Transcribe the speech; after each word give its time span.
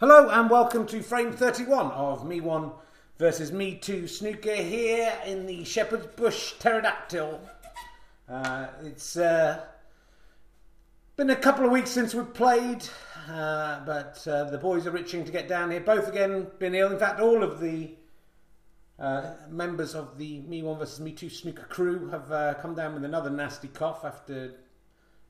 Hello 0.00 0.28
and 0.28 0.50
welcome 0.50 0.86
to 0.86 1.04
frame 1.04 1.32
31 1.32 1.92
of 1.92 2.26
Me 2.26 2.40
1 2.40 2.72
versus 3.16 3.52
Me 3.52 3.76
2 3.76 4.08
snooker 4.08 4.56
here 4.56 5.16
in 5.24 5.46
the 5.46 5.62
Shepherd's 5.62 6.08
Bush 6.16 6.54
Pterodactyl. 6.58 7.38
Uh, 8.28 8.66
it's 8.82 9.16
uh, 9.16 9.60
been 11.14 11.30
a 11.30 11.36
couple 11.36 11.64
of 11.64 11.70
weeks 11.70 11.90
since 11.90 12.12
we've 12.12 12.34
played, 12.34 12.84
uh, 13.30 13.84
but 13.86 14.26
uh, 14.26 14.50
the 14.50 14.58
boys 14.58 14.84
are 14.88 14.96
itching 14.96 15.24
to 15.24 15.30
get 15.30 15.46
down 15.46 15.70
here. 15.70 15.78
Both 15.78 16.08
again 16.08 16.48
been 16.58 16.74
ill. 16.74 16.90
In 16.90 16.98
fact, 16.98 17.20
all 17.20 17.44
of 17.44 17.60
the 17.60 17.94
uh, 18.98 19.34
members 19.48 19.94
of 19.94 20.18
the 20.18 20.40
Me 20.40 20.64
1 20.64 20.76
versus 20.76 20.98
Me 20.98 21.12
2 21.12 21.30
snooker 21.30 21.66
crew 21.68 22.08
have 22.08 22.32
uh, 22.32 22.54
come 22.54 22.74
down 22.74 22.94
with 22.94 23.04
another 23.04 23.30
nasty 23.30 23.68
cough 23.68 24.04
after 24.04 24.56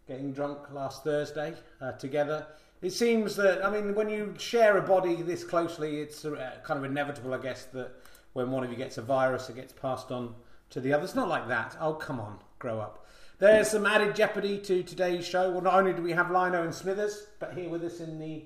getting 0.08 0.32
drunk 0.32 0.72
last 0.72 1.04
Thursday 1.04 1.52
together. 1.98 2.46
It 2.84 2.92
seems 2.92 3.34
that 3.36 3.64
I 3.64 3.70
mean, 3.70 3.94
when 3.94 4.10
you 4.10 4.34
share 4.36 4.76
a 4.76 4.82
body 4.82 5.22
this 5.22 5.42
closely, 5.42 6.00
it's 6.02 6.22
uh, 6.26 6.58
kind 6.64 6.76
of 6.78 6.84
inevitable, 6.84 7.32
I 7.32 7.38
guess, 7.38 7.64
that 7.72 7.92
when 8.34 8.50
one 8.50 8.62
of 8.62 8.70
you 8.70 8.76
gets 8.76 8.98
a 8.98 9.02
virus, 9.02 9.48
it 9.48 9.56
gets 9.56 9.72
passed 9.72 10.12
on 10.12 10.34
to 10.68 10.80
the 10.80 10.92
other. 10.92 11.04
It's 11.04 11.14
not 11.14 11.28
like 11.28 11.48
that. 11.48 11.78
Oh, 11.80 11.94
come 11.94 12.20
on, 12.20 12.38
grow 12.58 12.80
up. 12.80 13.06
There's 13.38 13.68
some 13.68 13.86
added 13.86 14.14
jeopardy 14.14 14.58
to 14.58 14.82
today's 14.82 15.26
show. 15.26 15.50
Well, 15.50 15.62
not 15.62 15.72
only 15.72 15.94
do 15.94 16.02
we 16.02 16.12
have 16.12 16.30
Lion-o 16.30 16.62
and 16.62 16.74
Smithers, 16.74 17.26
but 17.38 17.54
here 17.54 17.70
with 17.70 17.82
us 17.84 18.00
in 18.00 18.18
the 18.18 18.44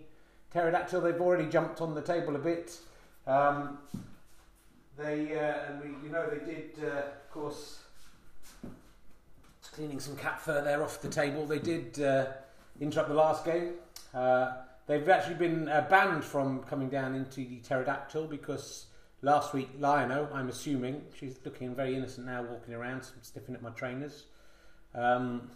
pterodactyl, 0.53 1.01
they've 1.01 1.21
already 1.21 1.47
jumped 1.47 1.81
on 1.81 1.97
the 1.97 2.01
table 2.01 2.37
a 2.37 2.39
bit. 2.39 2.79
Um, 3.27 3.79
they 4.97 5.37
uh, 5.37 5.73
and 5.73 5.83
we, 5.83 5.89
you 6.07 6.13
know, 6.13 6.31
they 6.31 6.45
did, 6.47 6.71
uh, 6.85 6.99
of 6.99 7.31
course, 7.33 7.81
cleaning 9.73 9.99
some 9.99 10.15
cat 10.17 10.41
fur 10.41 10.63
there 10.63 10.81
off 10.85 11.03
the 11.03 11.09
table. 11.09 11.45
They 11.45 11.59
did 11.59 12.01
uh, 12.01 12.27
interrupt 12.81 13.09
the 13.09 13.17
last 13.17 13.45
game. 13.45 13.73
Uh, 14.15 14.53
they've 14.87 15.09
actually 15.09 15.35
been 15.35 15.69
uh, 15.69 15.87
banned 15.89 16.25
from 16.25 16.63
coming 16.65 16.89
down 16.89 17.15
into 17.15 17.41
the 17.41 17.59
pterodactyl 17.59 18.27
because 18.27 18.87
last 19.23 19.53
week 19.53 19.69
Lion-o, 19.79 20.29
I'm 20.33 20.49
assuming, 20.49 21.03
she's 21.19 21.39
looking 21.45 21.75
very 21.75 21.95
innocent 21.95 22.27
now, 22.27 22.43
walking 22.43 22.75
around, 22.75 23.07
sniffing 23.23 23.55
at 23.55 23.63
my 23.63 23.71
trainers. 23.71 24.25
Um, 24.95 25.51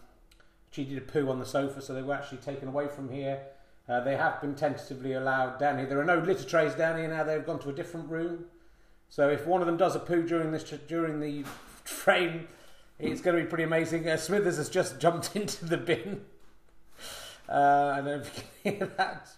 she 0.70 0.84
did 0.84 0.98
a 0.98 1.02
poo 1.02 1.28
on 1.28 1.38
the 1.38 1.46
sofa, 1.46 1.82
so 1.82 1.94
they 1.94 2.02
were 2.02 2.14
actually 2.14 2.38
taken 2.38 2.68
away 2.68 2.88
from 2.88 3.10
here. 3.10 3.42
Uh, 3.88 4.00
they 4.00 4.16
have 4.16 4.40
been 4.40 4.54
tentatively 4.54 5.12
allowed 5.12 5.58
down 5.58 5.78
here. 5.78 5.86
There 5.86 6.00
are 6.00 6.04
no 6.04 6.18
litter 6.18 6.44
trays 6.44 6.74
down 6.74 6.98
here 6.98 7.08
now. 7.08 7.24
They've 7.24 7.44
gone 7.44 7.58
to 7.60 7.68
a 7.68 7.72
different 7.72 8.08
room. 8.08 8.46
So 9.08 9.28
if 9.28 9.46
one 9.46 9.60
of 9.60 9.66
them 9.66 9.76
does 9.76 9.96
a 9.96 9.98
poo 9.98 10.22
during 10.22 10.52
this 10.52 10.64
during 10.88 11.20
the 11.20 11.44
frame, 11.84 12.48
it's 12.98 13.20
going 13.20 13.36
to 13.36 13.42
be 13.42 13.48
pretty 13.48 13.64
amazing. 13.64 14.08
Uh, 14.08 14.16
Smithers 14.16 14.56
has 14.56 14.70
just 14.70 15.00
jumped 15.00 15.34
into 15.36 15.64
the 15.66 15.76
bin. 15.76 16.22
Uh, 17.52 17.92
I 17.92 17.96
don't 17.96 18.04
know 18.06 18.14
if 18.14 18.36
you 18.36 18.42
can 18.62 18.78
hear 18.78 18.86
that. 18.96 19.28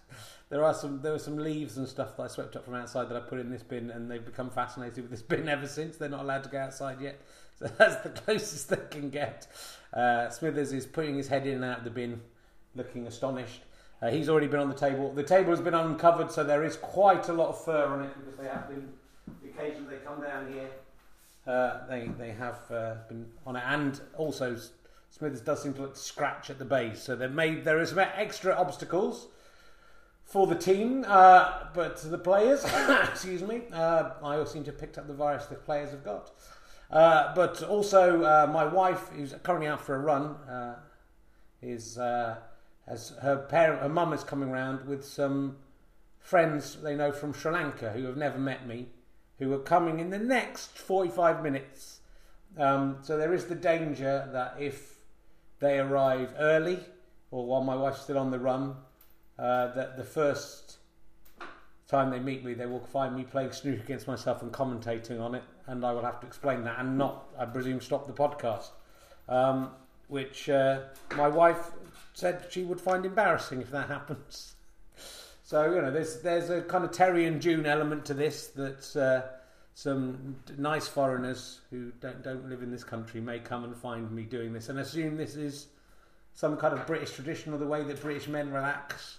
There 0.48 0.62
are 0.62 0.72
some 0.72 1.00
there 1.02 1.12
were 1.12 1.18
some 1.18 1.36
leaves 1.36 1.78
and 1.78 1.88
stuff 1.88 2.16
that 2.16 2.22
I 2.22 2.26
swept 2.28 2.54
up 2.54 2.64
from 2.64 2.74
outside 2.74 3.08
that 3.08 3.16
I 3.16 3.20
put 3.20 3.40
in 3.40 3.50
this 3.50 3.64
bin, 3.64 3.90
and 3.90 4.08
they've 4.08 4.24
become 4.24 4.50
fascinated 4.50 4.98
with 4.98 5.10
this 5.10 5.22
bin 5.30 5.48
ever 5.48 5.66
since. 5.66 5.96
They're 5.96 6.08
not 6.08 6.20
allowed 6.20 6.44
to 6.44 6.50
go 6.50 6.58
outside 6.58 7.00
yet, 7.00 7.20
so 7.58 7.66
that's 7.76 7.96
the 8.02 8.10
closest 8.10 8.68
they 8.68 8.78
can 8.88 9.10
get. 9.10 9.48
Uh, 9.92 10.30
Smithers 10.30 10.72
is 10.72 10.86
putting 10.86 11.16
his 11.16 11.26
head 11.26 11.46
in 11.46 11.54
and 11.54 11.64
out 11.64 11.78
of 11.78 11.84
the 11.84 11.90
bin, 11.90 12.20
looking 12.76 13.06
astonished. 13.06 13.62
Uh, 14.00 14.10
he's 14.10 14.28
already 14.28 14.46
been 14.46 14.60
on 14.60 14.68
the 14.68 14.74
table. 14.74 15.12
The 15.12 15.22
table 15.24 15.50
has 15.50 15.60
been 15.60 15.74
uncovered, 15.74 16.30
so 16.30 16.44
there 16.44 16.62
is 16.62 16.76
quite 16.76 17.28
a 17.28 17.32
lot 17.32 17.48
of 17.48 17.64
fur 17.64 17.86
on 17.86 18.04
it 18.04 18.10
because 18.16 18.38
they 18.38 18.46
have 18.46 18.68
been. 18.68 18.88
Occasionally, 19.44 19.96
they 19.96 20.04
come 20.04 20.20
down 20.20 20.52
here, 20.52 20.68
uh, 21.46 21.86
they 21.88 22.10
they 22.18 22.30
have 22.30 22.60
uh, 22.70 22.94
been 23.08 23.26
on 23.44 23.56
it, 23.56 23.62
and 23.66 24.00
also 24.16 24.56
Smithers 25.16 25.42
does 25.42 25.62
seem 25.62 25.74
to 25.74 25.88
scratch 25.94 26.50
at 26.50 26.58
the 26.58 26.64
base, 26.64 27.00
so 27.00 27.14
there 27.14 27.28
may 27.28 27.54
there 27.54 27.78
is 27.78 27.90
some 27.90 28.00
extra 28.00 28.52
obstacles 28.52 29.28
for 30.24 30.48
the 30.48 30.56
team, 30.56 31.04
uh, 31.06 31.66
but 31.72 31.98
the 31.98 32.18
players, 32.18 32.64
excuse 33.04 33.40
me, 33.40 33.62
uh, 33.72 34.10
I 34.24 34.38
also 34.38 34.54
seem 34.54 34.64
to 34.64 34.72
have 34.72 34.80
picked 34.80 34.98
up 34.98 35.06
the 35.06 35.14
virus 35.14 35.46
the 35.46 35.54
players 35.54 35.92
have 35.92 36.02
got. 36.02 36.32
Uh, 36.90 37.32
but 37.32 37.62
also, 37.62 38.24
uh, 38.24 38.50
my 38.52 38.64
wife, 38.64 39.10
who's 39.10 39.32
currently 39.44 39.68
out 39.68 39.80
for 39.80 39.94
a 39.94 40.00
run, 40.00 40.34
uh, 40.50 40.80
is 41.62 41.96
uh, 41.96 42.34
as 42.88 43.10
her 43.22 43.36
parent, 43.36 43.82
her 43.82 43.88
mum 43.88 44.12
is 44.12 44.24
coming 44.24 44.50
round 44.50 44.84
with 44.84 45.04
some 45.04 45.58
friends 46.18 46.82
they 46.82 46.96
know 46.96 47.12
from 47.12 47.32
Sri 47.32 47.52
Lanka 47.52 47.92
who 47.92 48.04
have 48.06 48.16
never 48.16 48.38
met 48.38 48.66
me, 48.66 48.88
who 49.38 49.52
are 49.52 49.60
coming 49.60 50.00
in 50.00 50.10
the 50.10 50.18
next 50.18 50.76
forty-five 50.76 51.40
minutes. 51.40 52.00
Um, 52.58 52.98
so 53.02 53.16
there 53.16 53.32
is 53.32 53.46
the 53.46 53.54
danger 53.54 54.28
that 54.32 54.56
if 54.58 54.93
they 55.64 55.78
arrive 55.78 56.34
early, 56.38 56.78
or 57.30 57.46
while 57.46 57.62
my 57.62 57.74
wife's 57.74 58.02
still 58.02 58.18
on 58.18 58.30
the 58.30 58.38
run, 58.38 58.76
uh, 59.38 59.68
that 59.74 59.96
the 59.96 60.04
first 60.04 60.78
time 61.88 62.10
they 62.10 62.20
meet 62.20 62.44
me, 62.44 62.54
they 62.54 62.66
will 62.66 62.80
find 62.80 63.16
me 63.16 63.24
playing 63.24 63.52
snooker 63.52 63.82
against 63.82 64.06
myself 64.06 64.42
and 64.42 64.52
commentating 64.52 65.20
on 65.20 65.34
it, 65.34 65.42
and 65.66 65.84
I 65.84 65.92
will 65.92 66.04
have 66.04 66.20
to 66.20 66.26
explain 66.26 66.64
that 66.64 66.78
and 66.78 66.98
not, 66.98 67.28
I 67.38 67.46
presume, 67.46 67.80
stop 67.80 68.06
the 68.06 68.12
podcast. 68.12 68.70
Um, 69.28 69.70
which 70.08 70.50
uh, 70.50 70.80
my 71.16 71.28
wife 71.28 71.70
said 72.12 72.46
she 72.50 72.62
would 72.62 72.80
find 72.80 73.06
embarrassing 73.06 73.62
if 73.62 73.70
that 73.70 73.88
happens. 73.96 74.54
So 75.42 75.74
you 75.74 75.82
know, 75.82 75.90
there's 75.90 76.20
there's 76.20 76.50
a 76.50 76.62
kind 76.62 76.84
of 76.84 76.92
Terry 76.92 77.26
and 77.26 77.40
June 77.40 77.66
element 77.66 78.04
to 78.06 78.14
this 78.14 78.48
that 78.48 78.96
uh, 78.96 79.28
some 79.74 80.36
nice 80.56 80.86
foreigners 80.86 81.60
who 81.70 81.90
don't 82.00 82.22
don't 82.22 82.48
live 82.48 82.62
in 82.62 82.70
this 82.70 82.84
country 82.84 83.20
may 83.20 83.40
come 83.40 83.64
and 83.64 83.76
find 83.76 84.10
me 84.10 84.22
doing 84.22 84.52
this 84.52 84.68
and 84.68 84.78
assume 84.78 85.16
this 85.16 85.34
is 85.34 85.66
some 86.32 86.56
kind 86.56 86.74
of 86.74 86.86
British 86.86 87.12
tradition 87.12 87.52
or 87.52 87.58
the 87.58 87.66
way 87.66 87.82
that 87.82 88.00
British 88.00 88.28
men 88.28 88.52
relax, 88.52 89.18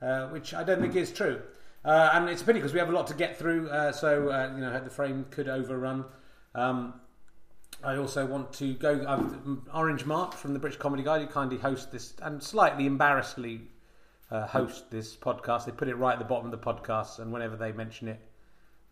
uh, 0.00 0.28
which 0.28 0.54
I 0.54 0.64
don't 0.64 0.80
think 0.80 0.96
is 0.96 1.12
true. 1.12 1.42
Uh, 1.84 2.10
and 2.14 2.28
it's 2.30 2.40
a 2.40 2.44
pity 2.44 2.58
because 2.58 2.72
we 2.72 2.78
have 2.78 2.88
a 2.88 2.92
lot 2.92 3.06
to 3.08 3.14
get 3.14 3.38
through. 3.38 3.68
Uh, 3.68 3.92
so 3.92 4.30
uh, 4.30 4.52
you 4.54 4.60
know 4.60 4.78
the 4.80 4.90
frame 4.90 5.26
could 5.30 5.48
overrun. 5.48 6.04
Um, 6.54 6.94
I 7.82 7.96
also 7.96 8.24
want 8.24 8.52
to 8.54 8.74
go. 8.74 9.04
I've, 9.06 9.58
Orange 9.74 10.06
Mark 10.06 10.34
from 10.34 10.54
the 10.54 10.58
British 10.58 10.78
Comedy 10.78 11.02
Guide, 11.02 11.20
who 11.22 11.26
kindly 11.26 11.58
host 11.58 11.92
this 11.92 12.14
and 12.22 12.42
slightly 12.42 12.86
embarrassedly 12.86 13.62
uh, 14.30 14.46
host 14.46 14.90
this 14.90 15.16
podcast. 15.16 15.66
They 15.66 15.72
put 15.72 15.88
it 15.88 15.96
right 15.96 16.14
at 16.14 16.18
the 16.18 16.24
bottom 16.24 16.46
of 16.46 16.52
the 16.52 16.64
podcast, 16.64 17.18
and 17.18 17.32
whenever 17.32 17.56
they 17.56 17.72
mention 17.72 18.08
it, 18.08 18.20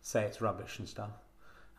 say 0.02 0.24
it's 0.24 0.40
rubbish 0.40 0.78
and 0.78 0.88
stuff. 0.88 1.10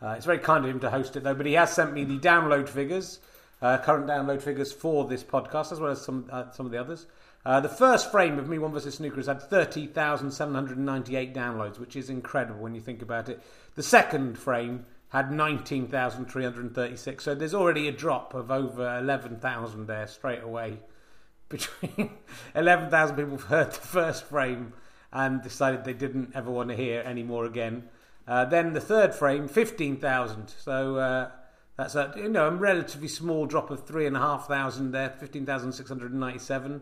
Uh, 0.01 0.15
it's 0.17 0.25
very 0.25 0.39
kind 0.39 0.65
of 0.65 0.71
him 0.71 0.79
to 0.79 0.89
host 0.89 1.15
it 1.15 1.23
though, 1.23 1.35
but 1.35 1.45
he 1.45 1.53
has 1.53 1.71
sent 1.71 1.93
me 1.93 2.03
the 2.03 2.17
download 2.17 2.67
figures, 2.67 3.19
uh, 3.61 3.77
current 3.77 4.07
download 4.07 4.41
figures 4.41 4.71
for 4.71 5.05
this 5.05 5.23
podcast, 5.23 5.71
as 5.71 5.79
well 5.79 5.91
as 5.91 6.01
some 6.01 6.27
uh, 6.31 6.49
some 6.51 6.65
of 6.65 6.71
the 6.71 6.77
others. 6.79 7.05
Uh, 7.45 7.59
the 7.59 7.69
first 7.69 8.09
frame 8.11 8.39
of 8.39 8.47
Me 8.47 8.57
One 8.57 8.71
vs 8.71 8.95
Snooker 8.95 9.17
has 9.17 9.27
had 9.27 9.41
thirty 9.41 9.85
thousand 9.85 10.31
seven 10.31 10.55
hundred 10.55 10.77
ninety 10.77 11.15
eight 11.15 11.33
downloads, 11.33 11.79
which 11.79 11.95
is 11.95 12.09
incredible 12.09 12.61
when 12.61 12.75
you 12.75 12.81
think 12.81 13.01
about 13.01 13.29
it. 13.29 13.41
The 13.75 13.83
second 13.83 14.37
frame 14.37 14.85
had 15.09 15.31
nineteen 15.31 15.87
thousand 15.87 16.25
three 16.25 16.43
hundred 16.43 16.73
thirty 16.73 16.97
six, 16.97 17.23
so 17.23 17.35
there's 17.35 17.53
already 17.53 17.87
a 17.87 17.91
drop 17.91 18.33
of 18.33 18.51
over 18.51 18.97
eleven 18.97 19.37
thousand 19.37 19.87
there 19.87 20.07
straight 20.07 20.43
away. 20.43 20.79
Between 21.49 22.11
eleven 22.55 22.89
thousand 22.89 23.17
people 23.17 23.37
have 23.37 23.43
heard 23.47 23.71
the 23.71 23.79
first 23.79 24.25
frame 24.25 24.73
and 25.13 25.41
decided 25.41 25.83
they 25.85 25.93
didn't 25.93 26.31
ever 26.33 26.49
want 26.49 26.69
to 26.69 26.75
hear 26.75 27.03
any 27.05 27.23
more 27.23 27.45
again. 27.45 27.83
Uh, 28.27 28.45
then 28.45 28.73
the 28.73 28.81
third 28.81 29.13
frame, 29.13 29.47
15,000. 29.47 30.53
So 30.57 30.97
uh, 30.97 31.31
that's 31.77 31.95
a 31.95 32.13
you 32.15 32.29
know 32.29 32.47
a 32.47 32.51
relatively 32.51 33.07
small 33.07 33.45
drop 33.45 33.69
of 33.69 33.85
3,500 33.85 34.91
there, 34.91 35.09
15,697. 35.09 36.81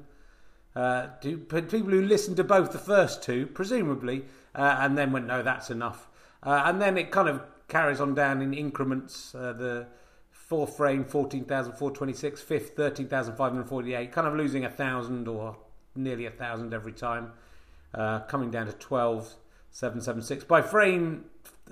Uh, 0.73 1.07
to 1.21 1.37
people 1.37 1.91
who 1.91 2.01
listened 2.01 2.37
to 2.37 2.43
both 2.43 2.71
the 2.71 2.79
first 2.79 3.21
two, 3.21 3.45
presumably, 3.47 4.23
uh, 4.55 4.77
and 4.79 4.97
then 4.97 5.11
went, 5.11 5.27
no, 5.27 5.43
that's 5.43 5.69
enough. 5.69 6.07
Uh, 6.43 6.63
and 6.65 6.81
then 6.81 6.97
it 6.97 7.11
kind 7.11 7.27
of 7.27 7.41
carries 7.67 7.99
on 7.99 8.13
down 8.15 8.41
in 8.41 8.53
increments. 8.53 9.31
The 9.33 9.87
fourth 10.31 10.77
frame, 10.77 11.03
14,426, 11.03 12.41
fifth, 12.41 12.75
13,548, 12.75 14.11
kind 14.13 14.27
of 14.27 14.35
losing 14.35 14.63
a 14.63 14.69
thousand 14.69 15.27
or 15.27 15.57
nearly 15.93 16.25
a 16.25 16.31
thousand 16.31 16.73
every 16.73 16.93
time, 16.93 17.33
coming 18.29 18.49
down 18.49 18.67
to 18.67 18.73
12. 18.73 19.35
776. 19.71 20.43
By 20.45 20.61
frame 20.61 21.25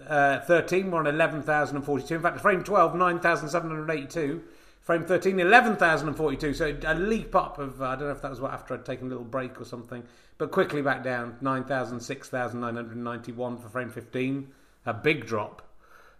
uh, 0.07 0.39
13, 0.41 0.91
we're 0.91 0.99
on 0.99 1.07
11,042. 1.07 2.15
In 2.15 2.21
fact, 2.21 2.39
frame 2.39 2.63
12, 2.63 2.95
9,782. 2.95 4.43
Frame 4.81 5.05
13, 5.05 5.39
11,042. 5.39 6.53
So 6.53 6.75
a 6.85 6.95
leap 6.95 7.35
up 7.35 7.59
of, 7.59 7.81
I 7.81 7.95
don't 7.95 8.05
know 8.05 8.11
if 8.11 8.21
that 8.21 8.31
was 8.31 8.41
what 8.41 8.53
after 8.53 8.73
I'd 8.73 8.85
taken 8.85 9.07
a 9.07 9.09
little 9.09 9.23
break 9.23 9.59
or 9.61 9.65
something, 9.65 10.03
but 10.37 10.51
quickly 10.51 10.81
back 10.81 11.03
down, 11.03 11.35
9,000, 11.41 11.99
6,991 11.99 13.57
for 13.57 13.69
frame 13.69 13.89
15. 13.89 14.47
A 14.85 14.93
big 14.93 15.25
drop. 15.25 15.61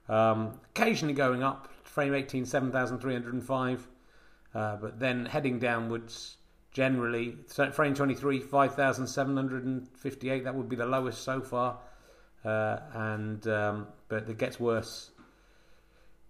Um, 0.07 0.59
occasionally 0.75 1.13
going 1.13 1.41
up, 1.41 1.69
frame 1.83 2.13
18, 2.13 2.45
7,305. 2.45 3.87
Uh, 4.53 4.75
but 4.75 4.99
then 4.99 5.25
heading 5.25 5.59
downwards, 5.59 6.37
generally. 6.79 7.35
frame 7.73 7.93
23, 7.93 8.39
5,758. 8.39 10.45
That 10.45 10.55
would 10.55 10.69
be 10.69 10.77
the 10.77 10.85
lowest 10.85 11.23
so 11.23 11.41
far. 11.41 11.77
Uh, 12.45 12.77
and 12.93 13.45
um, 13.49 13.87
But 14.07 14.29
it 14.29 14.37
gets 14.37 14.61
worse. 14.61 15.11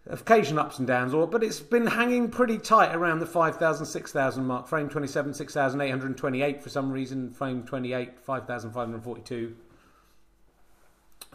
Occasion 0.08 0.58
ups 0.58 0.80
and 0.80 0.88
downs, 0.88 1.14
or 1.14 1.28
but 1.28 1.44
it's 1.44 1.60
been 1.60 1.86
hanging 1.86 2.32
pretty 2.32 2.58
tight 2.58 2.96
around 2.96 3.20
the 3.20 3.28
5,000, 3.28 3.86
6,000 3.86 4.44
mark. 4.44 4.68
Frame 4.68 4.90
27, 4.90 5.36
6,828 5.36 6.64
for 6.64 6.70
some 6.70 6.92
reason. 6.92 7.30
Frame 7.30 7.62
28, 7.62 8.20
5,542. 8.20 9.56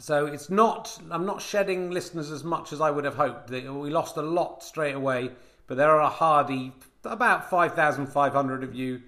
so 0.00 0.26
it's 0.26 0.50
not. 0.50 0.98
I'm 1.12 1.24
not 1.24 1.40
shedding 1.40 1.92
listeners 1.92 2.32
as 2.32 2.42
much 2.42 2.72
as 2.72 2.80
I 2.80 2.90
would 2.90 3.04
have 3.04 3.14
hoped. 3.14 3.50
We 3.50 3.90
lost 3.90 4.16
a 4.16 4.22
lot 4.22 4.64
straight 4.64 4.96
away, 4.96 5.30
but 5.68 5.76
there 5.76 5.92
are 5.92 6.00
a 6.00 6.08
hardy 6.08 6.72
about 7.06 7.50
5,500 7.50 8.64
of 8.64 8.74
you 8.74 9.02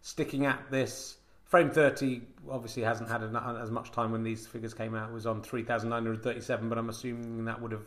sticking 0.00 0.46
at 0.46 0.70
this. 0.70 1.16
Frame 1.44 1.70
30 1.70 2.22
obviously 2.50 2.82
hasn't 2.82 3.08
had 3.08 3.22
as 3.22 3.70
much 3.70 3.92
time 3.92 4.12
when 4.12 4.22
these 4.22 4.46
figures 4.46 4.74
came 4.74 4.94
out. 4.94 5.10
It 5.10 5.12
was 5.12 5.26
on 5.26 5.42
3,937, 5.42 6.68
but 6.68 6.78
I'm 6.78 6.88
assuming 6.88 7.44
that 7.44 7.60
would 7.60 7.72
have 7.72 7.86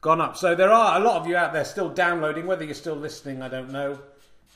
gone 0.00 0.20
up. 0.20 0.36
So 0.36 0.54
there 0.54 0.70
are 0.70 1.00
a 1.00 1.02
lot 1.02 1.20
of 1.20 1.26
you 1.26 1.36
out 1.36 1.52
there 1.52 1.64
still 1.64 1.88
downloading. 1.88 2.46
Whether 2.46 2.64
you're 2.64 2.74
still 2.74 2.94
listening, 2.94 3.42
I 3.42 3.48
don't 3.48 3.70
know. 3.70 3.98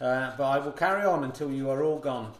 Uh, 0.00 0.32
but 0.36 0.44
I 0.44 0.58
will 0.58 0.72
carry 0.72 1.04
on 1.04 1.24
until 1.24 1.50
you 1.50 1.70
are 1.70 1.82
all 1.82 1.98
gone. 1.98 2.32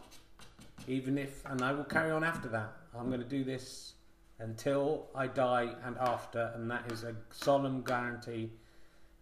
Even 0.87 1.17
if, 1.17 1.45
and 1.45 1.61
I 1.61 1.73
will 1.73 1.83
carry 1.83 2.11
on 2.11 2.23
after 2.23 2.47
that. 2.49 2.71
I'm 2.97 3.07
going 3.07 3.21
to 3.21 3.27
do 3.27 3.43
this 3.43 3.93
until 4.39 5.07
I 5.13 5.27
die 5.27 5.69
and 5.83 5.97
after, 5.97 6.51
and 6.55 6.71
that 6.71 6.89
is 6.91 7.03
a 7.03 7.13
solemn 7.31 7.81
guarantee 7.81 8.49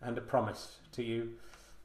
and 0.02 0.18
a 0.18 0.22
promise 0.22 0.78
to 0.94 1.04
you. 1.04 1.32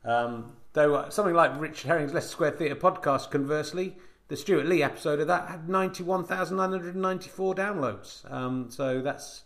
Um, 0.05 0.53
though 0.73 1.07
something 1.11 1.35
like 1.35 1.59
Richard 1.61 1.89
Herring's 1.89 2.13
Leicester 2.13 2.31
Square 2.31 2.53
Theatre 2.53 2.77
podcast, 2.77 3.31
conversely, 3.31 3.97
the 4.29 4.37
Stewart 4.37 4.67
Lee 4.67 4.83
episode 4.83 5.21
of 5.21 5.27
that 5.27 5.49
had 5.49 5.69
91,994 5.69 7.55
downloads. 7.55 8.33
Um, 8.33 8.71
so 8.71 9.03
that's, 9.03 9.43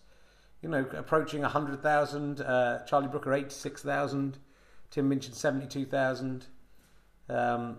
you 0.62 0.68
know, 0.68 0.86
approaching 0.96 1.42
100,000. 1.42 2.40
Uh, 2.40 2.84
Charlie 2.84 3.08
Brooker, 3.08 3.32
86,000. 3.32 4.38
Tim 4.90 5.08
Minchin, 5.08 5.32
72,000. 5.32 6.46
Um, 7.28 7.78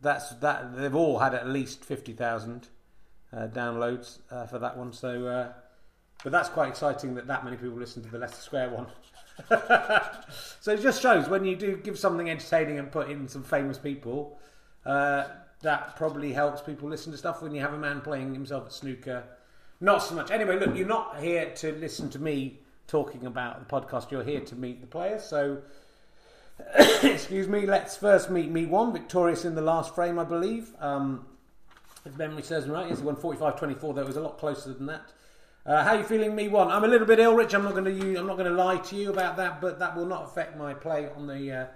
that's 0.00 0.30
that. 0.34 0.76
They've 0.76 0.94
all 0.94 1.18
had 1.18 1.34
at 1.34 1.48
least 1.48 1.84
50,000 1.84 2.68
uh, 3.32 3.46
downloads 3.48 4.18
uh, 4.30 4.46
for 4.46 4.58
that 4.58 4.76
one. 4.76 4.92
So, 4.92 5.26
uh, 5.26 5.52
but 6.22 6.32
that's 6.32 6.50
quite 6.50 6.68
exciting 6.68 7.14
that 7.14 7.26
that 7.26 7.44
many 7.44 7.56
people 7.56 7.76
listen 7.76 8.02
to 8.02 8.10
the 8.10 8.18
Leicester 8.18 8.42
Square 8.42 8.70
one. 8.70 8.86
so 10.60 10.72
it 10.72 10.80
just 10.80 11.02
shows 11.02 11.28
when 11.28 11.44
you 11.44 11.56
do 11.56 11.76
give 11.76 11.98
something 11.98 12.30
entertaining 12.30 12.78
and 12.78 12.90
put 12.90 13.10
in 13.10 13.28
some 13.28 13.42
famous 13.42 13.78
people, 13.78 14.38
uh, 14.86 15.24
that 15.62 15.96
probably 15.96 16.32
helps 16.32 16.60
people 16.60 16.88
listen 16.88 17.12
to 17.12 17.18
stuff. 17.18 17.42
When 17.42 17.54
you 17.54 17.60
have 17.60 17.74
a 17.74 17.78
man 17.78 18.00
playing 18.00 18.34
himself 18.34 18.66
at 18.66 18.72
snooker, 18.72 19.24
not 19.80 19.98
so 20.02 20.14
much. 20.14 20.30
Anyway, 20.30 20.58
look, 20.58 20.76
you're 20.76 20.86
not 20.86 21.20
here 21.20 21.50
to 21.56 21.72
listen 21.72 22.10
to 22.10 22.18
me 22.18 22.60
talking 22.86 23.26
about 23.26 23.66
the 23.66 23.74
podcast. 23.74 24.10
You're 24.10 24.24
here 24.24 24.40
to 24.40 24.54
meet 24.54 24.80
the 24.80 24.86
players. 24.86 25.24
So. 25.24 25.62
excuse 27.02 27.48
me. 27.48 27.66
Let's 27.66 27.96
first 27.96 28.30
meet 28.30 28.50
me 28.50 28.66
one 28.66 28.92
victorious 28.92 29.44
in 29.44 29.54
the 29.54 29.62
last 29.62 29.94
frame, 29.94 30.18
I 30.18 30.24
believe. 30.24 30.70
Um, 30.80 31.26
if 32.04 32.16
memory 32.16 32.42
serves 32.42 32.66
me 32.66 32.72
right, 32.72 32.88
yes, 32.88 32.98
he 32.98 33.04
won 33.04 33.16
45-24. 33.16 33.94
That 33.94 34.06
was 34.06 34.16
a 34.16 34.20
lot 34.20 34.38
closer 34.38 34.72
than 34.72 34.86
that. 34.86 35.12
Uh, 35.66 35.82
how 35.82 35.94
you 35.94 36.04
feeling, 36.04 36.34
me 36.34 36.46
one? 36.46 36.68
I'm 36.68 36.84
a 36.84 36.86
little 36.86 37.06
bit 37.06 37.18
ill, 37.18 37.34
Rich. 37.34 37.54
I'm 37.54 37.64
not 37.64 37.72
going 37.72 37.86
to 37.86 38.16
I'm 38.16 38.26
not 38.26 38.36
going 38.36 38.50
to 38.50 38.56
lie 38.56 38.76
to 38.76 38.96
you 38.96 39.08
about 39.08 39.38
that, 39.38 39.62
but 39.62 39.78
that 39.78 39.96
will 39.96 40.04
not 40.04 40.24
affect 40.24 40.58
my 40.58 40.74
play 40.74 41.08
on 41.16 41.26
the 41.26 41.50
uh, 41.50 41.66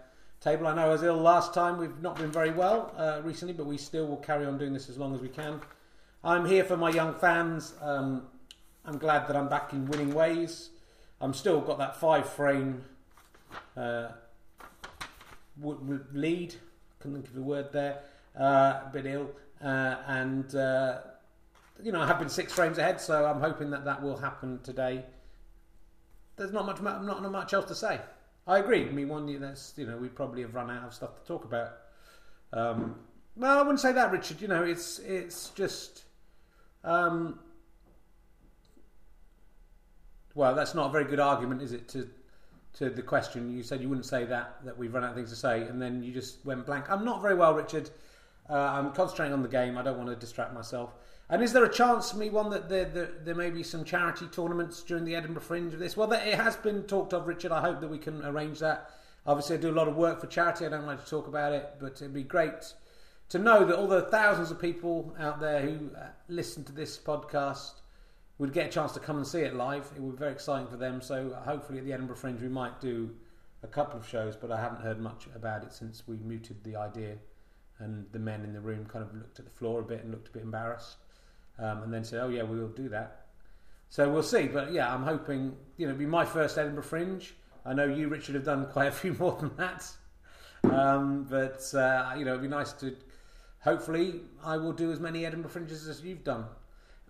table. 0.43 0.67
I 0.67 0.75
know 0.75 0.83
I 0.83 0.89
was 0.89 1.03
ill 1.03 1.17
last 1.17 1.55
time. 1.55 1.79
We've 1.79 1.99
not 2.03 2.17
been 2.17 2.31
very 2.31 2.51
well 2.51 2.93
uh, 2.99 3.23
recently, 3.25 3.55
but 3.55 3.65
we 3.65 3.79
still 3.79 4.07
will 4.07 4.19
carry 4.19 4.45
on 4.45 4.59
doing 4.59 4.75
this 4.75 4.91
as 4.91 4.99
long 4.99 5.15
as 5.15 5.23
we 5.23 5.29
can. 5.29 5.63
I'm 6.23 6.45
here 6.45 6.65
for 6.65 6.77
my 6.77 6.91
young 6.91 7.15
fans. 7.15 7.73
Um, 7.81 8.25
I'm 8.85 8.99
glad 8.99 9.27
that 9.27 9.37
I'm 9.37 9.49
back 9.49 9.73
in 9.73 9.87
winning 9.87 10.13
ways. 10.13 10.69
I'm 11.23 11.33
still 11.33 11.63
got 11.63 11.79
that 11.79 11.97
five 11.97 12.29
frame 12.29 12.85
uh, 13.75 14.09
w- 15.59 15.79
w- 15.81 16.05
lead. 16.13 16.55
Couldn't 17.01 17.17
think 17.17 17.29
of 17.29 17.35
the 17.35 17.43
word 17.43 17.73
there. 17.73 18.01
Uh, 18.39 18.83
a 18.85 18.91
bit 18.93 19.07
ill, 19.07 19.31
uh, 19.65 19.97
and 20.07 20.55
you 21.83 21.93
know, 21.93 22.01
I 22.01 22.07
have 22.07 22.19
been 22.19 22.29
six 22.29 22.53
frames 22.53 22.79
ahead, 22.79 23.01
so 23.01 23.25
I'm 23.25 23.41
hoping 23.41 23.71
that 23.71 23.85
that 23.85 24.03
will 24.03 24.17
happen 24.17 24.61
today. 24.63 25.05
There's 26.37 26.53
not 26.53 26.67
much, 26.67 26.81
not, 26.81 27.23
much 27.31 27.53
else 27.53 27.67
to 27.67 27.75
say. 27.75 28.01
I 28.47 28.59
agree. 28.59 28.89
I 28.89 28.91
mean, 28.91 29.09
one, 29.09 29.41
that's 29.41 29.75
you 29.77 29.87
know, 29.87 29.97
we 29.97 30.09
probably 30.09 30.43
have 30.43 30.55
run 30.55 30.71
out 30.71 30.85
of 30.85 30.95
stuff 30.95 31.21
to 31.21 31.27
talk 31.27 31.45
about. 31.45 31.73
Um, 32.53 32.97
well, 33.37 33.59
I 33.59 33.63
wouldn't 33.63 33.81
say 33.81 33.93
that, 33.93 34.11
Richard. 34.11 34.41
You 34.41 34.49
know, 34.49 34.65
it's 34.65 34.99
it's 35.01 35.51
just. 35.51 36.05
Um, 36.83 37.41
well, 40.35 40.55
that's 40.55 40.75
not 40.75 40.89
a 40.89 40.93
very 40.93 41.05
good 41.05 41.21
argument, 41.21 41.61
is 41.61 41.73
it? 41.73 41.89
To 41.89 42.09
to 42.75 42.91
the 42.91 43.03
question 43.03 43.55
you 43.55 43.63
said 43.63 43.81
you 43.81 43.89
wouldn't 43.89 44.07
say 44.07 44.25
that 44.25 44.65
that 44.65 44.79
we've 44.79 44.95
run 44.95 45.05
out 45.05 45.11
of 45.11 45.17
things 45.17 45.31
to 45.31 45.37
say, 45.37 45.63
and 45.63 45.81
then 45.81 46.03
you 46.03 46.13
just 46.13 46.45
went 46.47 46.65
blank. 46.65 46.91
I'm 46.91 47.05
not 47.05 47.21
very 47.21 47.35
well, 47.35 47.55
Richard. 47.55 47.91
Uh, 48.51 48.55
I'm 48.55 48.93
concentrating 48.93 49.33
on 49.33 49.43
the 49.43 49.49
game. 49.49 49.77
I 49.77 49.83
don't 49.83 49.99
want 49.99 50.09
to 50.09 50.17
distract 50.17 50.55
myself. 50.55 50.95
And 51.31 51.43
is 51.43 51.53
there 51.53 51.65
a 51.65 51.73
chance, 51.73 52.15
me 52.15 52.31
one, 52.31 52.49
that 52.51 52.69
there, 52.69 52.87
there, 52.87 53.11
there, 53.23 53.35
may 53.35 53.51
be 53.51 53.63
some 53.63 53.85
charity 53.85 54.27
tournaments 54.29 54.83
during 54.83 55.05
the 55.05 55.15
Edinburgh 55.15 55.43
Fringe 55.43 55.75
of 55.75 55.79
this? 55.79 55.97
Well, 55.97 56.11
it 56.13 56.35
has 56.35 56.57
been 56.57 56.85
talked 56.85 57.13
of, 57.13 57.29
Richard. 57.29 57.53
I 57.53 57.61
hope 57.61 57.81
that 57.81 57.89
we 57.89 57.99
can 57.99 58.25
arrange 58.25 58.61
that. 58.61 58.91
Obviously, 59.27 59.57
I 59.57 59.61
do 59.61 59.71
a 59.71 59.73
lot 59.73 59.89
of 59.89 59.97
work 59.97 60.21
for 60.21 60.27
charity. 60.27 60.65
I 60.65 60.71
don't 60.71 60.87
like 60.87 61.05
to 61.05 61.11
talk 61.11 61.29
about 61.29 61.53
it, 61.53 61.75
but 61.79 61.93
it'd 61.93 62.15
be 62.15 62.23
great 62.23 62.73
to 63.29 63.39
know 63.39 63.65
that 63.65 63.77
all 63.77 63.87
the 63.87 64.03
thousands 64.03 64.51
of 64.51 64.59
people 64.59 65.15
out 65.19 65.39
there 65.39 65.61
who 65.61 65.91
uh, 65.95 66.07
listen 66.29 66.65
to 66.65 66.73
this 66.73 66.99
podcast 66.99 67.73
would 68.39 68.55
get 68.55 68.67
a 68.67 68.71
chance 68.71 68.93
to 68.93 69.01
come 69.01 69.17
and 69.17 69.27
see 69.27 69.41
it 69.41 69.55
live. 69.55 69.91
It 69.95 70.01
would 70.01 70.13
be 70.13 70.19
very 70.19 70.33
exciting 70.33 70.69
for 70.69 70.77
them. 70.77 71.03
So 71.03 71.37
hopefully, 71.45 71.79
at 71.79 71.85
the 71.85 71.93
Edinburgh 71.93 72.17
Fringe, 72.17 72.41
we 72.41 72.49
might 72.49 72.81
do 72.81 73.15
a 73.63 73.67
couple 73.67 73.99
of 73.99 74.09
shows, 74.09 74.37
but 74.37 74.51
I 74.51 74.61
haven't 74.61 74.81
heard 74.81 75.01
much 75.01 75.27
about 75.35 75.63
it 75.63 75.73
since 75.73 76.05
we 76.07 76.17
mooted 76.17 76.63
the 76.65 76.77
idea, 76.77 77.17
and 77.81 78.07
the 78.13 78.19
men 78.19 78.43
in 78.45 78.53
the 78.53 78.61
room 78.61 78.87
kind 78.87 79.05
of 79.05 79.15
looked 79.15 79.39
at 79.39 79.45
the 79.45 79.51
floor 79.51 79.81
a 79.81 79.85
bit 79.85 80.03
and 80.03 80.11
looked 80.11 80.29
a 80.29 80.33
bit 80.33 80.43
embarrassed 80.43 80.97
um, 81.59 81.83
and 81.83 81.93
then 81.93 82.05
said, 82.05 82.21
"Oh 82.23 82.29
yeah, 82.29 82.43
we 82.43 82.59
will 82.59 82.69
do 82.69 82.89
that." 82.89 83.27
So 83.91 84.09
we'll 84.11 84.23
see. 84.23 84.49
But 84.49 84.73
yeah, 84.73 84.93
I'm 84.93 85.03
hoping 85.03 85.57
you 85.77 85.87
know 85.87 85.93
it'll 85.93 86.01
be 86.01 86.07
my 86.07 86.25
first 86.25 86.59
Edinburgh 86.59 86.85
Fringe. 86.85 87.35
I 87.65 87.75
know 87.75 87.87
you, 87.87 88.09
Richard, 88.09 88.35
have 88.35 88.45
done 88.45 88.67
quite 88.67 88.89
a 88.89 88.93
few 88.93 89.13
more 89.19 89.37
than 89.37 89.55
that. 89.57 89.91
Um, 90.65 91.27
but 91.29 91.63
uh, 91.75 92.15
you 92.17 92.25
know, 92.25 92.33
it'd 92.33 92.43
be 92.43 92.49
nice 92.49 92.73
to. 92.75 92.97
Hopefully, 93.61 94.21
I 94.45 94.57
will 94.57 94.73
do 94.73 94.93
as 94.93 95.01
many 95.01 95.27
Edinburgh 95.27 95.51
Fringes 95.51 95.89
as 95.89 96.03
you've 96.03 96.25
done. 96.25 96.45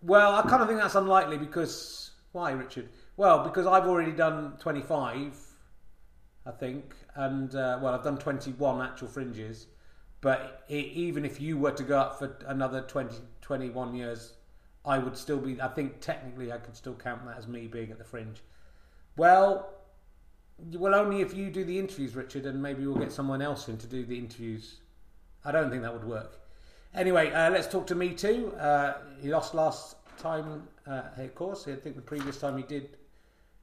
Well, 0.03 0.35
I 0.35 0.43
kind 0.43 0.63
of 0.63 0.69
think 0.69 0.81
that's 0.81 0.95
unlikely 0.95 1.39
because 1.39 2.13
why, 2.33 2.53
Richard? 2.53 2.89
Well, 3.17 3.45
because 3.45 3.67
I've 3.67 3.87
already 3.87 4.13
done 4.13 4.57
25, 4.61 5.37
I 6.47 6.51
think, 6.53 6.95
and 7.17 7.55
uh, 7.55 7.81
well, 7.83 7.95
I've 7.95 8.05
done 8.05 8.17
21 8.17 8.87
actual 8.87 9.09
fringes. 9.09 9.67
But 10.21 10.65
it, 10.69 10.87
even 10.87 11.25
if 11.25 11.41
you 11.41 11.59
were 11.59 11.71
to 11.73 11.83
go 11.83 11.99
up 11.99 12.19
for 12.19 12.37
another 12.47 12.81
20, 12.83 13.17
21 13.41 13.95
years, 13.95 14.33
I 14.85 14.99
would 14.99 15.17
still 15.17 15.39
be. 15.39 15.61
I 15.61 15.69
think 15.69 16.01
technically 16.01 16.53
I 16.53 16.59
could 16.59 16.77
still 16.77 16.95
count 16.95 17.25
that 17.27 17.39
as 17.39 17.47
me 17.47 17.67
being 17.67 17.91
at 17.91 17.99
the 17.99 18.05
fringe. 18.05 18.43
Well, 19.17 19.71
well, 20.73 20.95
only 20.95 21.21
if 21.21 21.35
you 21.35 21.51
do 21.51 21.65
the 21.65 21.79
interviews, 21.79 22.17
Richard, 22.17 22.47
and 22.47 22.61
maybe 22.61 22.87
we'll 22.87 22.99
get 22.99 23.13
someone 23.13 23.43
else 23.43 23.69
in 23.69 23.79
to 23.79 23.87
do 23.87 24.05
the 24.05 24.19
interviews. 24.19 24.81
I 25.45 25.53
don't 25.53 25.71
think 25.71 25.83
that 25.83 25.93
would 25.93 26.05
work. 26.05 26.41
Anyway, 26.95 27.31
uh, 27.31 27.51
let's 27.51 27.69
talk 27.69 27.87
to 27.89 27.95
me 27.95 28.13
too. 28.13 28.53
Uh, 28.59 28.95
he 29.21 29.29
lost 29.29 29.55
last 29.55 29.97
time, 30.19 30.67
uh, 30.87 31.03
of 31.17 31.35
course. 31.35 31.69
I 31.69 31.77
think 31.77 31.95
the 31.95 32.03
previous 32.03 32.39
time 32.39 32.57
he 32.57 32.65
did, 32.65 32.97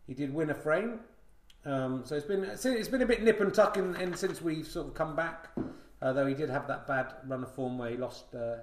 he 0.07 0.13
did 0.13 0.33
win 0.33 0.51
a 0.51 0.53
frame. 0.53 0.99
Um, 1.65 2.03
so 2.05 2.15
it's 2.15 2.27
been 2.27 2.43
it's 2.43 2.87
been 2.87 3.01
a 3.01 3.07
bit 3.07 3.23
nip 3.23 3.41
and 3.41 3.53
tuck 3.53 3.77
in, 3.77 3.95
in 3.95 4.15
since 4.15 4.41
we've 4.41 4.67
sort 4.67 4.87
of 4.87 4.93
come 4.93 5.15
back. 5.15 5.49
Although 6.05 6.27
he 6.27 6.35
did 6.35 6.51
have 6.51 6.67
that 6.67 6.85
bad 6.85 7.13
run 7.25 7.41
of 7.41 7.51
form 7.51 7.79
where 7.79 7.89
he 7.89 7.97
lost 7.97 8.35
uh, 8.35 8.57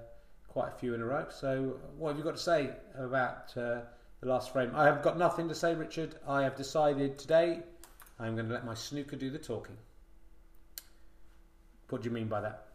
quite 0.47 0.69
a 0.69 0.75
few 0.79 0.93
in 0.93 1.01
a 1.01 1.05
row. 1.05 1.25
So, 1.29 1.75
what 1.97 2.09
have 2.09 2.17
you 2.17 2.23
got 2.23 2.37
to 2.37 2.41
say 2.41 2.69
about 2.97 3.51
uh, 3.57 3.81
the 4.21 4.27
last 4.29 4.53
frame? 4.53 4.71
I 4.73 4.85
have 4.85 5.01
got 5.01 5.17
nothing 5.17 5.49
to 5.49 5.55
say, 5.55 5.75
Richard. 5.75 6.15
I 6.25 6.43
have 6.43 6.55
decided 6.55 7.19
today 7.19 7.59
I'm 8.17 8.35
going 8.35 8.47
to 8.47 8.53
let 8.53 8.65
my 8.65 8.73
snooker 8.73 9.17
do 9.17 9.29
the 9.29 9.37
talking. 9.37 9.75
What 11.89 12.01
do 12.01 12.07
you 12.07 12.15
mean 12.15 12.29
by 12.29 12.39
that? 12.39 12.67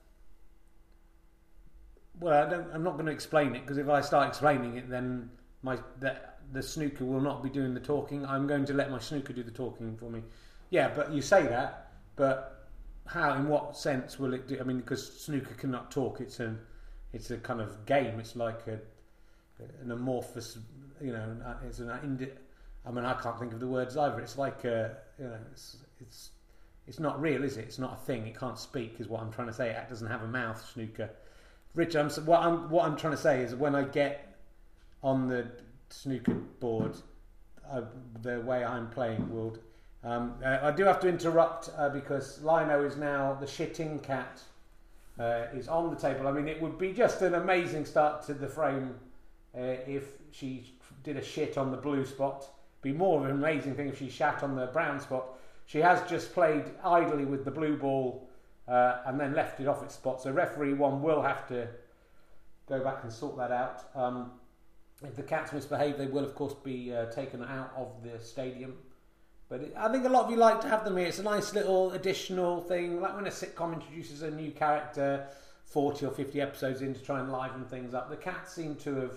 Well, 2.21 2.35
I 2.35 2.75
am 2.75 2.85
not 2.85 2.95
going 2.95 3.07
to 3.07 3.13
explain 3.13 3.55
it 3.55 3.63
because 3.63 3.79
if 3.79 3.89
I 3.89 4.03
start 4.03 4.29
explaining 4.29 4.77
it, 4.77 4.91
then 4.91 5.31
my 5.63 5.79
the, 5.99 6.17
the 6.53 6.63
snooker 6.63 7.07
will 7.07 7.23
not 7.23 7.43
be 7.43 7.49
doing 7.49 7.73
the 7.73 7.81
talking. 7.81 8.27
I'm 8.27 8.47
going 8.47 8.67
to 8.67 8.75
let 8.75 8.91
my 8.91 8.99
snooker 8.99 9.33
do 9.33 9.43
the 9.43 9.51
talking 9.51 9.97
for 9.97 10.11
me. 10.11 10.25
Yeah, 10.69 10.93
but 10.95 11.11
you 11.11 11.23
say 11.23 11.45
that, 11.45 11.93
but 12.17 12.58
how? 13.09 13.35
In 13.35 13.49
what 13.49 13.77
sense 13.77 14.19
will 14.19 14.35
it 14.35 14.47
do? 14.47 14.59
I 14.61 14.65
mean, 14.65 14.79
because 14.79 15.21
snooker 15.21 15.55
cannot 15.55 15.91
talk. 15.91 16.21
It's 16.21 16.41
an 16.41 16.59
it's 17.13 17.31
a 17.31 17.39
kind 17.39 17.61
of 17.61 17.87
game. 17.87 18.21
It's 18.21 18.37
like 18.37 18.67
a, 18.67 18.79
an 19.83 19.91
amorphous, 19.91 20.59
you 21.01 21.13
know, 21.13 21.37
uh, 21.45 21.55
it's 21.67 21.79
an 21.79 21.91
uh, 21.91 21.99
indi- 22.03 22.33
I 22.87 22.91
mean, 22.91 23.05
I 23.05 23.15
can't 23.15 23.39
think 23.39 23.53
of 23.53 23.61
the 23.61 23.67
words 23.67 23.97
either. 23.97 24.21
It's 24.21 24.39
like 24.39 24.65
a, 24.65 24.97
you 25.19 25.25
know, 25.25 25.39
it's, 25.53 25.79
it's 26.01 26.31
it's 26.87 27.01
not 27.01 27.21
real, 27.21 27.45
is 27.45 27.57
it? 27.57 27.65
It's 27.67 27.79
not 27.79 27.95
a 27.95 28.07
thing. 28.07 28.27
It 28.27 28.39
can't 28.39 28.59
speak, 28.59 28.97
is 28.99 29.09
what 29.09 29.21
I'm 29.21 29.31
trying 29.31 29.49
to 29.49 29.53
say. 29.53 29.71
It 29.71 29.89
doesn't 29.89 30.07
have 30.07 30.23
a 30.23 30.27
mouth, 30.29 30.65
snooker. 30.73 31.11
Rich, 31.75 31.97
I'm, 31.97 32.09
what 32.11 32.41
I'm 32.41 32.71
what 32.71 32.85
I'm 32.87 32.97
trying 32.97 33.15
to 33.15 33.21
say 33.21 33.43
is 33.43 33.55
when 33.55 33.75
I 33.75 33.83
get 33.83 34.37
on 35.03 35.29
the 35.29 35.47
snooker 35.91 36.35
board, 36.35 36.97
I, 37.71 37.83
the 38.23 38.41
way 38.41 38.65
I'm 38.65 38.89
playing 38.91 39.33
will. 39.33 39.57
Um, 40.05 40.35
I 40.45 40.71
do 40.71 40.85
have 40.85 41.01
to 41.01 41.09
interrupt 41.09 41.71
uh, 41.77 41.89
because 41.89 42.41
Lion-o 42.43 42.85
is 42.85 42.97
now 42.97 43.37
the 43.41 43.47
shitting 43.47 44.03
cat 44.03 44.41
uh, 45.19 45.47
is 45.53 45.67
on 45.67 45.91
the 45.91 45.97
table. 45.97 46.29
I 46.29 46.33
mean, 46.33 46.47
it 46.47 46.61
would 46.63 46.79
be 46.79 46.93
just 46.93 47.23
an 47.23 47.35
amazing 47.35 47.85
start 47.85 48.23
to 48.27 48.35
the 48.35 48.47
frame 48.47 48.95
uh, 49.57 49.61
if 49.87 50.05
she 50.31 50.73
did 51.03 51.17
a 51.17 51.25
shit 51.25 51.59
on 51.59 51.71
the 51.73 51.77
blue 51.77 52.07
spot. 52.07 52.47
Be 52.81 52.93
more 52.93 53.19
of 53.19 53.25
an 53.25 53.33
amazing 53.33 53.75
thing 53.75 53.89
if 53.89 53.99
she 53.99 54.09
shat 54.09 54.43
on 54.43 54.55
the 54.55 54.67
brown 54.67 55.01
spot. 55.01 55.27
She 55.67 55.79
has 55.79 56.09
just 56.09 56.33
played 56.33 56.65
idly 56.85 57.25
with 57.25 57.45
the 57.45 57.51
blue 57.51 57.77
ball 57.77 58.29
uh, 58.69 58.99
and 59.07 59.19
then 59.19 59.35
left 59.35 59.61
it 59.61 59.67
off 59.67 59.83
its 59.83 59.95
spot. 59.95 60.23
So 60.23 60.31
referee 60.31 60.75
one 60.75 61.03
will 61.03 61.23
have 61.23 61.49
to 61.49 61.67
go 62.69 62.85
back 62.85 63.03
and 63.03 63.13
sort 63.13 63.37
that 63.39 63.51
out. 63.51 63.85
Um, 63.97 64.31
if 65.03 65.17
the 65.17 65.23
cats 65.23 65.53
misbehave, 65.53 65.99
they 65.99 66.07
will 66.07 66.25
of 66.25 66.35
course 66.35 66.55
be 66.55 66.95
uh, 66.95 67.07
taken 67.07 67.43
out 67.43 67.73
of 67.77 67.89
the 68.03 68.23
stadium. 68.25 68.75
But 69.49 69.61
it, 69.63 69.75
I 69.77 69.91
think 69.91 70.05
a 70.05 70.09
lot 70.09 70.27
of 70.27 70.31
you 70.31 70.37
like 70.37 70.61
to 70.61 70.69
have 70.69 70.85
them 70.85 70.97
here. 70.97 71.07
It's 71.07 71.19
a 71.19 71.23
nice 71.23 71.55
little 71.55 71.93
additional 71.93 72.61
thing, 72.61 73.01
like 73.01 73.17
when 73.17 73.27
a 73.27 73.31
sitcom 73.31 73.73
introduces 73.75 74.23
a 74.23 74.31
new 74.31 74.51
character, 74.51 75.27
forty 75.65 76.05
or 76.05 76.11
fifty 76.11 76.41
episodes 76.41 76.83
in 76.83 76.95
to 76.95 77.01
try 77.01 77.21
and 77.21 77.33
liven 77.33 77.65
things 77.65 77.95
up. 77.95 78.11
The 78.11 78.17
cats 78.17 78.53
seem 78.53 78.75
to 78.77 78.95
have 78.95 79.13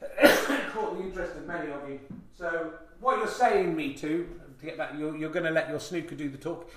caught 0.72 0.96
the 0.96 1.04
interest 1.04 1.36
of 1.36 1.46
many 1.46 1.70
of 1.72 1.88
you. 1.88 2.00
So 2.36 2.72
what 3.00 3.18
you're 3.18 3.26
saying, 3.26 3.74
me 3.74 3.94
too, 3.94 4.28
to 4.58 4.66
get 4.66 4.76
back, 4.76 4.92
you're, 4.96 5.16
you're 5.16 5.30
going 5.30 5.44
to 5.44 5.50
let 5.50 5.68
your 5.68 5.80
snooker 5.80 6.14
do 6.14 6.28
the 6.28 6.38
talk. 6.38 6.70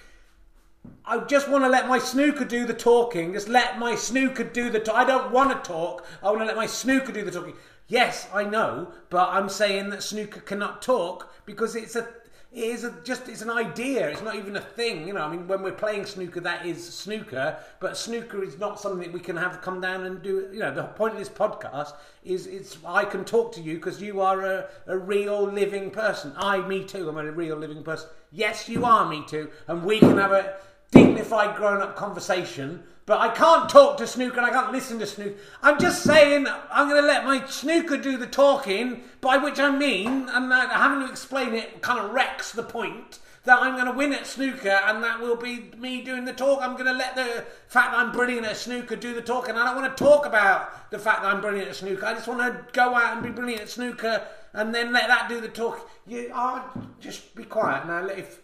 I 1.06 1.20
just 1.20 1.48
want 1.48 1.64
to 1.64 1.70
let 1.70 1.88
my 1.88 2.00
snooker 2.00 2.46
do 2.46 2.66
the 2.66 2.74
talking. 2.74 3.34
Just 3.34 3.48
let 3.48 3.78
my 3.78 3.96
snooker 3.96 4.44
do 4.44 4.72
the 4.72 4.80
talk. 4.80 4.96
I 4.96 5.06
don't 5.06 5.32
want 5.32 5.52
to 5.52 5.68
talk. 5.70 6.08
I 6.24 6.28
want 6.28 6.40
to 6.40 6.46
let 6.46 6.56
my 6.56 6.66
snooker 6.66 7.12
do 7.12 7.24
the 7.24 7.32
talking. 7.32 7.54
Yes, 7.88 8.28
I 8.34 8.44
know, 8.44 8.92
but 9.10 9.30
I'm 9.30 9.50
saying 9.50 9.90
that 9.90 10.02
snooker 10.02 10.40
cannot 10.40 10.82
talk 10.82 11.32
because 11.46 11.76
it's 11.76 11.96
a 11.96 12.08
it 12.54 12.64
is 12.64 12.84
a, 12.84 12.94
just 13.04 13.30
it's 13.30 13.42
an 13.42 13.50
idea. 13.50 14.10
It's 14.10 14.22
not 14.22 14.36
even 14.36 14.58
a 14.58 14.62
thing. 14.62 15.08
You 15.08 15.14
know, 15.14 15.22
I 15.22 15.30
mean, 15.32 15.48
when 15.48 15.62
we're 15.62 15.72
playing 15.72 16.06
snooker, 16.06 16.42
that 16.42 16.66
is 16.66 16.86
snooker. 16.86 17.58
But 17.80 17.96
snooker 17.96 18.44
is 18.44 18.60
not 18.60 18.80
something 18.80 19.00
that 19.00 19.14
we 19.14 19.22
can 19.22 19.38
have 19.38 19.62
come 19.62 19.80
down 19.80 20.06
and 20.06 20.22
do. 20.22 20.50
You 20.52 20.60
know, 20.60 20.74
the 20.74 20.84
point 20.84 21.14
of 21.14 21.20
this 21.20 21.30
podcast 21.30 21.94
is 22.26 22.48
it's 22.48 22.78
I 22.86 23.06
can 23.06 23.24
talk 23.24 23.54
to 23.54 23.62
you 23.62 23.76
because 23.76 24.02
you 24.02 24.20
are 24.20 24.42
a, 24.42 24.68
a 24.88 24.98
real 24.98 25.44
living 25.44 25.92
person. 25.92 26.34
I, 26.36 26.60
me 26.68 26.84
too. 26.84 27.08
I'm 27.08 27.18
a 27.18 27.32
real 27.32 27.56
living 27.56 27.84
person. 27.84 28.10
Yes, 28.32 28.68
you 28.68 28.84
are 28.84 29.08
me 29.08 29.24
too, 29.26 29.50
and 29.68 29.84
we 29.86 30.00
can 30.00 30.18
have 30.18 30.34
a 30.34 30.56
dignified, 30.92 31.56
grown-up 31.56 31.96
conversation 31.96 32.84
but 33.12 33.20
I 33.20 33.28
can't 33.28 33.68
talk 33.68 33.98
to 33.98 34.08
snooker 34.08 34.38
and 34.38 34.46
I 34.46 34.52
can't 34.52 34.72
listen 34.72 34.98
to 35.00 35.06
snooker. 35.06 35.36
I'm 35.62 35.78
just 35.78 36.02
saying 36.02 36.48
I'm 36.72 36.88
going 36.88 37.02
to 37.02 37.06
let 37.06 37.26
my 37.26 37.46
snooker 37.46 37.98
do 37.98 38.16
the 38.16 38.26
talking, 38.26 39.04
by 39.20 39.36
which 39.36 39.60
I 39.60 39.70
mean, 39.70 40.30
and 40.30 40.50
having 40.50 41.06
to 41.06 41.12
explain 41.12 41.54
it 41.54 41.82
kind 41.82 42.00
of 42.00 42.12
wrecks 42.12 42.54
the 42.54 42.64
point 42.64 43.20
that 43.44 43.62
I'm 43.62 43.74
going 43.74 43.88
to 43.88 43.92
win 43.92 44.14
at 44.14 44.26
snooker 44.26 44.70
and 44.70 45.04
that 45.04 45.20
will 45.20 45.36
be 45.36 45.72
me 45.78 46.02
doing 46.04 46.24
the 46.24 46.32
talk. 46.32 46.62
I'm 46.62 46.76
going 46.76 46.86
to 46.86 46.94
let 46.94 47.18
the 47.18 47.44
fact 47.68 47.92
that 47.92 48.00
I'm 48.00 48.14
brilliant 48.14 48.48
at 48.48 48.56
snooker 48.56 48.96
do 48.96 49.14
the 49.14 49.22
talking. 49.22 49.58
I 49.58 49.66
don't 49.66 49.76
want 49.76 49.98
to 49.98 50.02
talk 50.02 50.26
about 50.26 50.90
the 50.90 50.98
fact 50.98 51.24
that 51.24 51.34
I'm 51.34 51.42
brilliant 51.42 51.68
at 51.68 51.76
snooker. 51.76 52.06
I 52.06 52.14
just 52.14 52.30
want 52.30 52.40
to 52.40 52.66
go 52.72 52.96
out 52.96 53.16
and 53.16 53.24
be 53.24 53.30
brilliant 53.30 53.64
at 53.64 53.70
snooker 53.70 54.26
and 54.54 54.74
then 54.74 54.94
let 54.94 55.10
that 55.10 55.28
do 55.28 55.42
the 55.42 55.50
talk. 55.50 55.92
You 56.08 56.32
are 56.34 56.64
just 57.02 57.36
be 57.36 57.44
quiet 57.44 57.86
now. 57.88 58.06
If 58.06 58.40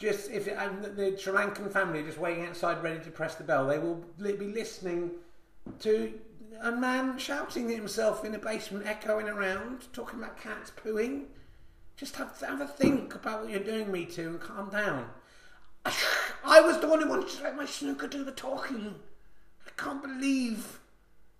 just 0.00 0.30
if 0.30 0.46
the 0.46 1.16
Sri 1.18 1.32
Lankan 1.32 1.70
family 1.70 2.00
are 2.00 2.06
just 2.06 2.18
waiting 2.18 2.46
outside, 2.46 2.82
ready 2.82 3.04
to 3.04 3.10
press 3.10 3.34
the 3.34 3.44
bell, 3.44 3.66
they 3.66 3.78
will 3.78 4.02
be 4.18 4.46
listening 4.46 5.10
to 5.80 6.14
a 6.62 6.72
man 6.72 7.18
shouting 7.18 7.70
at 7.70 7.76
himself 7.76 8.24
in 8.24 8.34
a 8.34 8.38
basement, 8.38 8.86
echoing 8.86 9.28
around, 9.28 9.92
talking 9.92 10.18
about 10.18 10.40
cats 10.40 10.72
pooing. 10.74 11.24
Just 11.98 12.16
have, 12.16 12.40
have 12.40 12.62
a 12.62 12.66
think 12.66 13.14
about 13.14 13.42
what 13.42 13.50
you're 13.50 13.60
doing, 13.60 13.92
me 13.92 14.06
too, 14.06 14.28
and 14.28 14.40
calm 14.40 14.70
down. 14.70 15.06
I 15.84 16.62
was 16.62 16.80
the 16.80 16.88
one 16.88 17.02
who 17.02 17.08
wanted 17.08 17.28
to 17.28 17.42
let 17.42 17.56
my 17.56 17.66
snooker 17.66 18.08
do 18.08 18.24
the 18.24 18.32
talking. 18.32 18.94
I 19.66 19.70
can't 19.76 20.02
believe 20.02 20.80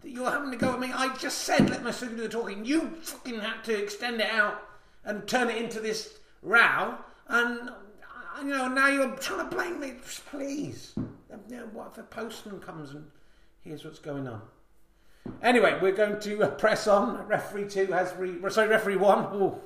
that 0.02 0.10
you're 0.10 0.30
having 0.30 0.50
to 0.50 0.58
go 0.58 0.74
at 0.74 0.80
me. 0.80 0.92
I 0.94 1.16
just 1.16 1.38
said 1.38 1.70
let 1.70 1.82
my 1.82 1.92
snooker 1.92 2.16
do 2.16 2.22
the 2.22 2.28
talking. 2.28 2.66
You 2.66 2.90
fucking 3.00 3.40
had 3.40 3.64
to 3.64 3.82
extend 3.82 4.20
it 4.20 4.30
out 4.30 4.62
and 5.02 5.26
turn 5.26 5.48
it 5.48 5.56
into 5.56 5.80
this 5.80 6.18
row. 6.42 6.96
And 7.26 7.70
you 8.42 8.50
know, 8.50 8.68
now 8.68 8.88
you're 8.88 9.14
trying 9.16 9.48
to 9.48 9.54
blame 9.54 9.80
me. 9.80 9.94
Please. 10.30 10.94
You 10.96 11.56
know, 11.56 11.68
what 11.72 11.92
if 11.92 11.98
a 11.98 12.02
postman 12.02 12.60
comes 12.60 12.90
and 12.90 13.06
hears 13.62 13.84
what's 13.84 13.98
going 13.98 14.26
on? 14.26 14.42
Anyway, 15.42 15.78
we're 15.80 15.92
going 15.92 16.18
to 16.20 16.42
uh, 16.42 16.50
press 16.50 16.86
on. 16.86 17.26
Referee 17.26 17.68
two 17.68 17.86
has 17.86 18.14
re- 18.16 18.38
sorry, 18.50 18.68
referee 18.68 18.96
one. 18.96 19.34
Ooh, 19.34 19.58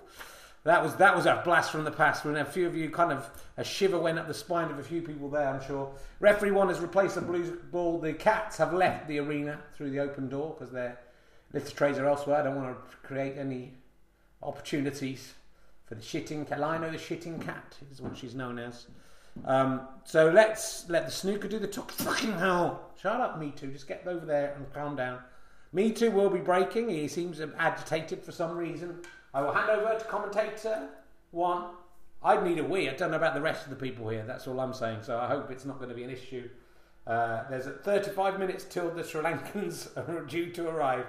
that 0.65 0.83
was 0.83 0.97
that 0.97 1.15
was 1.15 1.27
a 1.27 1.41
blast 1.45 1.71
from 1.71 1.85
the 1.85 1.91
past. 1.91 2.25
When 2.25 2.37
a 2.37 2.45
few 2.45 2.67
of 2.67 2.77
you 2.77 2.91
kind 2.91 3.13
of 3.13 3.31
a 3.57 3.65
shiver 3.65 3.99
went 3.99 4.19
up 4.19 4.27
the 4.27 4.35
spine 4.35 4.71
of 4.71 4.79
a 4.79 4.83
few 4.83 5.03
people 5.03 5.29
there. 5.29 5.49
I'm 5.49 5.65
sure. 5.65 5.93
Referee 6.21 6.51
one 6.51 6.69
has 6.69 6.81
replaced 6.81 7.15
the 7.15 7.21
blue 7.21 7.61
ball. 7.71 7.99
The 7.99 8.13
cats 8.13 8.57
have 8.59 8.73
left 8.73 9.09
the 9.09 9.19
arena 9.21 9.61
through 9.77 9.91
the 9.91 10.01
open 10.01 10.29
door 10.29 10.57
because 10.59 10.73
their 10.73 10.99
litter 11.53 11.71
trays 11.71 11.99
are 11.99 12.07
elsewhere. 12.07 12.41
I 12.41 12.43
don't 12.43 12.57
want 12.57 12.77
to 12.77 12.97
create 13.07 13.37
any 13.39 13.75
opportunities 14.43 15.35
for 15.85 15.95
the 15.95 16.03
shitting 16.03 16.49
cat. 16.49 16.61
Lion-o 16.61 16.91
the 16.91 16.99
shitting 16.99 17.41
cat 17.45 17.77
is 17.91 18.01
what 18.01 18.17
she's 18.17 18.35
known 18.35 18.59
as. 18.59 18.87
Um, 19.45 19.83
so 20.05 20.31
let's 20.31 20.89
let 20.89 21.07
the 21.07 21.13
snooker 21.13 21.49
do 21.49 21.59
the 21.59 21.67
talk. 21.67 21.91
Fucking 21.91 22.39
hell! 22.39 22.91
Shut 23.01 23.21
up, 23.21 23.39
me 23.39 23.51
too. 23.51 23.69
Just 23.69 23.89
get 23.89 24.07
over 24.07 24.25
there 24.25 24.55
and 24.55 24.73
calm 24.73 24.97
down. 24.97 25.19
Me 25.73 25.91
too 25.91 26.11
will 26.11 26.31
be 26.31 26.39
breaking. 26.39 26.89
He 26.89 27.09
seems 27.09 27.41
agitated 27.59 28.23
for 28.23 28.33
some 28.33 28.57
reason. 28.57 29.01
I 29.35 29.43
will 29.43 29.53
hand 29.53 29.69
over 29.71 29.99
to 29.99 30.05
commentator 30.05 30.89
one. 31.33 31.65
I'd 32.23 32.45
need 32.45 32.59
a 32.59 32.65
wee. 32.65 32.89
I 32.89 32.95
don't 32.95 33.11
know 33.11 33.17
about 33.17 33.35
the 33.35 33.41
rest 33.41 33.65
of 33.65 33.71
the 33.71 33.77
people 33.77 34.09
here. 34.09 34.25
That's 34.25 34.47
all 34.47 34.61
I'm 34.61 34.73
saying. 34.73 35.03
So 35.03 35.19
I 35.19 35.27
hope 35.27 35.51
it's 35.51 35.65
not 35.65 35.79
going 35.79 35.91
to 35.91 35.95
be 35.95 36.05
an 36.05 36.11
issue. 36.11 36.49
Uh, 37.07 37.43
there's 37.51 37.67
35 37.67 38.39
minutes 38.39 38.65
till 38.65 38.91
the 38.91 39.05
Sri 39.05 39.21
Lankans 39.21 39.95
are 40.09 40.25
due 40.25 40.51
to 40.53 40.69
arrive. 40.69 41.07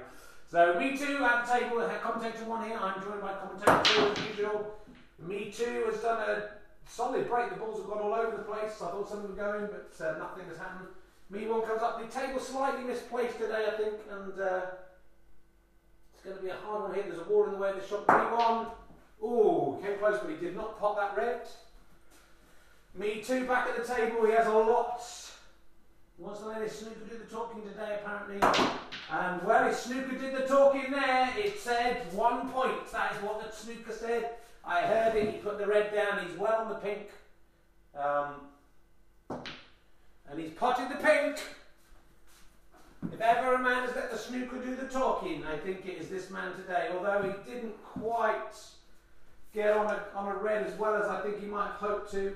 So 0.56 0.80
me 0.80 0.98
too 0.98 1.22
at 1.22 1.46
the 1.46 1.52
table, 1.52 1.86
commentator 2.02 2.46
one 2.46 2.64
here. 2.66 2.80
I'm 2.80 3.04
joined 3.04 3.20
by 3.20 3.34
commentator 3.34 3.82
two 3.84 4.08
as 4.08 4.30
usual. 4.30 4.78
Me 5.20 5.52
too 5.52 5.84
has 5.92 6.00
done 6.00 6.30
a 6.30 6.44
solid 6.88 7.28
break. 7.28 7.50
The 7.50 7.58
balls 7.58 7.82
have 7.82 7.90
gone 7.90 8.00
all 8.02 8.14
over 8.14 8.38
the 8.38 8.44
place. 8.44 8.72
I 8.82 8.88
thought 8.88 9.10
something 9.10 9.28
was 9.28 9.38
going, 9.38 9.68
but 9.68 9.92
uh, 10.00 10.18
nothing 10.18 10.48
has 10.48 10.58
happened. 10.58 10.88
Me 11.30 11.46
one 11.46 11.62
comes 11.64 11.82
up. 11.82 12.00
The 12.00 12.08
table 12.08 12.40
slightly 12.40 12.86
misplaced 12.86 13.38
today, 13.38 13.66
I 13.68 13.76
think, 13.76 13.96
and 14.10 14.40
uh, 14.40 14.62
it's 16.14 16.24
going 16.24 16.38
to 16.38 16.42
be 16.42 16.48
a 16.48 16.56
hard 16.56 16.84
one 16.84 16.94
here. 16.94 17.04
There's 17.06 17.20
a 17.20 17.30
wall 17.30 17.48
in 17.48 17.52
the 17.52 17.58
way 17.58 17.72
of 17.72 17.76
the 17.76 17.86
shot. 17.86 18.08
Me 18.08 18.14
one. 18.14 18.68
Ooh, 19.22 19.78
came 19.84 19.98
close, 19.98 20.22
but 20.22 20.32
he 20.32 20.38
did 20.38 20.56
not 20.56 20.80
pop 20.80 20.96
that 20.96 21.22
red. 21.22 21.42
Me 22.98 23.22
too 23.22 23.46
back 23.46 23.68
at 23.68 23.76
the 23.76 23.94
table. 23.94 24.26
He 24.26 24.32
has 24.32 24.48
a 24.48 24.54
lot 24.54 25.04
What's 26.18 26.40
the 26.40 26.48
latest 26.48 26.80
Snooker 26.80 27.06
did 27.10 27.20
the 27.20 27.34
talking 27.34 27.62
today, 27.64 28.00
apparently. 28.02 28.40
And 29.12 29.44
well, 29.44 29.68
if 29.68 29.78
Snooker 29.78 30.18
did 30.18 30.36
the 30.36 30.48
talking 30.48 30.90
there, 30.90 31.34
it 31.38 31.60
said 31.60 32.02
one 32.14 32.50
point. 32.50 32.90
That 32.92 33.16
is 33.16 33.22
what 33.22 33.44
the 33.44 33.54
Snooker 33.56 33.92
said. 33.92 34.30
I 34.64 34.82
heard 34.82 35.16
it. 35.16 35.34
He 35.34 35.38
put 35.40 35.58
the 35.58 35.68
red 35.68 35.94
down. 35.94 36.26
He's 36.26 36.38
well 36.38 36.62
on 36.62 36.70
the 36.70 36.76
pink. 36.76 37.10
Um, 37.98 39.40
and 40.30 40.40
he's 40.40 40.52
potted 40.52 40.90
the 40.90 41.04
pink. 41.04 41.40
If 43.14 43.22
ever 43.22 43.56
a 43.56 43.60
man 43.60 43.86
has 43.86 43.96
let 43.96 44.10
the 44.10 44.18
snooker 44.18 44.58
do 44.58 44.76
the 44.76 44.88
talking, 44.88 45.44
I 45.46 45.58
think 45.58 45.86
it 45.86 45.98
is 46.00 46.10
this 46.10 46.30
man 46.32 46.54
today. 46.56 46.90
Although 46.94 47.22
he 47.22 47.52
didn't 47.52 47.76
quite 47.84 48.56
get 49.54 49.78
on 49.78 49.86
a, 49.88 50.04
on 50.16 50.28
a 50.32 50.36
red 50.36 50.66
as 50.66 50.78
well 50.80 50.96
as 50.96 51.08
I 51.08 51.22
think 51.22 51.40
he 51.40 51.46
might 51.46 51.68
have 51.68 51.76
hoped 51.76 52.12
to. 52.12 52.36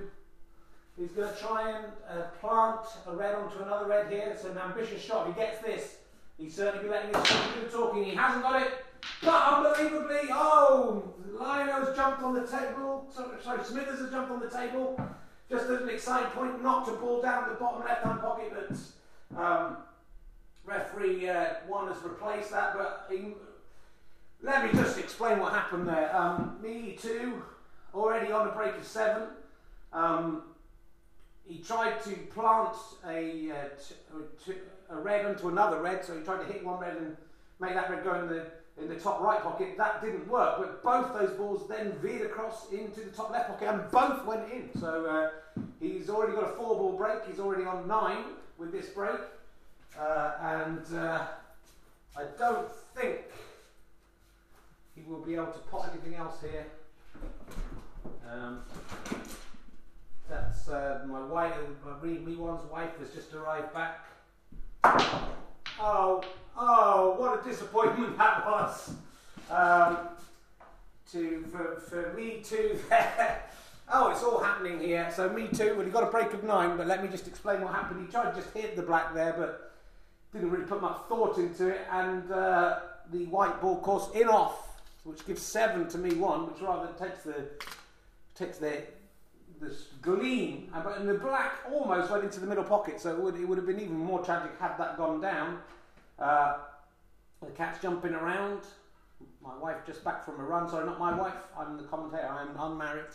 He's 1.00 1.12
going 1.12 1.34
to 1.34 1.39
try 1.39 1.72
and 1.72 1.86
uh, 2.10 2.24
plant 2.41 2.82
a 3.08 3.15
red 3.15 3.36
onto 3.36 3.63
another 3.63 3.86
red 3.86 4.12
here. 4.12 4.29
It's 4.34 4.44
an 4.44 4.58
ambitious 4.58 5.01
shot. 5.01 5.27
He 5.27 5.34
gets 5.34 5.62
this, 5.62 5.96
he's 6.38 6.53
certainly 6.53 6.86
be 6.86 6.91
letting 6.91 7.13
his 7.13 7.29
do 7.29 7.77
talking. 7.77 8.03
He 8.03 8.15
hasn't 8.15 8.44
got 8.44 8.62
it. 8.62 8.86
But 9.24 9.53
unbelievably, 9.53 10.29
oh, 10.32 11.13
Lion-o's 11.39 11.96
jumped 11.96 12.22
on 12.22 12.34
the 12.34 12.46
table. 12.46 13.08
Sorry, 13.15 13.41
sorry, 13.41 13.63
Smithers 13.63 14.00
has 14.00 14.12
jumped 14.12 14.29
on 14.29 14.41
the 14.41 14.50
table. 14.50 15.00
Just 15.50 15.70
as 15.70 15.82
an 15.82 15.89
exciting 15.89 16.29
point, 16.32 16.62
not 16.62 16.86
to 16.86 16.91
ball 16.91 17.22
down 17.22 17.48
the 17.48 17.56
bottom 17.56 17.84
left-hand 17.84 18.20
pocket, 18.20 18.53
but 18.53 19.41
um, 19.41 19.77
referee 20.65 21.29
uh, 21.29 21.46
one 21.68 21.88
has 21.88 22.03
replaced 22.03 22.51
that. 22.51 22.75
But 22.77 23.08
he, 23.10 23.34
let 24.44 24.65
me 24.65 24.77
just 24.77 25.00
explain 25.00 25.39
what 25.39 25.53
happened 25.53 25.88
there. 25.88 26.13
Um, 26.15 26.60
me 26.62 26.98
too, 27.01 27.41
already 27.96 28.34
on 28.34 28.50
a 28.50 28.51
break 28.51 28.75
of 28.75 28.86
seven. 28.86 29.29
Um, 29.91 30.44
he 31.50 31.58
tried 31.58 32.01
to 32.03 32.12
plant 32.34 32.75
a, 33.08 33.51
uh, 33.51 34.96
red 35.01 35.25
onto 35.25 35.50
another 35.50 35.82
red, 35.82 36.06
so 36.06 36.15
he 36.15 36.24
tried 36.24 36.46
to 36.46 36.53
hit 36.53 36.63
one 36.63 36.79
red 36.79 36.96
and 36.98 37.18
make 37.60 37.74
that 37.74 37.89
red 37.89 38.03
go 38.03 38.13
in 38.22 38.27
the 38.27 38.46
in 38.77 38.88
the 38.88 38.96
top 38.96 39.20
right 39.20 39.41
pocket. 39.41 39.75
That 39.77 40.01
didn't 40.01 40.27
work, 40.29 40.58
but 40.60 40.84
both 40.84 41.20
those 41.20 41.32
balls 41.38 41.68
then 41.68 41.91
veered 42.01 42.22
across 42.22 42.72
into 42.72 43.01
the 43.01 43.10
top 43.10 43.32
left 43.32 43.50
pocket 43.50 43.68
and 43.68 43.91
both 43.91 44.25
went 44.25 44.50
in. 44.53 44.70
So 44.79 45.06
uh, 45.06 45.62
he's 45.82 46.10
already 46.10 46.34
got 46.34 46.46
a 46.46 46.53
four 46.53 46.75
ball 46.75 46.96
break. 46.96 47.25
He's 47.27 47.39
already 47.39 47.65
on 47.65 47.88
nine 47.88 48.24
with 48.58 48.72
this 48.72 48.88
break, 48.89 49.20
uh, 50.00 50.32
and 50.41 50.98
uh, 50.98 51.25
I 52.15 52.24
don't 52.38 52.72
think 52.96 53.18
he 54.96 55.01
will 55.10 55.20
be 55.20 55.36
able 55.36 55.48
to 55.48 55.60
pot 55.60 55.89
anything 55.91 56.15
else 56.15 56.39
here. 56.41 56.68
Um, 58.32 58.62
that's 60.29 60.67
uh, 60.69 61.03
my 61.07 61.25
wife, 61.25 61.53
my 61.86 62.07
me 62.07 62.36
one's 62.36 62.69
wife 62.71 62.98
has 63.00 63.12
just 63.12 63.33
arrived 63.33 63.74
back. 63.74 64.05
Oh, 65.81 66.24
oh, 66.57 67.15
what 67.17 67.39
a 67.39 67.50
disappointment 67.50 68.17
that 68.17 68.45
was. 68.45 68.93
Um, 69.50 69.98
to 71.12 71.43
for, 71.51 71.81
for 71.81 72.13
me 72.13 72.41
too 72.43 72.79
there. 72.89 73.43
Oh, 73.91 74.12
it's 74.12 74.21
all 74.21 74.39
happening 74.39 74.79
here. 74.79 75.12
So 75.12 75.27
me 75.29 75.48
too. 75.48 75.74
Well, 75.75 75.83
he 75.83 75.89
got 75.89 76.03
a 76.03 76.12
break 76.12 76.31
of 76.33 76.43
nine, 76.43 76.77
but 76.77 76.86
let 76.86 77.01
me 77.01 77.09
just 77.09 77.27
explain 77.27 77.62
what 77.62 77.74
happened. 77.74 78.05
He 78.05 78.12
tried 78.12 78.36
to 78.36 78.39
just 78.39 78.53
hit 78.53 78.75
the 78.75 78.83
black 78.83 79.15
there, 79.15 79.33
but 79.36 79.71
didn't 80.31 80.51
really 80.51 80.65
put 80.65 80.79
much 80.79 80.98
thought 81.07 81.39
into 81.39 81.69
it, 81.69 81.88
and 81.91 82.31
uh, 82.31 82.81
the 83.12 83.25
white 83.25 83.59
ball 83.59 83.81
course 83.81 84.09
in 84.13 84.27
off, 84.27 84.79
which 85.05 85.25
gives 85.25 85.41
seven 85.41 85.88
to 85.88 85.98
me 85.98 86.13
one, 86.13 86.51
which 86.51 86.62
rather 86.62 86.88
takes 87.00 87.24
the 87.24 87.48
takes 88.36 88.59
the 88.59 88.83
this 89.60 89.88
gleam, 90.01 90.72
and 90.74 91.08
the 91.08 91.16
black 91.16 91.51
almost 91.72 92.12
went 92.12 92.24
into 92.24 92.39
the 92.39 92.48
middle 92.48 92.63
pocket, 92.63 93.00
so 93.00 93.12
it 93.12 93.20
would, 93.20 93.36
it 93.36 93.46
would 93.46 93.58
have 93.58 93.68
been 93.68 93.80
even 93.80 93.98
more 93.98 94.24
tragic 94.24 94.51
had 94.60 94.78
that 94.78 94.98
gone 94.98 95.20
down. 95.20 95.60
Uh, 96.18 96.58
the 97.42 97.51
cat's 97.51 97.82
jumping 97.82 98.13
around. 98.13 98.62
My 99.44 99.58
wife 99.58 99.78
just 99.86 100.04
back 100.04 100.24
from 100.24 100.39
a 100.39 100.44
run. 100.44 100.70
Sorry, 100.70 100.86
not 100.86 101.00
my 101.00 101.13
wife. 101.13 101.34
I'm 101.58 101.78
the 101.78 101.84
commentator. 101.84 102.28
I'm 102.28 102.50
unmarried. 102.60 103.06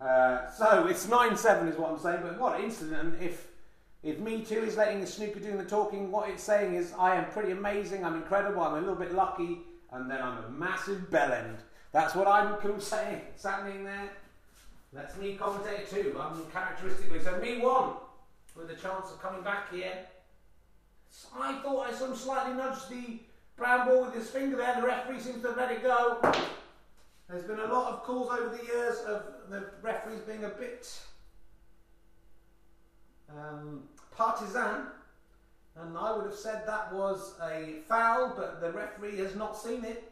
Uh, 0.00 0.50
so 0.50 0.86
it's 0.86 1.08
nine 1.08 1.36
seven 1.36 1.68
is 1.68 1.76
what 1.76 1.90
I'm 1.90 1.98
saying. 1.98 2.20
But 2.22 2.38
what 2.38 2.58
an 2.58 2.64
incident! 2.64 3.14
And 3.14 3.22
if 3.22 3.48
if 4.02 4.18
me 4.18 4.42
too 4.42 4.62
is 4.62 4.76
letting 4.76 5.00
the 5.00 5.06
snooker 5.06 5.40
doing 5.40 5.58
the 5.58 5.64
talking, 5.64 6.10
what 6.10 6.28
it's 6.28 6.42
saying 6.42 6.74
is 6.74 6.92
I 6.98 7.16
am 7.16 7.26
pretty 7.26 7.52
amazing. 7.52 8.04
I'm 8.04 8.16
incredible. 8.16 8.62
I'm 8.62 8.74
a 8.74 8.80
little 8.80 8.94
bit 8.94 9.14
lucky, 9.14 9.58
and 9.92 10.10
then 10.10 10.22
I'm 10.22 10.44
a 10.44 10.48
massive 10.50 11.10
bell 11.10 11.32
end. 11.32 11.58
That's 11.92 12.14
what 12.14 12.26
I'm 12.26 12.56
saying. 12.80 13.20
It's 13.34 13.44
happening 13.44 13.84
there. 13.84 14.10
That's 14.92 15.16
me 15.16 15.36
commentator 15.36 15.84
too. 15.84 16.16
I'm 16.20 16.44
characteristically 16.46 17.20
so 17.20 17.38
me 17.38 17.58
one 17.58 17.92
with 18.56 18.70
a 18.70 18.74
chance 18.74 19.10
of 19.10 19.22
coming 19.22 19.42
back 19.42 19.72
here. 19.72 19.92
I 21.38 21.60
thought 21.62 21.88
I 21.88 21.92
him 21.92 22.16
slightly 22.16 22.54
nudged 22.54 22.88
the 22.88 23.20
brown 23.56 23.86
ball 23.86 24.04
with 24.06 24.14
his 24.14 24.30
finger 24.30 24.56
there. 24.56 24.80
The 24.80 24.86
referee 24.86 25.20
seems 25.20 25.42
to 25.42 25.48
have 25.48 25.56
let 25.56 25.70
it 25.70 25.82
go. 25.82 26.18
There's 27.28 27.44
been 27.44 27.60
a 27.60 27.72
lot 27.72 27.92
of 27.92 28.02
calls 28.02 28.30
over 28.30 28.56
the 28.56 28.64
years 28.64 28.98
of 29.06 29.22
the 29.48 29.66
referees 29.82 30.20
being 30.20 30.44
a 30.44 30.48
bit 30.48 31.00
um, 33.28 33.84
partisan, 34.16 34.86
and 35.76 35.96
I 35.96 36.16
would 36.16 36.24
have 36.24 36.34
said 36.34 36.64
that 36.66 36.92
was 36.92 37.34
a 37.40 37.76
foul, 37.88 38.34
but 38.36 38.60
the 38.60 38.72
referee 38.72 39.18
has 39.18 39.36
not 39.36 39.56
seen 39.56 39.84
it. 39.84 40.10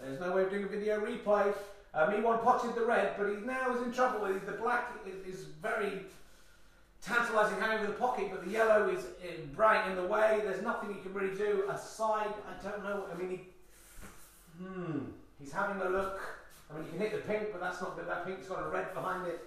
There's 0.00 0.18
no 0.18 0.34
way 0.34 0.42
of 0.42 0.50
doing 0.50 0.64
a 0.64 0.68
video 0.68 0.98
replay. 0.98 1.54
Um, 1.94 2.14
he 2.14 2.20
one 2.20 2.38
potted 2.38 2.74
the 2.74 2.84
red, 2.84 3.14
but 3.18 3.28
he 3.28 3.36
now 3.44 3.74
is 3.74 3.82
in 3.82 3.92
trouble. 3.92 4.26
The 4.26 4.52
black 4.52 4.92
is, 5.06 5.34
is 5.34 5.44
very 5.60 6.00
tantalising 7.02 7.60
hanging 7.60 7.78
over 7.78 7.86
the 7.88 7.98
pocket, 7.98 8.28
but 8.30 8.44
the 8.44 8.50
yellow 8.50 8.88
is 8.88 9.04
bright 9.54 9.88
in 9.90 9.96
the 9.96 10.06
way. 10.06 10.40
There's 10.42 10.62
nothing 10.62 10.94
he 10.94 11.00
can 11.00 11.12
really 11.12 11.36
do 11.36 11.64
aside. 11.68 12.32
I 12.48 12.68
don't 12.68 12.82
know. 12.82 13.04
I 13.12 13.18
mean, 13.18 13.30
he, 13.30 13.40
hmm, 14.62 14.98
he's 15.38 15.52
having 15.52 15.82
a 15.82 15.88
look. 15.90 16.20
I 16.70 16.76
mean, 16.76 16.84
you 16.84 16.90
can 16.92 17.00
hit 17.00 17.12
the 17.12 17.32
pink, 17.32 17.48
but 17.52 17.60
that's 17.60 17.80
not 17.82 17.96
good. 17.96 18.08
That 18.08 18.24
pink's 18.24 18.46
got 18.46 18.64
a 18.64 18.68
red 18.68 18.94
behind 18.94 19.26
it. 19.26 19.40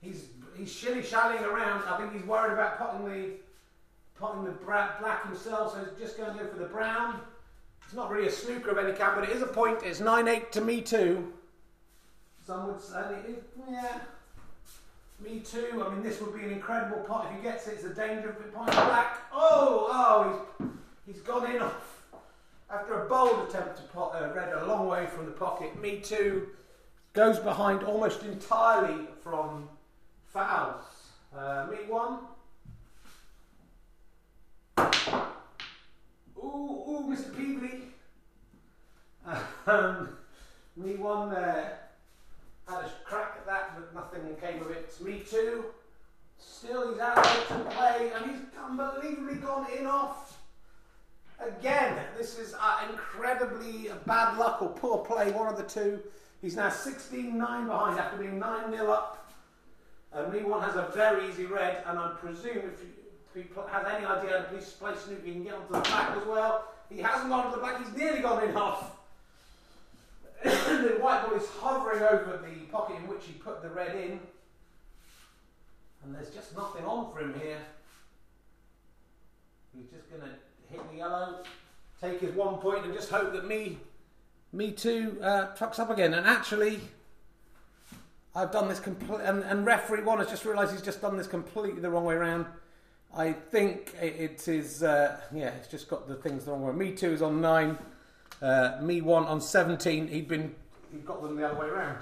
He's 0.00 0.24
he's 0.56 0.72
shilly 0.72 1.02
shallying 1.02 1.44
around. 1.44 1.84
I 1.88 1.96
think 1.96 2.12
he's 2.12 2.24
worried 2.24 2.52
about 2.54 2.78
potting 2.78 3.06
the 3.06 3.30
potting 4.18 4.44
the 4.44 4.50
black 4.50 5.26
himself, 5.26 5.72
so 5.72 5.84
he's 5.84 5.98
just 5.98 6.16
going 6.16 6.36
to 6.36 6.44
go 6.44 6.50
for 6.50 6.58
the 6.58 6.66
brown. 6.66 7.20
It's 7.84 7.94
not 7.94 8.10
really 8.10 8.28
a 8.28 8.32
snooker 8.32 8.70
of 8.70 8.78
any 8.78 8.96
kind, 8.96 9.12
but 9.14 9.28
it 9.28 9.34
is 9.34 9.42
a 9.42 9.46
point. 9.46 9.80
It's 9.84 10.00
nine 10.00 10.26
eight 10.28 10.52
to 10.52 10.60
me 10.60 10.80
too. 10.80 11.32
Some 12.46 12.66
would 12.66 12.80
say, 12.80 13.00
yeah, 13.70 14.00
me 15.18 15.40
too. 15.40 15.82
I 15.84 15.92
mean, 15.92 16.02
this 16.02 16.20
would 16.20 16.34
be 16.34 16.44
an 16.44 16.50
incredible 16.50 17.02
pot. 17.04 17.28
If 17.30 17.36
he 17.36 17.42
gets 17.42 17.66
it, 17.68 17.74
it's 17.74 17.84
a 17.84 17.94
danger 17.94 18.30
of 18.30 18.36
it 18.36 18.52
black. 18.52 19.18
Oh, 19.32 19.88
oh, 19.90 20.46
he's, 21.06 21.16
he's 21.16 21.22
gone 21.22 21.50
in 21.50 21.62
off. 21.62 22.02
After 22.70 23.04
a 23.04 23.08
bold 23.08 23.48
attempt 23.48 23.76
to 23.78 23.82
pot 23.84 24.14
uh, 24.14 24.34
red 24.34 24.52
a 24.52 24.66
long 24.66 24.88
way 24.88 25.06
from 25.06 25.26
the 25.26 25.32
pocket, 25.32 25.80
me 25.80 26.00
too 26.00 26.48
goes 27.14 27.38
behind 27.38 27.84
almost 27.84 28.22
entirely 28.24 29.06
from 29.22 29.68
fouls. 30.26 30.84
Uh, 31.34 31.66
me 31.70 31.76
one. 31.86 32.18
Ooh, 36.36 36.82
ooh, 36.88 37.06
Mr. 37.08 37.30
Peevely. 37.34 37.80
Um, 39.66 40.10
me 40.76 40.96
one 40.96 41.30
there. 41.30 41.83
Had 42.68 42.84
a 42.84 42.90
crack 43.04 43.34
at 43.38 43.46
that, 43.46 43.74
but 43.76 43.94
nothing 43.94 44.22
came 44.40 44.62
of 44.62 44.70
it. 44.70 44.94
Me 45.02 45.22
too. 45.28 45.64
Still, 46.38 46.92
he's 46.92 47.00
out 47.00 47.22
to 47.22 47.54
play, 47.70 48.10
and 48.14 48.30
he's 48.30 48.40
unbelievably 48.62 49.36
gone 49.36 49.66
in 49.78 49.86
off. 49.86 50.38
Again, 51.40 51.98
this 52.16 52.38
is 52.38 52.54
uh, 52.58 52.86
incredibly 52.90 53.90
bad 54.06 54.38
luck 54.38 54.62
or 54.62 54.68
poor 54.68 54.98
play, 54.98 55.30
one 55.32 55.48
of 55.48 55.56
the 55.56 55.64
two. 55.64 56.00
He's 56.40 56.56
now 56.56 56.70
16 56.70 57.36
9 57.36 57.66
behind 57.66 57.98
after 57.98 58.18
being 58.18 58.38
9 58.38 58.70
0 58.70 58.90
up. 58.90 59.32
And 60.12 60.32
me 60.32 60.42
one 60.42 60.62
has 60.62 60.76
a 60.76 60.90
very 60.94 61.28
easy 61.28 61.44
red, 61.44 61.82
and 61.86 61.98
I 61.98 62.12
presume 62.20 62.58
if 62.58 62.80
you, 62.80 62.88
if 63.34 63.42
he 63.42 63.60
has 63.68 63.86
any 63.86 64.06
idea 64.06 64.46
how 64.48 64.56
to 64.56 64.60
play 64.78 64.92
snooker, 64.94 65.22
he 65.24 65.32
can 65.32 65.44
get 65.44 65.54
onto 65.54 65.72
the 65.72 65.80
black 65.80 66.16
as 66.16 66.26
well. 66.26 66.68
He 66.88 67.00
hasn't 67.00 67.30
gone 67.30 67.46
to 67.46 67.56
the 67.56 67.60
black, 67.60 67.84
he's 67.84 67.96
nearly 67.96 68.20
gone 68.20 68.48
in 68.48 68.56
off. 68.56 68.96
the 70.84 70.98
white 71.00 71.26
ball 71.26 71.38
is 71.38 71.48
hovering 71.58 72.02
over 72.02 72.38
the 72.44 72.66
pocket 72.66 72.96
in 72.96 73.08
which 73.08 73.24
he 73.24 73.32
put 73.32 73.62
the 73.62 73.70
red 73.70 73.96
in. 73.96 74.20
And 76.02 76.14
there's 76.14 76.28
just 76.28 76.54
nothing 76.54 76.84
on 76.84 77.10
for 77.12 77.20
him 77.20 77.34
here. 77.40 77.58
He's 79.74 79.88
just 79.90 80.10
going 80.10 80.20
to 80.20 80.28
hit 80.70 80.90
the 80.90 80.98
yellow, 80.98 81.38
take 81.98 82.20
his 82.20 82.34
one 82.34 82.56
point, 82.56 82.84
and 82.84 82.92
just 82.92 83.08
hope 83.08 83.32
that 83.32 83.48
me, 83.48 83.78
me 84.52 84.70
too, 84.70 85.18
uh, 85.22 85.48
up 85.58 85.90
again. 85.90 86.12
And 86.12 86.26
actually, 86.26 86.78
I've 88.34 88.52
done 88.52 88.68
this 88.68 88.80
completely, 88.80 89.24
and, 89.24 89.42
and, 89.44 89.64
referee 89.64 90.02
one 90.02 90.18
has 90.18 90.28
just 90.28 90.44
realised 90.44 90.72
he's 90.72 90.82
just 90.82 91.00
done 91.00 91.16
this 91.16 91.26
completely 91.26 91.80
the 91.80 91.88
wrong 91.88 92.04
way 92.04 92.16
around. 92.16 92.44
I 93.16 93.32
think 93.32 93.94
it, 94.00 94.16
it 94.18 94.48
is, 94.48 94.82
uh, 94.82 95.20
yeah, 95.34 95.48
it's 95.50 95.68
just 95.68 95.88
got 95.88 96.06
the 96.06 96.16
things 96.16 96.44
the 96.44 96.50
wrong 96.50 96.62
way. 96.62 96.72
Me 96.72 96.92
too 96.92 97.12
is 97.12 97.22
on 97.22 97.40
nine. 97.40 97.78
Uh, 98.42 98.78
me 98.80 99.00
one 99.00 99.24
on 99.24 99.40
17, 99.40 100.08
he'd 100.08 100.28
been 100.28 100.54
he'd 100.92 101.06
got 101.06 101.22
them 101.22 101.36
the 101.36 101.48
other 101.48 101.58
way 101.58 101.66
around. 101.66 101.98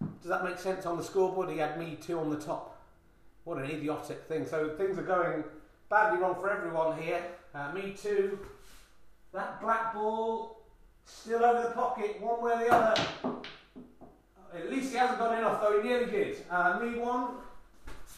Does 0.00 0.28
that 0.28 0.44
make 0.44 0.58
sense? 0.58 0.86
On 0.86 0.96
the 0.96 1.02
scoreboard, 1.02 1.50
he 1.50 1.58
had 1.58 1.78
me 1.78 1.98
two 2.00 2.18
on 2.18 2.30
the 2.30 2.38
top. 2.38 2.80
What 3.44 3.58
an 3.58 3.64
idiotic 3.64 4.24
thing. 4.24 4.46
So 4.46 4.70
things 4.76 4.98
are 4.98 5.02
going 5.02 5.44
badly 5.88 6.20
wrong 6.20 6.34
for 6.34 6.50
everyone 6.50 7.00
here. 7.00 7.22
Uh, 7.54 7.72
me 7.72 7.94
too. 8.00 8.38
That 9.32 9.60
black 9.60 9.94
ball 9.94 10.60
still 11.04 11.44
over 11.44 11.68
the 11.68 11.74
pocket, 11.74 12.20
one 12.20 12.42
way 12.42 12.52
or 12.52 12.58
the 12.58 12.70
other. 12.70 13.02
At 14.54 14.70
least 14.70 14.92
he 14.92 14.98
hasn't 14.98 15.18
gone 15.18 15.36
in 15.36 15.44
off, 15.44 15.60
though 15.60 15.80
he 15.80 15.88
nearly 15.88 16.10
did. 16.10 16.44
Uh, 16.50 16.78
me 16.80 16.98
one. 16.98 17.34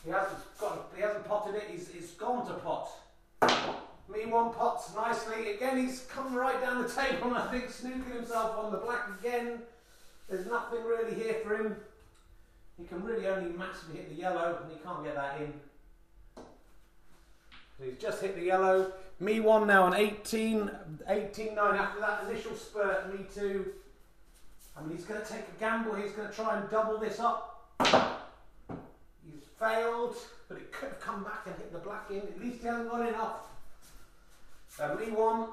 He 0.05 0.11
hasn't 0.11 0.39
got. 0.59 0.91
He 0.95 1.03
hasn't 1.03 1.27
potted 1.29 1.57
it. 1.57 1.65
He's, 1.71 1.89
he's 1.89 2.11
gone 2.13 2.47
to 2.47 2.55
pot. 2.55 2.91
Me 4.13 4.27
one 4.27 4.53
pots 4.53 4.95
nicely. 4.95 5.53
Again, 5.53 5.79
he's 5.79 6.01
come 6.13 6.35
right 6.35 6.61
down 6.61 6.83
the 6.83 6.89
table 6.89 7.29
and 7.29 7.37
I 7.37 7.51
think 7.51 7.69
snooking 7.69 8.15
himself 8.15 8.59
on 8.59 8.73
the 8.73 8.79
black 8.79 9.09
again. 9.21 9.61
There's 10.29 10.47
nothing 10.47 10.85
really 10.85 11.15
here 11.15 11.37
for 11.45 11.57
him. 11.57 11.77
He 12.79 12.87
can 12.87 13.05
really 13.05 13.27
only 13.27 13.53
massively 13.57 13.99
hit 13.99 14.09
the 14.11 14.21
yellow 14.21 14.59
and 14.63 14.73
he 14.73 14.79
can't 14.79 15.05
get 15.05 15.15
that 15.15 15.41
in. 15.41 15.53
So 16.37 17.85
he's 17.85 17.99
just 17.99 18.21
hit 18.21 18.37
the 18.37 18.43
yellow. 18.43 18.93
Me 19.21 19.39
one 19.39 19.67
now 19.67 19.85
on 19.85 19.95
18, 19.95 20.71
18 21.09 21.55
9 21.55 21.77
after 21.77 22.01
that 22.01 22.25
initial 22.29 22.55
spurt. 22.57 23.13
Me 23.13 23.25
two. 23.35 23.73
I 24.77 24.83
mean, 24.83 24.97
he's 24.97 25.05
going 25.05 25.21
to 25.21 25.27
take 25.27 25.43
a 25.43 25.61
gamble. 25.61 25.95
He's 25.95 26.13
going 26.13 26.29
to 26.29 26.35
try 26.35 26.59
and 26.59 26.71
double 26.71 26.99
this 26.99 27.21
up. 27.21 27.71
He's 27.81 29.45
failed, 29.59 30.17
but 30.49 30.57
it 30.57 30.73
could 30.73 30.89
have 30.89 31.01
come 31.01 31.23
back 31.23 31.43
and 31.47 31.55
hit 31.57 31.73
the 31.73 31.79
black 31.79 32.11
in. 32.11 32.19
At 32.19 32.41
least 32.41 32.61
he 32.63 32.67
hasn't 32.67 32.91
got 32.91 33.07
enough. 33.07 33.50
Family 34.81 35.11
one. 35.11 35.49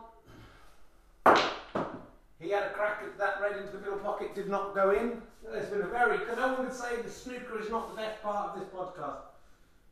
He 2.40 2.50
had 2.50 2.64
a 2.64 2.70
crack 2.70 3.04
at 3.04 3.18
that 3.18 3.42
red 3.42 3.58
into 3.58 3.74
the 3.74 3.80
middle 3.80 4.00
pocket, 4.00 4.34
did 4.34 4.48
not 4.48 4.74
go 4.74 4.92
in. 4.92 5.22
There's 5.44 5.68
been 5.68 5.82
a 5.82 5.88
very, 5.88 6.20
because 6.20 6.38
no 6.38 6.54
one 6.54 6.68
would 6.68 6.74
say 6.74 7.02
the 7.04 7.12
snooker 7.12 7.60
is 7.60 7.70
not 7.70 7.94
the 7.94 8.02
best 8.02 8.24
part 8.24 8.52
of 8.52 8.60
this 8.60 8.70
podcast. 8.70 9.18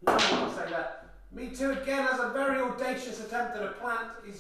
No 0.08 0.14
one 0.14 0.48
would 0.48 0.56
say 0.56 0.72
that. 0.72 1.08
Me 1.34 1.50
too 1.50 1.72
again 1.72 2.06
has 2.06 2.22
a 2.22 2.30
very 2.30 2.62
audacious 2.62 3.20
attempt 3.26 3.58
at 3.58 3.64
a 3.64 3.72
plant. 3.74 4.08
He 4.26 4.32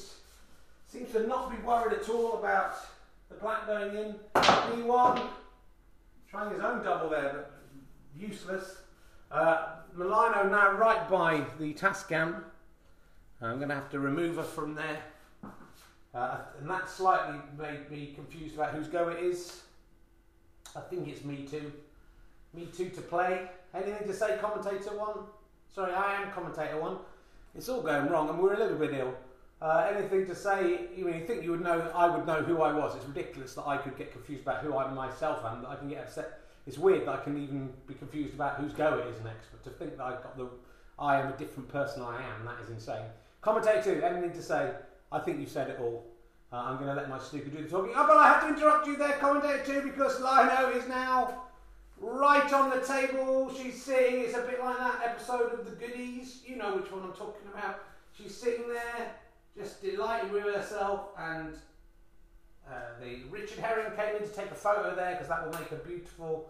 seems 0.87 1.11
to 1.11 1.27
not 1.27 1.51
be 1.51 1.57
worried 1.57 1.99
at 1.99 2.07
all 2.07 2.39
about 2.39 2.77
the 3.27 3.35
plant 3.35 3.67
going 3.67 3.97
in. 3.97 4.11
Me 4.77 4.83
one, 4.83 5.19
trying 6.31 6.53
his 6.53 6.61
own 6.61 6.85
double 6.85 7.09
there, 7.09 7.33
but 7.33 7.51
useless. 8.17 8.77
Uh, 9.29 9.73
Milano 9.93 10.47
now 10.47 10.71
right 10.71 11.09
by 11.09 11.43
the 11.59 11.73
Tascam. 11.73 12.43
I'm 13.41 13.57
going 13.57 13.69
to 13.69 13.75
have 13.75 13.89
to 13.91 13.99
remove 13.99 14.37
her 14.37 14.43
from 14.43 14.75
there. 14.75 15.03
Uh, 16.13 16.37
and 16.59 16.69
that 16.69 16.89
slightly 16.89 17.39
made 17.57 17.91
me 17.91 18.13
confused 18.15 18.55
about 18.55 18.73
whose 18.73 18.87
go 18.87 19.09
it 19.09 19.21
is. 19.21 19.63
I 20.75 20.79
think 20.79 21.07
it's 21.07 21.23
me 21.25 21.45
too. 21.45 21.71
Me 22.53 22.67
too 22.67 22.89
to 22.89 23.01
play. 23.01 23.49
Anything 23.73 24.07
to 24.07 24.13
say, 24.13 24.37
commentator 24.39 24.97
one? 24.97 25.25
Sorry, 25.73 25.91
I 25.91 26.21
am 26.21 26.31
commentator 26.31 26.79
one. 26.79 26.97
It's 27.53 27.67
all 27.67 27.81
going 27.81 28.09
wrong, 28.09 28.29
and 28.29 28.39
we're 28.39 28.53
a 28.53 28.59
little 28.59 28.77
bit 28.77 28.93
ill. 28.93 29.13
Uh, 29.61 29.89
anything 29.93 30.25
to 30.27 30.35
say? 30.35 30.87
You 30.95 31.05
mean 31.05 31.19
you 31.19 31.25
think 31.25 31.43
you 31.43 31.51
would 31.51 31.61
know? 31.61 31.91
I 31.93 32.09
would 32.09 32.25
know 32.25 32.41
who 32.43 32.61
I 32.61 32.71
was. 32.71 32.95
It's 32.95 33.05
ridiculous 33.05 33.55
that 33.55 33.67
I 33.67 33.77
could 33.77 33.97
get 33.97 34.11
confused 34.11 34.43
about 34.43 34.63
who 34.63 34.77
I 34.77 34.89
myself 34.91 35.43
am. 35.45 35.61
That 35.63 35.69
I 35.69 35.75
can 35.75 35.89
get 35.89 35.99
upset. 35.99 36.39
It's 36.65 36.77
weird 36.77 37.07
that 37.07 37.19
I 37.19 37.23
can 37.23 37.41
even 37.41 37.71
be 37.87 37.93
confused 37.93 38.33
about 38.33 38.55
whose 38.55 38.73
go 38.73 38.99
it 38.99 39.07
is 39.07 39.21
next. 39.23 39.47
But 39.51 39.63
to 39.65 39.69
think 39.77 39.97
that 39.97 40.03
I've 40.03 40.23
got 40.23 40.37
the, 40.37 40.47
I 40.97 41.19
am 41.19 41.31
a 41.31 41.37
different 41.37 41.69
person 41.69 42.01
I 42.01 42.21
am. 42.21 42.45
That 42.45 42.55
is 42.63 42.69
insane. 42.69 43.05
Commentator, 43.45 44.03
anything 44.03 44.31
to 44.31 44.41
say? 44.41 44.71
I 45.11 45.19
think 45.19 45.39
you've 45.39 45.51
said 45.51 45.69
it 45.69 45.77
all. 45.79 46.03
Uh, 46.51 46.55
I'm 46.55 46.77
going 46.77 46.87
to 46.87 46.95
let 46.95 47.07
my 47.07 47.19
snooker 47.19 47.49
do 47.49 47.61
the 47.61 47.69
talking. 47.69 47.93
Oh, 47.95 48.07
but 48.07 48.17
I 48.17 48.27
have 48.27 48.41
to 48.41 48.47
interrupt 48.47 48.87
you 48.87 48.97
there, 48.97 49.11
commentator 49.19 49.63
too, 49.63 49.81
because 49.83 50.19
Lion-o 50.19 50.71
is 50.71 50.87
now 50.89 51.43
right 51.99 52.51
on 52.51 52.71
the 52.71 52.79
table. 52.83 53.53
She's 53.55 53.79
sitting. 53.79 54.21
It's 54.21 54.35
a 54.35 54.41
bit 54.41 54.59
like 54.59 54.79
that 54.79 54.99
episode 55.05 55.53
of 55.53 55.63
The 55.63 55.75
Goodies. 55.75 56.41
You 56.43 56.55
know 56.55 56.75
which 56.75 56.91
one 56.91 57.03
I'm 57.03 57.11
talking 57.11 57.47
about. 57.53 57.83
She's 58.17 58.35
sitting 58.35 58.67
there, 58.67 59.11
just 59.55 59.79
delighted 59.79 60.31
with 60.31 60.45
herself, 60.45 61.09
and 61.15 61.53
uh, 62.67 62.99
the 62.99 63.25
Richard 63.29 63.59
Herring 63.59 63.95
came 63.95 64.15
in 64.15 64.27
to 64.27 64.35
take 64.35 64.49
a 64.49 64.55
photo 64.55 64.95
there 64.95 65.11
because 65.11 65.27
that 65.27 65.45
will 65.45 65.59
make 65.59 65.71
a 65.71 65.75
beautiful, 65.75 66.49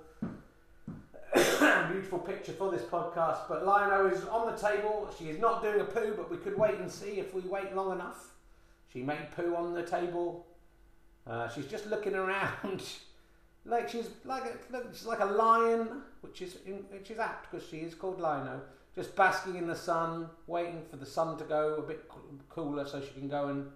beautiful 1.91 2.19
picture 2.19 2.53
for 2.53 2.71
this 2.71 2.83
podcast. 2.83 3.39
But 3.49 3.65
Lion-o 3.65 4.07
is 4.07 4.23
on 4.25 4.51
the 4.51 4.57
table. 4.57 5.09
She 5.17 5.25
is 5.25 5.39
not 5.39 5.61
doing 5.61 5.81
a 5.81 5.83
poo, 5.83 6.13
but 6.15 6.31
we 6.31 6.37
could 6.37 6.57
wait 6.57 6.75
and 6.75 6.89
see 6.89 7.19
if 7.19 7.33
we 7.33 7.41
wait 7.41 7.75
long 7.75 7.91
enough. 7.91 8.31
She 8.91 9.01
made 9.01 9.31
poo 9.35 9.55
on 9.55 9.73
the 9.73 9.83
table. 9.83 10.45
Uh, 11.27 11.49
she's 11.49 11.67
just 11.67 11.87
looking 11.87 12.15
around. 12.15 12.83
Like 13.67 13.89
she's 13.89 14.09
like 14.23 14.43
a, 14.43 14.83
she's 14.93 15.07
like 15.07 15.21
a 15.21 15.25
lion, 15.25 16.03
which 16.21 16.43
is 16.43 16.57
in, 16.67 16.85
which 16.91 17.09
is 17.09 17.17
apt 17.17 17.49
because 17.49 17.67
she 17.67 17.77
is 17.77 17.95
called 17.95 18.21
Lion-o, 18.21 18.61
just 18.93 19.15
basking 19.15 19.55
in 19.55 19.65
the 19.65 19.75
sun, 19.75 20.29
waiting 20.45 20.83
for 20.87 20.97
the 20.97 21.05
sun 21.05 21.35
to 21.39 21.43
go 21.45 21.77
a 21.77 21.81
bit 21.81 22.07
cooler 22.47 22.87
so 22.87 23.01
she 23.01 23.11
can 23.19 23.27
go 23.27 23.47
and 23.47 23.71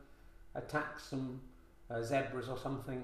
attack 0.53 0.99
some 0.99 1.41
uh, 1.89 2.03
zebras 2.03 2.49
or 2.49 2.57
something. 2.59 3.03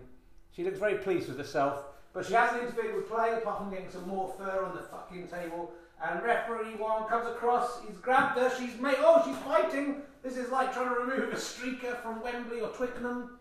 She 0.52 0.64
looks 0.64 0.78
very 0.78 1.00
pleased 1.00 1.28
with 1.28 1.40
herself, 1.40 1.86
but 2.16 2.26
she 2.26 2.34
hasn't 2.34 2.64
interfered 2.64 2.96
with 2.96 3.10
play 3.10 3.34
apart 3.34 3.60
from 3.60 3.70
getting 3.70 3.90
some 3.90 4.08
more 4.08 4.34
fur 4.38 4.64
on 4.66 4.74
the 4.74 4.82
fucking 4.82 5.28
table. 5.28 5.74
And 6.02 6.24
referee 6.24 6.76
one 6.76 7.08
comes 7.10 7.28
across, 7.28 7.82
he's 7.86 7.98
grabbed 7.98 8.40
her, 8.40 8.50
she's 8.58 8.80
made, 8.80 8.96
oh, 9.00 9.22
she's 9.26 9.38
fighting. 9.40 9.98
This 10.24 10.38
is 10.38 10.50
like 10.50 10.74
trying 10.74 10.96
to 10.96 11.02
remove 11.02 11.34
a 11.34 11.36
streaker 11.36 12.02
from 12.02 12.24
Wembley 12.24 12.62
or 12.62 12.70
Twickenham. 12.70 13.38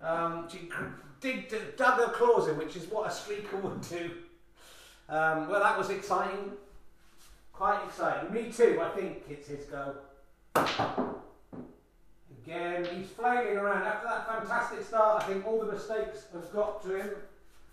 Um, 0.00 0.48
she 0.50 0.70
dig, 1.20 1.50
dug 1.76 2.00
her 2.00 2.12
claws 2.12 2.48
in, 2.48 2.56
which 2.56 2.76
is 2.76 2.86
what 2.86 3.06
a 3.06 3.10
streaker 3.10 3.60
would 3.60 3.82
do. 3.82 4.10
Um, 5.10 5.48
well, 5.48 5.60
that 5.60 5.76
was 5.76 5.90
exciting. 5.90 6.52
Quite 7.52 7.84
exciting. 7.84 8.32
Me 8.32 8.50
too, 8.50 8.80
I 8.82 8.88
think 8.96 9.22
it's 9.28 9.48
his 9.48 9.66
go. 9.66 9.96
Again, 12.42 12.86
he's 12.94 13.08
flailing 13.08 13.58
around. 13.58 13.82
After 13.82 14.08
that 14.08 14.26
fantastic 14.26 14.82
start, 14.82 15.22
I 15.22 15.26
think 15.26 15.46
all 15.46 15.60
the 15.60 15.70
mistakes 15.70 16.24
have 16.32 16.50
got 16.52 16.82
to 16.84 16.96
him. 16.96 17.10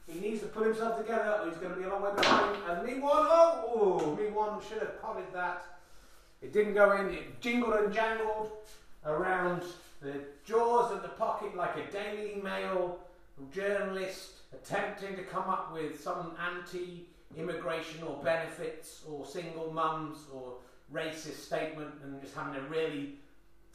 He 0.08 0.20
needs 0.20 0.42
to 0.42 0.48
pull 0.48 0.64
himself 0.64 0.98
together 0.98 1.40
or 1.42 1.50
he's 1.50 1.58
going 1.58 1.74
to 1.74 1.80
be 1.80 1.86
a 1.86 1.90
long 1.90 2.02
way 2.02 2.12
behind. 2.16 2.58
And 2.70 2.86
me 2.86 3.00
one, 3.00 3.28
oh, 3.30 4.18
me 4.20 4.30
one 4.30 4.60
should 4.68 4.80
have 4.80 5.02
potted 5.02 5.26
that. 5.34 5.66
It 6.42 6.54
didn't 6.54 6.74
go 6.74 6.92
in, 6.94 7.14
it 7.14 7.40
jingled 7.40 7.76
and 7.76 7.94
jangled 7.94 8.52
around 9.06 9.64
the 10.02 10.22
jaws 10.46 10.92
of 10.92 11.04
the 11.04 11.10
pocket 11.10 11.56
like 11.56 11.76
a 11.78 11.92
Daily 11.92 12.42
Mail 12.42 13.00
journalist 13.54 14.32
attempting 14.54 15.16
to 15.16 15.24
come 15.24 15.50
up 15.50 15.74
with 15.74 16.02
some 16.02 16.34
anti 16.54 17.08
immigration 17.38 18.04
or 18.04 18.22
benefits 18.24 19.02
or 19.10 19.26
single 19.26 19.72
mums 19.72 20.18
or 20.34 20.56
racist 20.94 21.40
statement 21.46 21.90
and 22.04 22.22
just 22.22 22.36
having 22.36 22.54
to 22.54 22.62
really 22.68 23.14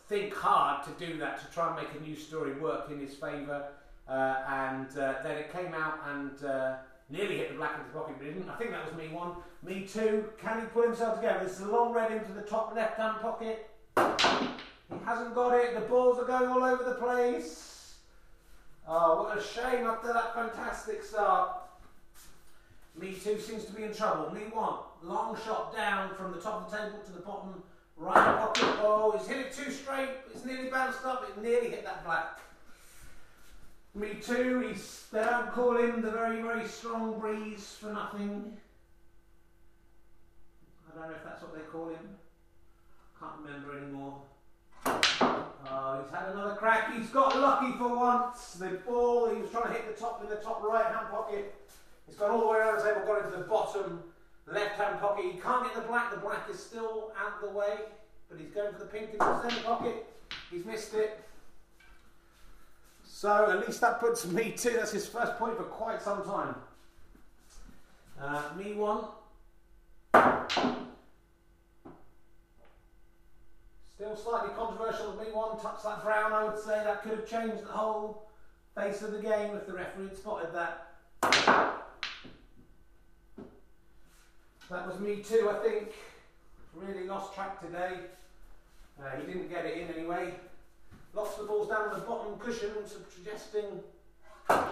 think 0.09 0.35
hard 0.35 0.85
to 0.85 1.07
do 1.07 1.19
that 1.19 1.41
to 1.41 1.53
try 1.53 1.69
and 1.69 1.77
make 1.77 2.01
a 2.01 2.07
news 2.07 2.25
story 2.25 2.53
work 2.61 2.91
in 2.91 3.01
his 3.01 3.15
favour. 3.15 3.65
Uh, 4.09 4.37
and 4.49 4.87
uh, 4.99 5.15
then 5.23 5.37
it 5.37 5.53
came 5.53 5.75
out 5.75 5.99
and 6.09 6.45
uh, 6.45 6.77
nearly 7.11 7.39
hit 7.39 7.51
the 7.51 7.57
black 7.57 7.75
into 7.79 7.87
the 7.93 7.99
pocket, 7.99 8.17
but 8.19 8.25
didn't. 8.25 8.49
I 8.49 8.55
think 8.55 8.71
that 8.71 8.85
was 8.85 8.95
me 8.97 9.09
one. 9.09 9.33
Me 9.65 9.87
two. 9.87 10.25
Can 10.41 10.61
he 10.61 10.67
pull 10.67 10.83
himself 10.83 11.17
together? 11.17 11.45
This 11.45 11.55
is 11.55 11.63
a 11.63 11.71
long 11.71 11.93
red 11.93 12.13
into 12.13 12.33
the 12.33 12.43
top 12.43 12.75
left 12.75 12.97
hand 12.99 13.21
pocket. 13.21 13.69
He 13.97 15.05
hasn't 15.05 15.35
got 15.35 15.55
it. 15.55 15.75
The 15.75 15.81
balls 15.87 16.19
are 16.19 16.25
going 16.25 16.49
all 16.49 16.63
over 16.63 16.85
the 16.85 16.95
place. 16.95 17.97
Oh, 18.87 19.25
what 19.25 19.39
a 19.39 19.43
shame 19.43 19.85
after 19.87 20.13
that 20.13 20.35
fantastic 20.35 21.03
start. 21.03 21.63
Me 22.99 23.13
two 23.13 23.41
seems 23.41 23.65
to 23.65 23.73
be 23.73 23.83
in 23.83 23.93
trouble. 23.93 24.33
Me 24.33 24.43
one. 24.53 24.79
Long 25.03 25.37
shot 25.45 25.75
down 25.75 26.15
from 26.15 26.33
the 26.33 26.41
top 26.41 26.65
of 26.65 26.71
the 26.71 26.77
table 26.77 26.99
to 27.05 27.13
the 27.13 27.21
bottom 27.21 27.63
right 27.97 28.39
pocket. 28.39 28.65
Oh, 28.81 29.17
he's 29.19 29.27
hit 29.27 29.39
it 29.39 29.53
too 29.53 29.73
straight. 29.73 30.11
It's 30.33 30.45
nearly 30.45 30.69
bounced 30.69 31.05
up. 31.05 31.29
It 31.29 31.43
nearly 31.43 31.71
hit 31.71 31.85
that 31.85 32.05
black. 32.05 32.39
Me 33.97 34.15
too. 34.21 34.61
He's 34.69 35.07
they 35.11 35.25
don't 35.25 35.51
call 35.53 35.79
him 35.79 36.03
the 36.03 36.11
very 36.11 36.43
very 36.43 36.69
strong 36.69 37.19
breeze 37.19 37.79
for 37.81 37.95
nothing. 37.95 38.55
I 40.87 40.99
don't 40.99 41.09
know 41.09 41.15
if 41.15 41.25
that's 41.25 41.41
what 41.41 41.55
they 41.55 41.63
call 41.63 41.89
him. 41.89 42.07
Can't 43.19 43.33
remember 43.43 43.79
anymore. 43.79 44.19
Oh, 44.85 46.03
he's 46.03 46.15
had 46.15 46.29
another 46.29 46.57
crack. 46.57 46.95
He's 46.95 47.09
got 47.09 47.41
lucky 47.41 47.73
for 47.79 47.97
once. 47.97 48.53
The 48.55 48.79
ball, 48.87 49.35
he 49.35 49.41
was 49.41 49.51
trying 49.51 49.69
to 49.69 49.73
hit 49.73 49.97
the 49.97 49.99
top 49.99 50.23
in 50.23 50.29
the 50.29 50.37
top 50.37 50.63
right 50.63 50.85
hand 50.85 51.09
pocket. 51.11 51.55
He's 52.07 52.17
gone 52.17 52.33
all 52.33 52.41
the 52.41 52.47
way 52.49 52.59
around 52.59 52.77
the 52.77 52.85
table, 52.85 53.01
got 53.07 53.25
into 53.25 53.39
the 53.39 53.45
bottom 53.45 54.03
left 54.47 54.79
hand 54.79 55.01
pocket. 55.01 55.25
He 55.25 55.41
can't 55.41 55.65
get 55.65 55.75
the 55.75 55.89
black. 55.89 56.13
The 56.13 56.21
black 56.21 56.51
is 56.51 56.61
still 56.61 57.13
out 57.19 57.43
of 57.43 57.49
the 57.51 57.59
way, 57.59 57.77
but 58.29 58.39
he's 58.39 58.51
going 58.51 58.75
for 58.75 58.79
the 58.79 58.85
pink 58.85 59.13
in 59.13 59.19
the 59.19 59.41
centre 59.41 59.63
pocket. 59.63 60.05
He's 60.51 60.67
missed 60.67 60.93
it. 60.93 61.19
So 63.17 63.51
at 63.51 63.67
least 63.67 63.81
that 63.81 63.99
puts 63.99 64.27
me 64.27 64.51
two. 64.55 64.73
That's 64.73 64.93
his 64.93 65.07
first 65.07 65.39
point 65.39 65.57
for 65.57 65.63
quite 65.63 66.03
some 66.03 66.23
time. 66.23 66.55
Uh, 68.21 68.43
me 68.59 68.75
one. 68.75 69.05
Still 73.95 74.15
slightly 74.17 74.51
controversial 74.55 75.17
me 75.17 75.33
one. 75.33 75.59
Touch 75.59 75.83
that 75.83 76.05
brown, 76.05 76.35
I 76.35 76.45
would 76.45 76.59
say 76.59 76.85
that 76.85 77.03
could 77.03 77.13
have 77.13 77.27
changed 77.27 77.63
the 77.65 77.73
whole 77.73 78.29
face 78.75 79.01
of 79.01 79.13
the 79.13 79.23
game 79.23 79.57
if 79.57 79.67
the 79.67 79.73
referee 79.73 80.09
had 80.09 80.19
spotted 80.19 80.53
that. 80.53 80.89
That 84.69 84.87
was 84.87 85.01
me 85.01 85.23
too, 85.23 85.49
I 85.51 85.67
think. 85.67 85.95
Really 86.75 87.07
lost 87.07 87.35
track 87.35 87.63
today. 87.63 87.95
Uh, 89.03 89.17
he 89.19 89.27
didn't 89.27 89.49
get 89.49 89.65
it 89.65 89.79
in 89.79 89.89
anyway. 89.97 90.35
Lost 91.17 91.39
the 91.39 91.45
balls 91.45 91.69
down 91.69 91.91
the 91.93 92.01
bottom 92.01 92.39
cushion, 92.39 92.71
suggesting. 92.87 93.81
Uh, 94.49 94.71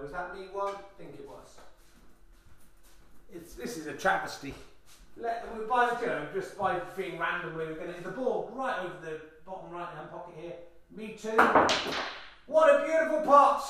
was 0.00 0.10
that 0.12 0.34
me 0.34 0.46
one? 0.52 0.74
I 0.74 0.78
think 0.98 1.14
it 1.14 1.28
was. 1.28 1.58
It's, 3.32 3.54
this 3.54 3.76
is 3.76 3.86
a 3.86 3.92
travesty 3.92 4.54
let 5.16 5.44
them 5.44 5.68
by 5.68 5.96
you 6.00 6.06
know, 6.06 6.26
just 6.34 6.58
by 6.58 6.78
being 6.96 7.18
randomly 7.18 7.66
we're 7.66 7.74
going 7.74 7.94
to 7.94 8.02
the 8.02 8.10
ball 8.10 8.50
right 8.54 8.78
over 8.80 8.94
the 9.02 9.20
bottom 9.44 9.70
right 9.70 9.88
hand 9.94 10.10
pocket 10.10 10.34
here. 10.40 10.52
Me 10.96 11.16
too. 11.20 11.36
What 12.46 12.74
a 12.74 12.84
beautiful 12.84 13.22
pot! 13.22 13.62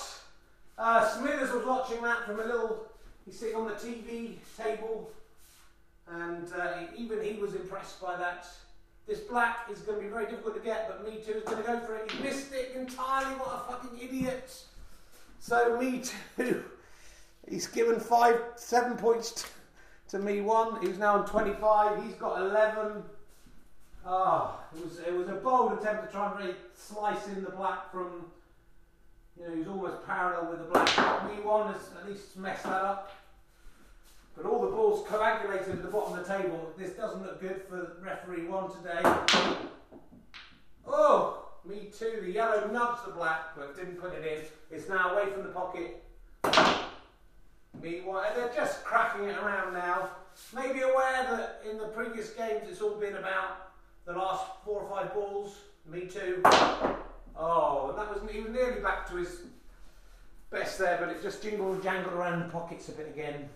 Uh, 0.78 1.06
Smithers 1.08 1.52
was 1.52 1.64
watching 1.64 2.02
that 2.02 2.24
from 2.24 2.40
a 2.40 2.44
little. 2.44 2.86
He's 3.24 3.38
sitting 3.38 3.56
on 3.56 3.66
the 3.66 3.74
TV 3.74 4.36
table, 4.56 5.10
and 6.08 6.48
uh, 6.58 6.72
even 6.96 7.22
he 7.22 7.34
was 7.34 7.54
impressed 7.54 8.00
by 8.00 8.16
that. 8.16 8.46
This 9.06 9.20
black 9.20 9.68
is 9.70 9.80
going 9.80 9.98
to 9.98 10.04
be 10.04 10.10
very 10.10 10.26
difficult 10.26 10.54
to 10.54 10.60
get, 10.60 10.88
but 10.88 11.04
Me 11.04 11.20
Too 11.20 11.32
is 11.32 11.44
going 11.44 11.58
to 11.58 11.62
go 11.64 11.80
for 11.80 11.96
it. 11.96 12.10
He 12.10 12.22
missed 12.22 12.52
it 12.52 12.72
entirely. 12.76 13.34
What 13.34 13.66
a 13.68 13.72
fucking 13.72 13.98
idiot! 14.00 14.54
So 15.40 15.78
Me 15.78 16.02
Too, 16.36 16.62
he's 17.48 17.66
given 17.66 17.98
five, 17.98 18.40
seven 18.56 18.96
points 18.96 19.50
to 20.08 20.18
me 20.18 20.40
one. 20.40 20.80
He's 20.80 20.98
now 20.98 21.14
on 21.18 21.26
25. 21.26 22.04
He's 22.04 22.14
got 22.14 22.40
11. 22.40 23.02
Ah, 24.04 24.60
oh, 24.74 24.76
it 24.76 24.84
was 24.84 24.98
it 24.98 25.14
was 25.14 25.28
a 25.28 25.34
bold 25.34 25.72
attempt 25.72 26.06
to 26.06 26.12
try 26.12 26.30
and 26.30 26.38
really 26.38 26.54
slice 26.74 27.26
in 27.28 27.42
the 27.42 27.50
black 27.50 27.90
from. 27.90 28.26
You 29.38 29.48
know, 29.48 29.56
he's 29.56 29.66
almost 29.66 30.06
parallel 30.06 30.50
with 30.50 30.58
the 30.58 30.66
black. 30.66 30.88
Me 31.28 31.42
one 31.42 31.72
has 31.72 31.82
at 32.00 32.08
least 32.08 32.36
messed 32.36 32.64
that 32.64 32.84
up. 32.84 33.10
But 34.36 34.46
all 34.46 34.60
the 34.60 34.68
balls 34.68 35.06
coagulated 35.06 35.70
at 35.70 35.82
the 35.82 35.88
bottom 35.88 36.18
of 36.18 36.26
the 36.26 36.34
table. 36.36 36.72
This 36.78 36.92
doesn't 36.92 37.22
look 37.22 37.40
good 37.40 37.62
for 37.68 37.96
referee 38.02 38.46
one 38.46 38.70
today. 38.70 39.00
Oh, 40.86 41.48
me 41.68 41.90
too. 41.96 42.20
The 42.22 42.30
yellow 42.30 42.68
nubs 42.72 43.04
the 43.04 43.12
black, 43.12 43.54
but 43.56 43.76
didn't 43.76 43.96
put 44.00 44.14
it 44.14 44.26
in. 44.26 44.44
It's 44.76 44.88
now 44.88 45.12
away 45.12 45.30
from 45.30 45.42
the 45.42 45.50
pocket 45.50 46.02
me 47.82 48.00
one, 48.02 48.24
they're 48.36 48.52
just 48.54 48.84
cracking 48.84 49.24
it 49.24 49.36
around 49.38 49.74
now. 49.74 50.10
Maybe 50.54 50.80
aware 50.80 51.26
that 51.30 51.62
in 51.68 51.78
the 51.78 51.88
previous 51.88 52.30
games 52.30 52.62
it's 52.68 52.80
all 52.80 52.94
been 52.94 53.16
about 53.16 53.72
the 54.06 54.12
last 54.12 54.44
four 54.64 54.82
or 54.82 54.90
five 54.90 55.12
balls. 55.12 55.56
Me 55.90 56.06
too. 56.06 56.40
Oh, 57.34 57.88
and 57.90 57.98
that 57.98 58.08
was 58.08 58.30
he 58.30 58.40
was 58.40 58.52
nearly 58.52 58.80
back 58.80 59.08
to 59.10 59.16
his 59.16 59.42
best 60.50 60.78
there, 60.78 60.98
but 61.00 61.08
it 61.08 61.22
just 61.22 61.42
jingled 61.42 61.74
and 61.74 61.82
jangled 61.82 62.14
around 62.14 62.40
the 62.40 62.48
pockets 62.48 62.88
a 62.88 62.92
bit 62.92 63.08
again. 63.08 63.48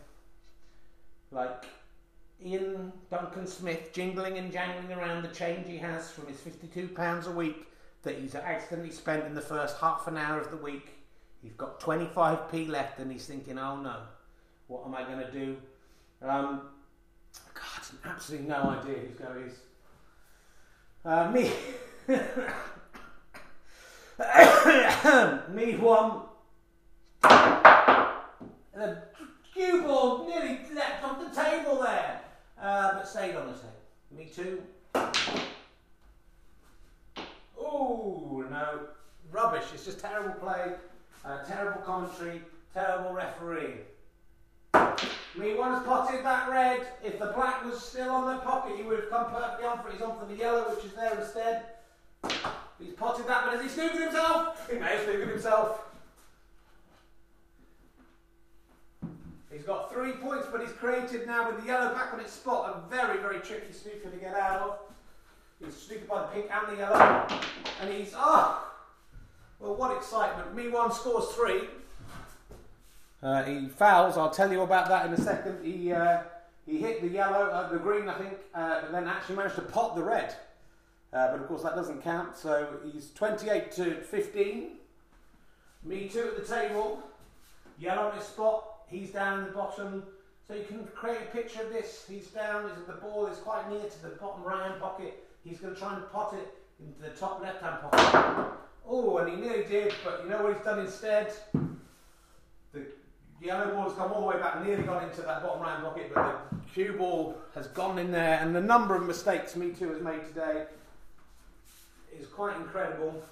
Like 1.30 1.64
Iain 2.44 2.92
Duncan 3.10 3.46
Smith 3.46 3.92
jingling 3.92 4.38
and 4.38 4.52
jangling 4.52 4.92
around 4.96 5.22
the 5.22 5.28
change 5.28 5.66
he 5.66 5.78
has 5.78 6.10
from 6.10 6.26
his 6.26 6.38
£52 6.38 7.26
a 7.26 7.30
week 7.30 7.66
that 8.02 8.18
he's 8.18 8.34
accidentally 8.34 8.92
spent 8.92 9.24
in 9.24 9.34
the 9.34 9.40
first 9.40 9.78
half 9.78 10.06
an 10.06 10.16
hour 10.16 10.40
of 10.40 10.50
the 10.50 10.56
week. 10.56 10.90
He's 11.42 11.54
got 11.54 11.80
25p 11.80 12.68
left 12.68 12.98
and 13.00 13.10
he's 13.10 13.26
thinking, 13.26 13.58
oh 13.58 13.80
no, 13.80 13.96
what 14.68 14.84
am 14.86 14.94
I 14.94 15.02
going 15.04 15.18
to 15.18 15.32
do? 15.32 15.56
Um, 16.22 16.62
God, 17.54 17.82
absolutely 18.04 18.48
no 18.48 18.62
idea 18.62 18.96
who's 18.98 19.18
going 19.18 19.50
to 21.04 21.10
uh, 21.10 21.30
me. 21.30 21.52
me 25.54 25.76
one. 25.76 26.22
Cue 29.56 29.82
ball 29.84 30.28
nearly 30.28 30.60
leapt 30.74 31.02
off 31.02 31.18
the 31.18 31.34
table 31.34 31.80
there, 31.80 32.20
uh, 32.60 32.92
but 32.92 33.08
stayed 33.08 33.34
on 33.34 33.46
the 33.46 33.54
table. 33.54 33.72
Me 34.14 34.26
too. 34.26 34.62
Oh 37.58 38.44
no, 38.50 38.80
rubbish! 39.32 39.64
It's 39.72 39.86
just 39.86 39.98
terrible 39.98 40.34
play, 40.34 40.72
uh, 41.24 41.42
terrible 41.44 41.80
commentary, 41.80 42.42
terrible 42.74 43.14
referee. 43.14 43.76
Me 45.38 45.54
one 45.54 45.72
has 45.72 45.82
potted 45.84 46.22
that 46.22 46.50
red. 46.50 46.86
If 47.02 47.18
the 47.18 47.28
black 47.28 47.64
was 47.64 47.82
still 47.82 48.10
on 48.10 48.36
the 48.36 48.42
pocket, 48.42 48.76
he 48.76 48.82
would 48.82 49.00
have 49.00 49.10
come 49.10 49.30
perfectly 49.30 49.66
on 49.66 49.82
for 49.82 49.88
it. 49.88 49.94
He's 49.94 50.02
on 50.02 50.18
for 50.18 50.26
the 50.26 50.36
yellow, 50.36 50.74
which 50.74 50.84
is 50.84 50.92
there 50.92 51.18
instead. 51.18 51.62
He's 52.78 52.92
potted 52.92 53.26
that, 53.26 53.46
but 53.46 53.54
has 53.58 53.62
he 53.62 53.80
snookered 53.80 54.02
himself? 54.04 54.70
He 54.70 54.78
may 54.78 54.98
have 54.98 55.06
snookered 55.06 55.30
himself. 55.30 55.80
He's 59.56 59.64
got 59.64 59.90
three 59.90 60.12
points, 60.12 60.46
but 60.52 60.60
he's 60.60 60.72
created 60.72 61.26
now 61.26 61.50
with 61.50 61.62
the 61.62 61.66
yellow 61.66 61.94
back 61.94 62.12
on 62.12 62.20
its 62.20 62.32
spot 62.32 62.76
a 62.76 62.94
very, 62.94 63.18
very 63.20 63.40
tricky 63.40 63.72
snooker 63.72 64.10
to 64.10 64.16
get 64.18 64.34
out 64.34 64.60
of. 64.60 64.78
He's 65.64 65.74
snookered 65.74 66.06
by 66.06 66.20
the 66.20 66.26
pink 66.26 66.50
and 66.52 66.72
the 66.72 66.82
yellow. 66.82 67.26
And 67.80 67.90
he's, 67.90 68.12
ah! 68.14 68.70
Well, 69.58 69.74
what 69.74 69.96
excitement. 69.96 70.54
Me 70.54 70.68
one 70.68 70.92
scores 70.92 71.28
three. 71.28 71.62
Uh, 73.22 73.44
he 73.44 73.68
fouls. 73.68 74.18
I'll 74.18 74.30
tell 74.30 74.52
you 74.52 74.60
about 74.60 74.88
that 74.90 75.06
in 75.06 75.14
a 75.14 75.20
second. 75.20 75.64
He 75.64 75.90
uh, 75.90 76.24
he 76.66 76.78
hit 76.78 77.00
the 77.00 77.08
yellow, 77.08 77.46
uh, 77.46 77.66
the 77.70 77.78
green, 77.78 78.10
I 78.10 78.18
think, 78.18 78.34
uh, 78.54 78.82
and 78.84 78.94
then 78.94 79.08
actually 79.08 79.36
managed 79.36 79.54
to 79.54 79.62
pot 79.62 79.96
the 79.96 80.02
red. 80.02 80.34
Uh, 81.14 81.30
but 81.30 81.40
of 81.40 81.48
course, 81.48 81.62
that 81.62 81.74
doesn't 81.74 82.04
count. 82.04 82.36
So 82.36 82.68
he's 82.92 83.10
28 83.14 83.72
to 83.72 83.94
15. 84.02 84.72
Me 85.84 86.08
too 86.08 86.34
at 86.36 86.46
the 86.46 86.54
table. 86.54 87.02
Yellow 87.78 88.10
on 88.10 88.16
his 88.18 88.26
spot. 88.26 88.75
He's 88.88 89.10
down 89.10 89.40
in 89.40 89.44
the 89.46 89.52
bottom. 89.52 90.02
So 90.48 90.54
you 90.54 90.64
can 90.64 90.86
create 90.94 91.18
a 91.22 91.36
picture 91.36 91.62
of 91.62 91.70
this. 91.70 92.04
He's 92.08 92.28
down. 92.28 92.70
The 92.86 92.92
ball 92.94 93.26
is 93.26 93.38
quite 93.38 93.68
near 93.68 93.82
to 93.82 94.02
the 94.02 94.10
bottom 94.10 94.44
right 94.44 94.68
hand 94.68 94.80
pocket. 94.80 95.24
He's 95.44 95.58
going 95.58 95.74
to 95.74 95.80
try 95.80 95.94
and 95.94 96.10
pot 96.12 96.34
it 96.34 96.54
into 96.80 97.00
the 97.00 97.10
top 97.16 97.42
left 97.42 97.62
hand 97.62 97.80
pocket. 97.82 98.52
Oh, 98.88 99.18
and 99.18 99.28
he 99.28 99.36
nearly 99.36 99.64
did, 99.64 99.92
but 100.04 100.22
you 100.22 100.30
know 100.30 100.42
what 100.44 100.54
he's 100.54 100.64
done 100.64 100.78
instead? 100.78 101.32
The 102.72 102.86
yellow 103.40 103.74
ball 103.74 103.84
has 103.88 103.94
come 103.94 104.12
all 104.12 104.20
the 104.20 104.26
way 104.28 104.38
back, 104.38 104.64
nearly 104.64 104.84
gone 104.84 105.04
into 105.08 105.22
that 105.22 105.42
bottom 105.42 105.60
right 105.60 105.72
hand 105.72 105.84
pocket, 105.84 106.12
but 106.14 106.48
the 106.52 106.58
cue 106.72 106.92
ball 106.92 107.36
has 107.54 107.66
gone 107.68 107.98
in 107.98 108.12
there, 108.12 108.38
and 108.40 108.54
the 108.54 108.60
number 108.60 108.94
of 108.94 109.04
mistakes 109.04 109.56
Me 109.56 109.70
Too 109.70 109.90
has 109.90 110.00
made 110.00 110.24
today 110.26 110.66
is 112.18 112.26
quite 112.28 112.56
incredible. 112.56 113.22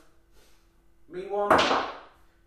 Me 1.08 1.22
one 1.26 1.58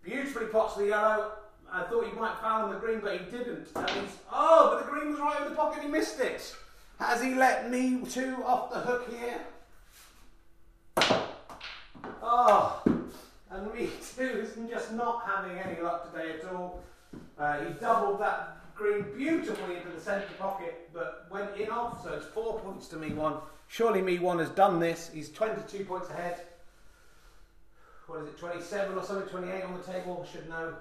beautifully 0.02 0.46
pots 0.46 0.76
the 0.76 0.88
yellow. 0.88 1.32
I 1.72 1.82
thought 1.84 2.06
he 2.06 2.12
might 2.18 2.38
foul 2.38 2.64
on 2.64 2.74
the 2.74 2.78
green, 2.78 3.00
but 3.00 3.12
he 3.12 3.24
didn't. 3.30 3.68
Oh, 4.32 4.70
but 4.72 4.84
the 4.84 4.90
green 4.90 5.10
was 5.10 5.20
right 5.20 5.40
in 5.42 5.48
the 5.50 5.54
pocket, 5.54 5.82
he 5.82 5.88
missed 5.88 6.18
it. 6.20 6.56
Has 6.98 7.22
he 7.22 7.34
let 7.34 7.70
me 7.70 8.02
two 8.10 8.36
off 8.44 8.70
the 8.70 8.80
hook 8.80 9.08
here? 9.10 9.40
Oh, 12.22 12.82
and 13.50 13.72
me 13.72 13.88
too 14.16 14.22
is 14.22 14.54
just 14.68 14.92
not 14.92 15.22
having 15.24 15.58
any 15.58 15.80
luck 15.80 16.12
today 16.12 16.34
at 16.38 16.52
all. 16.52 16.82
Uh, 17.38 17.64
he 17.64 17.72
doubled 17.74 18.20
that 18.20 18.58
green 18.74 19.04
beautifully 19.16 19.76
into 19.76 19.88
the 19.90 20.00
centre 20.00 20.26
pocket, 20.38 20.90
but 20.92 21.26
went 21.30 21.56
in 21.56 21.68
off, 21.70 22.02
so 22.02 22.12
it's 22.14 22.26
four 22.26 22.60
points 22.60 22.88
to 22.88 22.96
me 22.96 23.10
one. 23.10 23.34
Surely 23.68 24.02
me 24.02 24.18
one 24.18 24.38
has 24.38 24.48
done 24.50 24.80
this. 24.80 25.10
He's 25.12 25.30
22 25.30 25.84
points 25.84 26.08
ahead. 26.10 26.40
What 28.06 28.22
is 28.22 28.28
it, 28.28 28.38
27 28.38 28.96
or 28.96 29.04
something, 29.04 29.28
28 29.28 29.62
on 29.64 29.76
the 29.76 29.92
table, 29.92 30.26
should 30.30 30.48
know. 30.48 30.74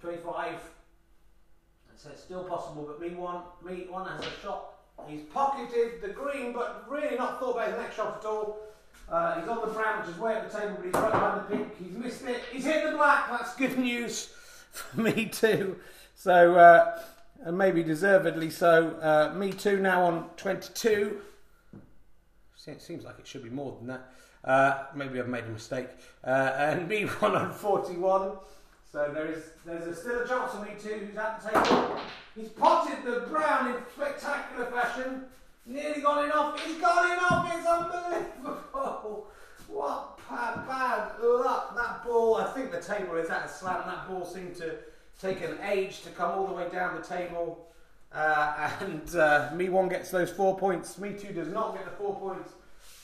25. 0.00 0.48
And 0.48 1.98
So 1.98 2.10
it's 2.10 2.22
still 2.22 2.44
possible, 2.44 2.84
but 2.86 3.00
me 3.00 3.14
one, 3.14 3.42
me 3.64 3.86
one 3.88 4.06
has 4.06 4.20
a 4.20 4.30
shot. 4.42 4.74
He's 5.08 5.22
pocketed 5.32 6.02
the 6.02 6.08
green, 6.08 6.52
but 6.52 6.84
really 6.88 7.16
not 7.16 7.40
thought 7.40 7.52
about 7.52 7.68
his 7.68 7.78
next 7.78 7.96
shot 7.96 8.18
at 8.20 8.26
all. 8.26 8.58
Uh, 9.10 9.40
he's 9.40 9.48
on 9.48 9.60
the 9.60 9.72
brown, 9.72 10.00
which 10.00 10.10
is 10.14 10.20
way 10.20 10.34
up 10.36 10.50
the 10.50 10.58
table, 10.58 10.74
but 10.76 10.84
he's 10.84 10.94
right 10.94 11.12
behind 11.12 11.40
the 11.40 11.56
pink. 11.56 11.76
He's 11.78 11.96
missed 11.96 12.24
it. 12.24 12.42
He's 12.52 12.64
hit 12.64 12.84
the 12.90 12.96
black. 12.96 13.28
That's 13.30 13.54
good 13.56 13.78
news 13.78 14.26
for 14.70 15.00
me 15.00 15.26
too. 15.26 15.76
So, 16.14 16.54
uh, 16.54 17.02
and 17.42 17.56
maybe 17.56 17.82
deservedly 17.82 18.50
so. 18.50 18.90
Uh, 19.00 19.34
me 19.34 19.52
too 19.52 19.78
now 19.80 20.04
on 20.04 20.28
22. 20.36 21.20
It 22.66 22.82
seems 22.82 23.04
like 23.04 23.18
it 23.18 23.26
should 23.26 23.42
be 23.42 23.50
more 23.50 23.76
than 23.78 23.88
that. 23.88 24.12
Uh, 24.44 24.84
maybe 24.94 25.18
I've 25.18 25.28
made 25.28 25.44
a 25.44 25.48
mistake. 25.48 25.88
Uh, 26.22 26.52
and 26.56 26.88
me 26.88 27.02
one 27.18 27.34
on 27.34 27.52
41. 27.52 28.32
So 28.92 29.10
there 29.14 29.26
is 29.26 29.44
there's 29.64 29.86
a, 29.86 29.94
still 29.94 30.20
a 30.20 30.28
chance 30.28 30.52
for 30.52 30.62
me 30.62 30.70
too. 30.80 31.06
Who's 31.06 31.16
at 31.16 31.40
the 31.42 31.50
table? 31.50 32.00
He's 32.34 32.48
potted 32.48 33.04
the 33.04 33.26
brown 33.28 33.68
in 33.68 33.76
spectacular 33.94 34.66
fashion. 34.66 35.24
Nearly 35.64 36.00
gone 36.00 36.24
in 36.24 36.32
off. 36.32 36.64
He's 36.64 36.78
gone 36.78 37.12
in 37.12 37.18
off. 37.18 37.54
It's 37.54 37.66
unbelievable. 37.66 39.26
What 39.68 40.18
bad 40.28 41.12
luck. 41.22 41.76
That 41.76 42.04
ball, 42.04 42.36
I 42.36 42.52
think 42.52 42.72
the 42.72 42.80
table 42.80 43.14
is 43.16 43.30
at 43.30 43.46
a 43.46 43.48
slant. 43.48 43.86
That 43.86 44.08
ball 44.08 44.24
seemed 44.24 44.56
to 44.56 44.78
take 45.20 45.42
an 45.42 45.58
age 45.64 46.02
to 46.02 46.10
come 46.10 46.32
all 46.32 46.46
the 46.48 46.54
way 46.54 46.68
down 46.70 46.96
the 46.96 47.06
table. 47.06 47.66
Uh, 48.12 48.70
and 48.80 49.14
uh, 49.14 49.50
Me 49.54 49.68
One 49.68 49.88
gets 49.88 50.10
those 50.10 50.30
four 50.30 50.58
points. 50.58 50.98
Me 50.98 51.12
Two 51.12 51.32
does 51.32 51.48
not 51.48 51.74
get 51.74 51.84
the 51.84 51.92
four 51.92 52.16
points. 52.16 52.52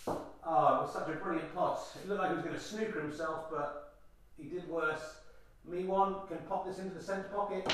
Oh, 0.08 0.14
it 0.14 0.82
was 0.82 0.92
such 0.92 1.08
a 1.08 1.12
brilliant 1.12 1.54
pot. 1.54 1.80
It 2.02 2.08
looked 2.08 2.20
like 2.20 2.30
he 2.30 2.36
was 2.36 2.44
going 2.44 2.56
to 2.56 2.62
snooker 2.62 3.00
himself, 3.00 3.46
but 3.50 3.94
he 4.36 4.48
did 4.48 4.68
worse. 4.68 5.16
Me 5.68 5.84
One 5.84 6.14
can 6.28 6.38
pop 6.48 6.66
this 6.66 6.78
into 6.78 6.94
the 6.94 7.02
centre 7.02 7.28
pocket. 7.34 7.72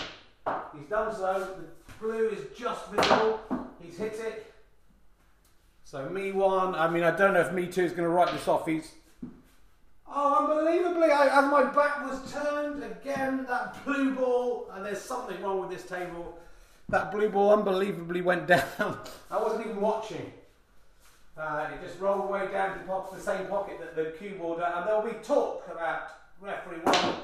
He's 0.75 0.89
done 0.89 1.15
so. 1.15 1.57
The 1.57 1.93
blue 2.01 2.29
is 2.31 2.57
just 2.57 2.91
visible. 2.91 3.41
He's 3.81 3.99
hit 3.99 4.15
it. 4.15 4.53
So 5.85 6.09
me 6.09 6.33
one. 6.33 6.75
I 6.75 6.89
mean, 6.89 7.03
I 7.03 7.11
don't 7.15 7.35
know 7.35 7.41
if 7.41 7.53
me 7.53 7.67
two 7.67 7.83
is 7.83 7.93
going 7.93 8.05
to 8.05 8.09
write 8.09 8.33
this 8.33 8.49
off. 8.49 8.67
He's 8.67 8.93
oh, 10.09 10.47
unbelievably! 10.49 11.11
I, 11.11 11.39
as 11.39 11.51
my 11.51 11.65
back 11.65 12.09
was 12.09 12.33
turned 12.33 12.83
again, 12.83 13.45
that 13.49 13.85
blue 13.85 14.15
ball, 14.15 14.71
and 14.73 14.85
there's 14.87 15.01
something 15.01 15.41
wrong 15.43 15.61
with 15.61 15.71
this 15.71 15.89
table. 15.89 16.39
That 16.89 17.13
blue 17.13 17.29
ball 17.29 17.53
unbelievably 17.53 18.23
went 18.23 18.47
down. 18.49 18.99
I 19.31 19.43
wasn't 19.43 19.67
even 19.67 19.81
watching. 19.81 20.33
Uh, 21.37 21.69
it 21.73 21.87
just 21.87 21.99
rolled 21.99 22.31
way 22.31 22.47
down 22.53 22.79
to 22.79 22.85
pop 22.85 23.15
the 23.15 23.21
same 23.21 23.47
pocket 23.47 23.79
that 23.81 23.97
the 23.97 24.15
cue 24.19 24.37
ball 24.39 24.55
and 24.55 24.87
there'll 24.87 25.03
be 25.03 25.15
talk 25.23 25.67
about 25.71 26.09
referee 26.41 26.79
one. 26.83 27.15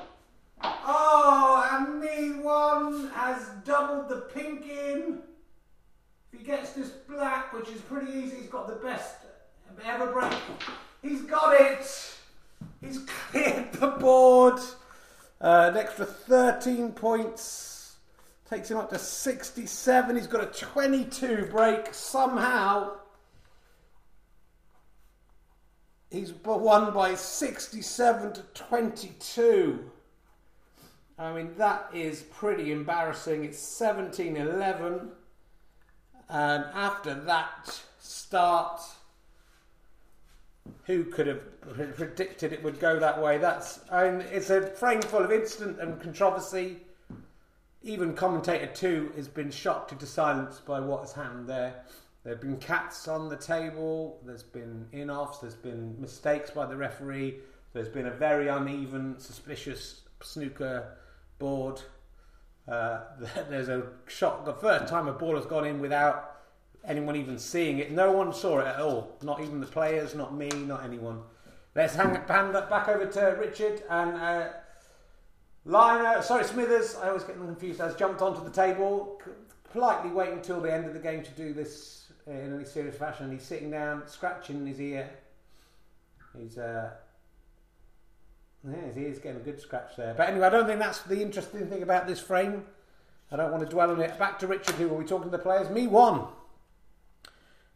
Oh, 0.62 1.68
and 1.70 2.00
me 2.00 2.40
one 2.42 3.10
has 3.10 3.50
doubled 3.64 4.08
the 4.08 4.22
pink 4.34 4.66
in. 4.66 5.18
If 6.32 6.38
he 6.38 6.44
gets 6.44 6.72
this 6.72 6.88
black, 6.88 7.52
which 7.52 7.68
is 7.68 7.80
pretty 7.82 8.10
easy, 8.12 8.36
he's 8.36 8.46
got 8.46 8.66
the 8.66 8.76
best 8.76 9.16
ever 9.84 10.06
break. 10.10 10.32
He's 11.02 11.22
got 11.22 11.60
it. 11.60 12.16
He's 12.80 12.98
cleared 13.00 13.72
the 13.74 13.88
board. 14.50 14.60
Uh, 15.40 15.70
an 15.70 15.76
extra 15.76 16.04
13 16.04 16.92
points. 16.92 17.96
Takes 18.50 18.70
him 18.70 18.78
up 18.78 18.90
to 18.90 18.98
67. 18.98 20.16
He's 20.16 20.26
got 20.26 20.42
a 20.42 20.46
22 20.46 21.48
break. 21.50 21.92
Somehow, 21.92 22.92
he's 26.10 26.32
won 26.32 26.92
by 26.94 27.14
67 27.14 28.32
to 28.32 28.42
22. 28.54 29.90
I 31.18 31.32
mean, 31.32 31.54
that 31.58 31.90
is 31.92 32.22
pretty 32.22 32.72
embarrassing. 32.72 33.44
It's 33.44 33.58
17 33.58 34.36
11. 34.36 35.10
And 36.30 36.64
after 36.74 37.14
that 37.14 37.80
start, 37.98 38.80
who 40.84 41.04
could 41.04 41.26
have 41.26 41.40
predicted 41.96 42.52
it 42.52 42.62
would 42.62 42.80
go 42.80 42.98
that 42.98 43.20
way? 43.20 43.38
That's 43.38 43.80
mean, 43.90 44.20
it's 44.32 44.50
a 44.50 44.62
frame 44.62 45.02
full 45.02 45.24
of 45.24 45.32
incident 45.32 45.80
and 45.80 46.00
controversy. 46.00 46.78
Even 47.82 48.14
commentator 48.14 48.66
two 48.66 49.12
has 49.16 49.28
been 49.28 49.50
shocked 49.50 49.92
into 49.92 50.06
silence 50.06 50.60
by 50.60 50.80
what 50.80 51.00
has 51.00 51.12
happened 51.12 51.48
there. 51.48 51.84
There 52.24 52.34
have 52.34 52.42
been 52.42 52.58
cats 52.58 53.06
on 53.08 53.28
the 53.28 53.36
table. 53.36 54.20
There's 54.24 54.42
been 54.42 54.86
in-offs. 54.92 55.38
There's 55.38 55.54
been 55.54 56.00
mistakes 56.00 56.50
by 56.50 56.66
the 56.66 56.76
referee. 56.76 57.36
There's 57.72 57.88
been 57.88 58.06
a 58.06 58.10
very 58.10 58.48
uneven, 58.48 59.18
suspicious 59.18 60.02
snooker 60.22 60.96
board. 61.38 61.80
Uh, 62.66 63.00
there's 63.48 63.68
a 63.68 63.84
shot, 64.06 64.44
the 64.44 64.52
first 64.52 64.88
time 64.88 65.08
a 65.08 65.12
ball 65.12 65.36
has 65.36 65.46
gone 65.46 65.66
in 65.66 65.80
without 65.80 66.37
anyone 66.84 67.16
even 67.16 67.38
seeing 67.38 67.78
it. 67.78 67.90
No 67.90 68.12
one 68.12 68.32
saw 68.32 68.60
it 68.60 68.66
at 68.66 68.80
all. 68.80 69.16
Not 69.22 69.40
even 69.40 69.60
the 69.60 69.66
players, 69.66 70.14
not 70.14 70.34
me, 70.34 70.48
not 70.48 70.84
anyone. 70.84 71.20
Let's 71.74 71.94
hang, 71.94 72.14
hand 72.14 72.54
that 72.54 72.70
back 72.70 72.88
over 72.88 73.06
to 73.06 73.20
Richard 73.38 73.82
and 73.88 74.14
uh, 74.16 74.48
Lion-o. 75.64 76.20
Sorry, 76.20 76.44
Smithers. 76.44 76.96
I 76.96 77.08
always 77.08 77.24
get 77.24 77.36
them 77.36 77.46
confused. 77.46 77.80
Has 77.80 77.94
jumped 77.94 78.22
onto 78.22 78.42
the 78.42 78.50
table, 78.50 79.20
politely 79.72 80.10
waiting 80.10 80.34
until 80.34 80.60
the 80.60 80.72
end 80.72 80.86
of 80.86 80.94
the 80.94 80.98
game 80.98 81.22
to 81.22 81.30
do 81.32 81.52
this 81.52 82.10
in 82.26 82.54
any 82.54 82.64
serious 82.64 82.96
fashion. 82.96 83.30
He's 83.30 83.42
sitting 83.44 83.70
down, 83.70 84.06
scratching 84.06 84.66
his 84.66 84.80
ear. 84.80 85.10
He's 86.36 86.58
uh, 86.58 86.90
yeah, 88.68 88.92
he 88.94 89.02
is 89.02 89.18
getting 89.18 89.40
a 89.40 89.44
good 89.44 89.60
scratch 89.60 89.96
there. 89.96 90.14
But 90.14 90.30
anyway, 90.30 90.46
I 90.46 90.50
don't 90.50 90.66
think 90.66 90.80
that's 90.80 91.00
the 91.02 91.20
interesting 91.20 91.66
thing 91.68 91.82
about 91.82 92.06
this 92.06 92.20
frame. 92.20 92.64
I 93.30 93.36
don't 93.36 93.52
want 93.52 93.62
to 93.62 93.68
dwell 93.68 93.90
on 93.90 94.00
it. 94.00 94.18
Back 94.18 94.38
to 94.40 94.46
Richard, 94.46 94.74
who 94.76 94.88
were 94.88 94.96
we 94.96 95.04
talking 95.04 95.30
to 95.30 95.36
the 95.36 95.42
players? 95.42 95.70
Me 95.70 95.86
one. 95.86 96.26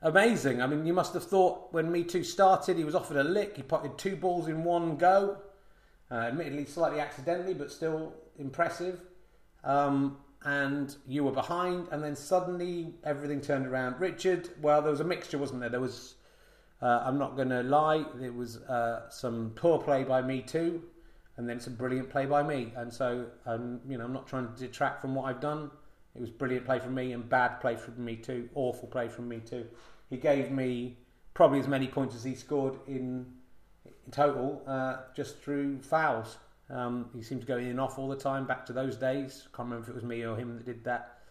Amazing. 0.02 0.60
I 0.60 0.66
mean, 0.66 0.84
you 0.84 0.92
must 0.92 1.14
have 1.14 1.24
thought 1.24 1.72
when 1.72 1.90
Me 1.90 2.02
Too 2.02 2.24
started, 2.24 2.76
he 2.76 2.84
was 2.84 2.94
offered 2.94 3.16
a 3.16 3.24
lick. 3.24 3.56
He 3.56 3.62
potted 3.62 3.96
two 3.96 4.16
balls 4.16 4.48
in 4.48 4.64
one 4.64 4.96
go. 4.96 5.38
Uh, 6.10 6.14
admittedly, 6.14 6.66
slightly 6.66 7.00
accidentally, 7.00 7.54
but 7.54 7.70
still 7.70 8.12
impressive. 8.38 9.00
Um, 9.64 10.18
and 10.44 10.94
you 11.06 11.22
were 11.22 11.32
behind, 11.32 11.86
and 11.92 12.02
then 12.02 12.16
suddenly 12.16 12.94
everything 13.04 13.40
turned 13.40 13.66
around. 13.66 14.00
Richard, 14.00 14.50
well, 14.60 14.82
there 14.82 14.90
was 14.90 15.00
a 15.00 15.04
mixture, 15.04 15.38
wasn't 15.38 15.60
there? 15.60 15.70
There 15.70 15.80
was 15.80 16.16
uh, 16.82 17.00
I'm 17.04 17.16
not 17.16 17.36
going 17.36 17.48
to 17.50 17.62
lie, 17.62 18.04
there 18.16 18.32
was 18.32 18.56
uh, 18.56 19.08
some 19.08 19.52
poor 19.54 19.78
play 19.78 20.02
by 20.02 20.20
me 20.20 20.42
too, 20.42 20.82
and 21.36 21.48
then 21.48 21.60
some 21.60 21.76
brilliant 21.76 22.10
play 22.10 22.26
by 22.26 22.42
me. 22.42 22.72
And 22.76 22.92
so, 22.92 23.26
um, 23.46 23.80
you 23.88 23.96
know, 23.96 24.04
I'm 24.04 24.12
not 24.12 24.26
trying 24.26 24.52
to 24.52 24.60
detract 24.60 25.00
from 25.00 25.14
what 25.14 25.26
I've 25.26 25.40
done. 25.40 25.70
It 26.16 26.20
was 26.20 26.30
brilliant 26.30 26.66
play 26.66 26.80
from 26.80 26.94
me 26.94 27.12
and 27.12 27.26
bad 27.28 27.60
play 27.60 27.76
from 27.76 28.04
me 28.04 28.16
too, 28.16 28.48
awful 28.56 28.88
play 28.88 29.08
from 29.08 29.28
me 29.28 29.38
too. 29.38 29.64
He 30.12 30.18
gave 30.18 30.50
me 30.50 30.98
probably 31.32 31.58
as 31.58 31.66
many 31.66 31.88
points 31.88 32.14
as 32.14 32.22
he 32.22 32.34
scored 32.34 32.76
in, 32.86 33.24
in 33.86 34.12
total 34.12 34.62
uh, 34.66 34.96
just 35.16 35.38
through 35.38 35.80
fouls. 35.80 36.36
Um, 36.68 37.08
he 37.16 37.22
seemed 37.22 37.40
to 37.40 37.46
go 37.46 37.56
in 37.56 37.68
and 37.68 37.80
off 37.80 37.98
all 37.98 38.08
the 38.08 38.16
time, 38.16 38.46
back 38.46 38.66
to 38.66 38.74
those 38.74 38.96
days. 38.96 39.48
Can't 39.56 39.70
remember 39.70 39.84
if 39.84 39.88
it 39.88 39.94
was 39.94 40.04
me 40.04 40.22
or 40.22 40.36
him 40.36 40.58
that 40.58 40.66
did 40.66 40.84
that 40.84 41.22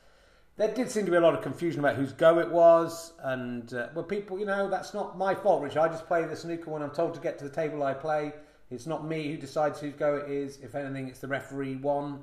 there 0.58 0.74
did 0.74 0.92
seem 0.92 1.06
to 1.06 1.12
be 1.12 1.18
a 1.18 1.22
lot 1.22 1.34
of 1.34 1.42
confusion 1.42 1.80
about 1.80 1.96
whose 1.96 2.12
go 2.12 2.40
it 2.40 2.50
was, 2.50 3.14
and 3.24 3.74
uh, 3.74 3.88
well, 3.96 4.04
people, 4.04 4.38
you 4.38 4.46
know, 4.46 4.70
that's 4.70 4.94
not 4.94 5.18
my 5.18 5.34
fault, 5.34 5.62
Richard. 5.62 5.80
I 5.80 5.88
just 5.88 6.08
play 6.08 6.26
the 6.26 6.36
snooker 6.36 6.70
when 6.70 6.82
I'm 6.82 6.92
told 6.92 7.14
to 7.14 7.20
get 7.20 7.38
to 7.40 7.46
the 7.46 7.56
table. 7.56 7.84
I 7.84 7.94
play. 7.94 8.34
It's 8.70 8.86
not 8.86 9.06
me 9.06 9.32
who 9.32 9.38
decides 9.38 9.80
whose 9.80 9.94
go 9.94 10.18
it 10.18 10.30
is. 10.30 10.60
If 10.60 10.76
anything, 10.76 11.08
it's 11.08 11.20
the 11.20 11.28
referee 11.28 11.78
one, 11.78 12.20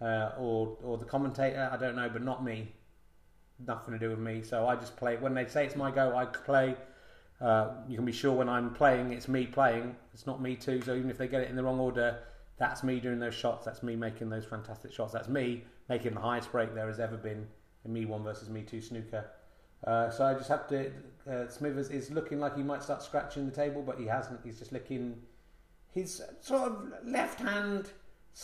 uh, 0.00 0.30
or 0.38 0.76
or 0.82 0.98
the 0.98 1.04
commentator. 1.04 1.68
I 1.72 1.76
don't 1.76 1.96
know, 1.96 2.08
but 2.08 2.22
not 2.22 2.42
me. 2.44 2.72
Nothing 3.66 3.94
to 3.94 3.98
do 3.98 4.10
with 4.10 4.18
me. 4.18 4.42
So 4.42 4.66
I 4.66 4.76
just 4.76 4.96
play. 4.96 5.16
When 5.16 5.34
they 5.34 5.46
say 5.46 5.64
it's 5.66 5.76
my 5.76 5.90
go, 5.90 6.16
I 6.16 6.24
play. 6.24 6.76
Uh, 7.40 7.70
you 7.88 7.96
can 7.96 8.04
be 8.04 8.12
sure 8.12 8.32
when 8.32 8.48
I'm 8.48 8.72
playing, 8.72 9.12
it's 9.12 9.26
me 9.26 9.46
playing. 9.46 9.96
It's 10.14 10.26
not 10.26 10.40
me 10.40 10.54
too. 10.54 10.80
So 10.82 10.94
even 10.94 11.10
if 11.10 11.18
they 11.18 11.26
get 11.26 11.42
it 11.42 11.50
in 11.50 11.56
the 11.56 11.62
wrong 11.62 11.80
order, 11.80 12.20
that's 12.56 12.84
me 12.84 13.00
doing 13.00 13.18
those 13.18 13.34
shots. 13.34 13.64
That's 13.64 13.82
me 13.82 13.96
making 13.96 14.30
those 14.30 14.44
fantastic 14.44 14.92
shots. 14.92 15.12
That's 15.12 15.28
me 15.28 15.64
making 15.88 16.14
the 16.14 16.20
highest 16.20 16.52
break 16.52 16.74
there 16.74 16.86
has 16.86 17.00
ever 17.00 17.16
been 17.16 17.46
in 17.84 17.92
Me 17.92 18.04
One 18.04 18.22
versus 18.22 18.48
Me 18.48 18.62
Two 18.62 18.80
snooker. 18.80 19.28
Uh, 19.84 20.10
so 20.10 20.24
I 20.24 20.34
just 20.34 20.48
have 20.48 20.68
to. 20.68 20.92
Uh, 21.28 21.48
Smithers 21.48 21.90
is 21.90 22.10
looking 22.10 22.38
like 22.38 22.56
he 22.56 22.62
might 22.62 22.82
start 22.82 23.02
scratching 23.02 23.46
the 23.46 23.54
table, 23.54 23.82
but 23.82 23.98
he 23.98 24.06
hasn't. 24.06 24.40
He's 24.44 24.60
just 24.60 24.72
licking 24.72 25.20
his 25.90 26.22
sort 26.40 26.70
of 26.70 26.92
left 27.04 27.40
hand, 27.40 27.90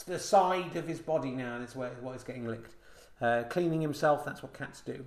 the 0.06 0.18
side 0.18 0.74
of 0.74 0.88
his 0.88 0.98
body 0.98 1.30
now. 1.30 1.58
That's 1.58 1.76
where 1.76 1.90
what 2.00 2.16
is 2.16 2.24
getting 2.24 2.48
licked. 2.48 2.74
Uh, 3.20 3.42
cleaning 3.44 3.80
himself. 3.80 4.24
That's 4.24 4.42
what 4.42 4.54
cats 4.54 4.80
do. 4.80 5.04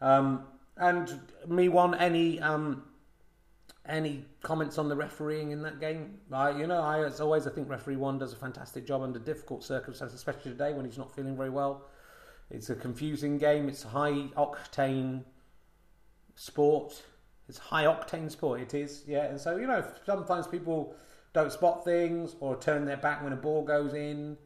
Um, 0.00 0.44
and 0.76 1.20
me 1.48 1.68
one 1.68 1.94
any 1.94 2.40
um, 2.40 2.82
any 3.86 4.24
comments 4.42 4.78
on 4.78 4.88
the 4.88 4.96
refereeing 4.96 5.50
in 5.50 5.62
that 5.62 5.80
game? 5.80 6.18
I, 6.32 6.50
you 6.50 6.66
know, 6.66 6.80
I, 6.80 7.04
as 7.04 7.20
always, 7.20 7.46
I 7.46 7.50
think 7.50 7.68
referee 7.68 7.96
one 7.96 8.18
does 8.18 8.32
a 8.32 8.36
fantastic 8.36 8.86
job 8.86 9.02
under 9.02 9.18
difficult 9.18 9.62
circumstances, 9.62 10.16
especially 10.16 10.50
today 10.50 10.72
when 10.72 10.84
he's 10.84 10.98
not 10.98 11.14
feeling 11.14 11.36
very 11.36 11.50
well. 11.50 11.86
It's 12.50 12.70
a 12.70 12.74
confusing 12.74 13.38
game. 13.38 13.68
It's 13.68 13.82
high 13.82 14.28
octane 14.36 15.24
sport. 16.34 17.02
It's 17.48 17.58
high 17.58 17.84
octane 17.84 18.30
sport. 18.30 18.60
It 18.60 18.74
is, 18.74 19.04
yeah. 19.06 19.24
And 19.24 19.40
so 19.40 19.56
you 19.56 19.66
know, 19.66 19.84
sometimes 20.04 20.46
people 20.46 20.94
don't 21.32 21.52
spot 21.52 21.84
things 21.84 22.36
or 22.40 22.56
turn 22.56 22.84
their 22.84 22.96
back 22.96 23.22
when 23.22 23.32
a 23.32 23.36
ball 23.36 23.64
goes 23.64 23.92
in 23.92 24.36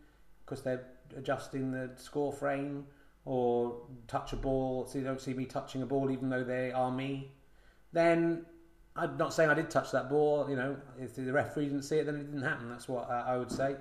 because 0.45 0.63
they're 0.63 0.87
adjusting 1.17 1.71
the 1.71 1.91
score 1.97 2.33
frame 2.33 2.87
or 3.29 3.77
touch 4.07 4.33
a 4.33 4.37
ball 4.37 4.87
so 4.87 4.99
you 4.99 5.05
don't 5.05 5.21
see 5.21 5.35
me 5.35 5.45
touching 5.45 5.83
a 5.83 5.87
ball 5.87 6.11
even 6.11 6.31
though 6.31 6.43
they 6.43 6.73
are 6.73 6.91
me. 6.91 7.31
Then 7.93 8.47
I'm 8.97 9.19
not 9.19 9.35
saying 9.35 9.51
I 9.51 9.55
did 9.55 9.71
touch 9.71 9.93
that 9.93 10.09
ball. 10.09 10.49
You 10.49 10.57
know, 10.57 10.77
if 10.99 11.15
the 11.15 11.31
referee 11.31 11.67
didn't 11.67 11.83
see 11.83 11.99
it, 11.99 12.07
then 12.07 12.15
it 12.17 12.25
didn't 12.25 12.43
happen. 12.43 12.71
That's 12.71 12.89
what 12.89 13.11
I 13.11 13.37
would 13.37 13.53
say, 13.53 13.77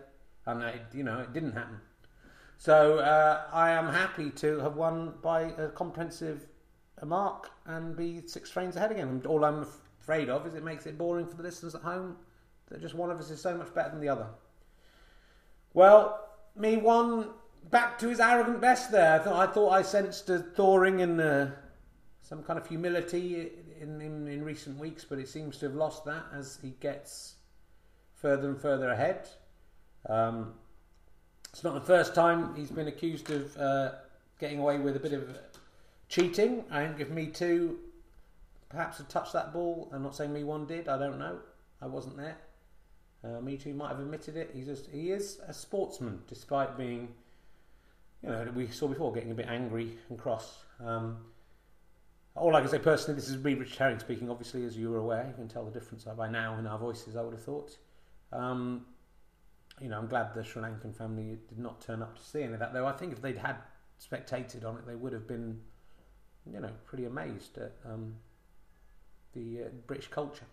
and 0.45 0.61
you 0.93 1.03
know, 1.03 1.19
it 1.19 1.31
didn't 1.31 1.53
happen. 1.53 1.79
So 2.57 2.99
uh, 2.99 3.43
I 3.53 3.71
am 3.71 3.87
happy 3.87 4.31
to 4.31 4.59
have 4.59 4.75
won 4.75 5.13
by 5.21 5.53
a 5.57 5.69
comprehensive 5.69 6.45
mark 7.05 7.49
and 7.65 7.95
be 7.95 8.23
six 8.27 8.51
frames 8.51 8.75
ahead 8.75 8.91
again. 8.91 9.23
All 9.25 9.45
I'm 9.45 9.65
afraid 10.01 10.29
of 10.29 10.45
is 10.45 10.55
it 10.55 10.63
makes 10.63 10.85
it 10.87 10.97
boring 10.97 11.25
for 11.25 11.37
the 11.37 11.43
listeners 11.43 11.73
at 11.73 11.83
home 11.83 12.17
that 12.69 12.81
just 12.81 12.95
one 12.95 13.11
of 13.11 13.19
us 13.19 13.29
is 13.29 13.41
so 13.41 13.55
much 13.55 13.73
better 13.73 13.91
than 13.91 14.01
the 14.01 14.09
other. 14.09 14.27
Well, 15.73 16.27
me 16.55 16.77
one 16.77 17.29
back 17.69 17.99
to 17.99 18.09
his 18.09 18.19
arrogant 18.19 18.61
best 18.61 18.91
there. 18.91 19.19
I 19.19 19.23
thought 19.23 19.49
I, 19.49 19.51
thought 19.51 19.69
I 19.69 19.81
sensed 19.81 20.29
a 20.29 20.39
thawing 20.39 21.01
and 21.01 21.19
uh, 21.19 21.47
some 22.21 22.43
kind 22.43 22.59
of 22.59 22.67
humility 22.67 23.49
in, 23.79 24.01
in, 24.01 24.27
in 24.27 24.43
recent 24.43 24.77
weeks, 24.77 25.05
but 25.05 25.19
it 25.19 25.27
seems 25.27 25.57
to 25.59 25.67
have 25.67 25.75
lost 25.75 26.05
that 26.05 26.25
as 26.33 26.59
he 26.61 26.71
gets 26.79 27.35
further 28.13 28.49
and 28.49 28.59
further 28.59 28.89
ahead. 28.89 29.27
Um, 30.07 30.53
it's 31.51 31.63
not 31.63 31.73
the 31.73 31.81
first 31.81 32.13
time 32.13 32.55
he's 32.55 32.71
been 32.71 32.87
accused 32.87 33.31
of 33.31 33.57
uh, 33.57 33.91
getting 34.39 34.59
away 34.59 34.77
with 34.77 34.95
a 34.95 34.99
bit 34.99 35.13
of 35.13 35.35
cheating. 36.09 36.63
I 36.69 36.85
think 36.85 36.99
if 36.99 37.09
me 37.09 37.27
too 37.27 37.79
perhaps 38.69 38.97
had 38.97 39.09
touched 39.09 39.33
that 39.33 39.53
ball, 39.53 39.89
I'm 39.93 40.03
not 40.03 40.15
saying 40.15 40.33
me 40.33 40.43
one 40.43 40.65
did, 40.65 40.87
I 40.87 40.97
don't 40.97 41.17
know. 41.17 41.39
I 41.81 41.87
wasn't 41.87 42.17
there. 42.17 42.37
Uh, 43.23 43.41
me 43.41 43.57
too 43.57 43.73
might 43.73 43.89
have 43.89 43.99
admitted 43.99 44.35
it. 44.35 44.51
He's 44.53 44.65
just, 44.65 44.87
he 44.87 45.11
is 45.11 45.39
a 45.47 45.53
sportsman, 45.53 46.21
despite 46.27 46.77
being, 46.77 47.09
you 48.23 48.29
know, 48.29 48.51
we 48.55 48.67
saw 48.67 48.87
before 48.87 49.13
getting 49.13 49.31
a 49.31 49.35
bit 49.35 49.47
angry 49.47 49.97
and 50.09 50.17
cross. 50.17 50.63
Um, 50.83 51.17
all 52.35 52.55
I 52.55 52.61
can 52.61 52.69
say 52.69 52.79
personally, 52.79 53.19
this 53.19 53.29
is 53.29 53.43
me, 53.43 53.55
Richard 53.55 53.77
Herring 53.77 53.99
speaking. 53.99 54.29
Obviously, 54.29 54.65
as 54.65 54.77
you 54.77 54.93
are 54.93 54.99
aware, 54.99 55.25
you 55.27 55.33
can 55.33 55.47
tell 55.47 55.65
the 55.65 55.71
difference 55.71 56.03
by 56.03 56.29
now 56.29 56.57
in 56.57 56.67
our 56.67 56.77
voices. 56.77 57.15
I 57.15 57.21
would 57.21 57.33
have 57.33 57.43
thought. 57.43 57.77
Um, 58.31 58.85
you 59.81 59.89
know, 59.89 59.97
I'm 59.97 60.07
glad 60.07 60.33
the 60.33 60.43
Sri 60.43 60.61
Lankan 60.61 60.95
family 60.95 61.37
did 61.47 61.59
not 61.59 61.81
turn 61.81 62.01
up 62.01 62.17
to 62.17 62.23
see 62.23 62.43
any 62.43 62.53
of 62.53 62.59
that. 62.59 62.73
Though 62.73 62.85
I 62.85 62.93
think 62.93 63.13
if 63.13 63.21
they'd 63.21 63.37
had 63.37 63.57
spectated 63.99 64.65
on 64.65 64.77
it, 64.77 64.85
they 64.87 64.95
would 64.95 65.13
have 65.13 65.27
been, 65.27 65.59
you 66.51 66.59
know, 66.59 66.71
pretty 66.85 67.05
amazed 67.05 67.57
at 67.57 67.73
um, 67.85 68.15
the 69.33 69.63
uh, 69.63 69.69
British 69.85 70.07
culture. 70.07 70.45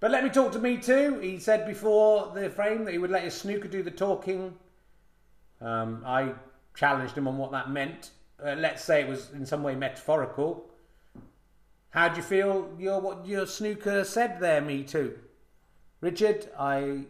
But 0.00 0.10
let 0.10 0.24
me 0.24 0.30
talk 0.30 0.52
to 0.52 0.58
me 0.58 0.78
too. 0.78 1.20
He 1.20 1.38
said 1.38 1.64
before 1.64 2.32
the 2.34 2.50
frame 2.50 2.84
that 2.84 2.92
he 2.92 2.98
would 2.98 3.10
let 3.10 3.22
his 3.22 3.34
snooker 3.34 3.68
do 3.68 3.82
the 3.82 3.90
talking. 3.90 4.54
Um, 5.60 6.02
I 6.04 6.34
challenged 6.74 7.16
him 7.16 7.28
on 7.28 7.38
what 7.38 7.52
that 7.52 7.70
meant. 7.70 8.10
Uh, 8.44 8.54
let's 8.54 8.84
say 8.84 9.02
it 9.02 9.08
was 9.08 9.30
in 9.32 9.46
some 9.46 9.62
way 9.62 9.74
metaphorical. 9.74 10.68
How 11.90 12.08
do 12.08 12.16
you 12.16 12.22
feel 12.22 12.70
your 12.78 13.00
what 13.00 13.26
your 13.26 13.46
snooker 13.46 14.04
said 14.04 14.40
there, 14.40 14.60
me 14.60 14.82
too? 14.82 15.18
Richard, 16.00 16.50
I 16.58 17.04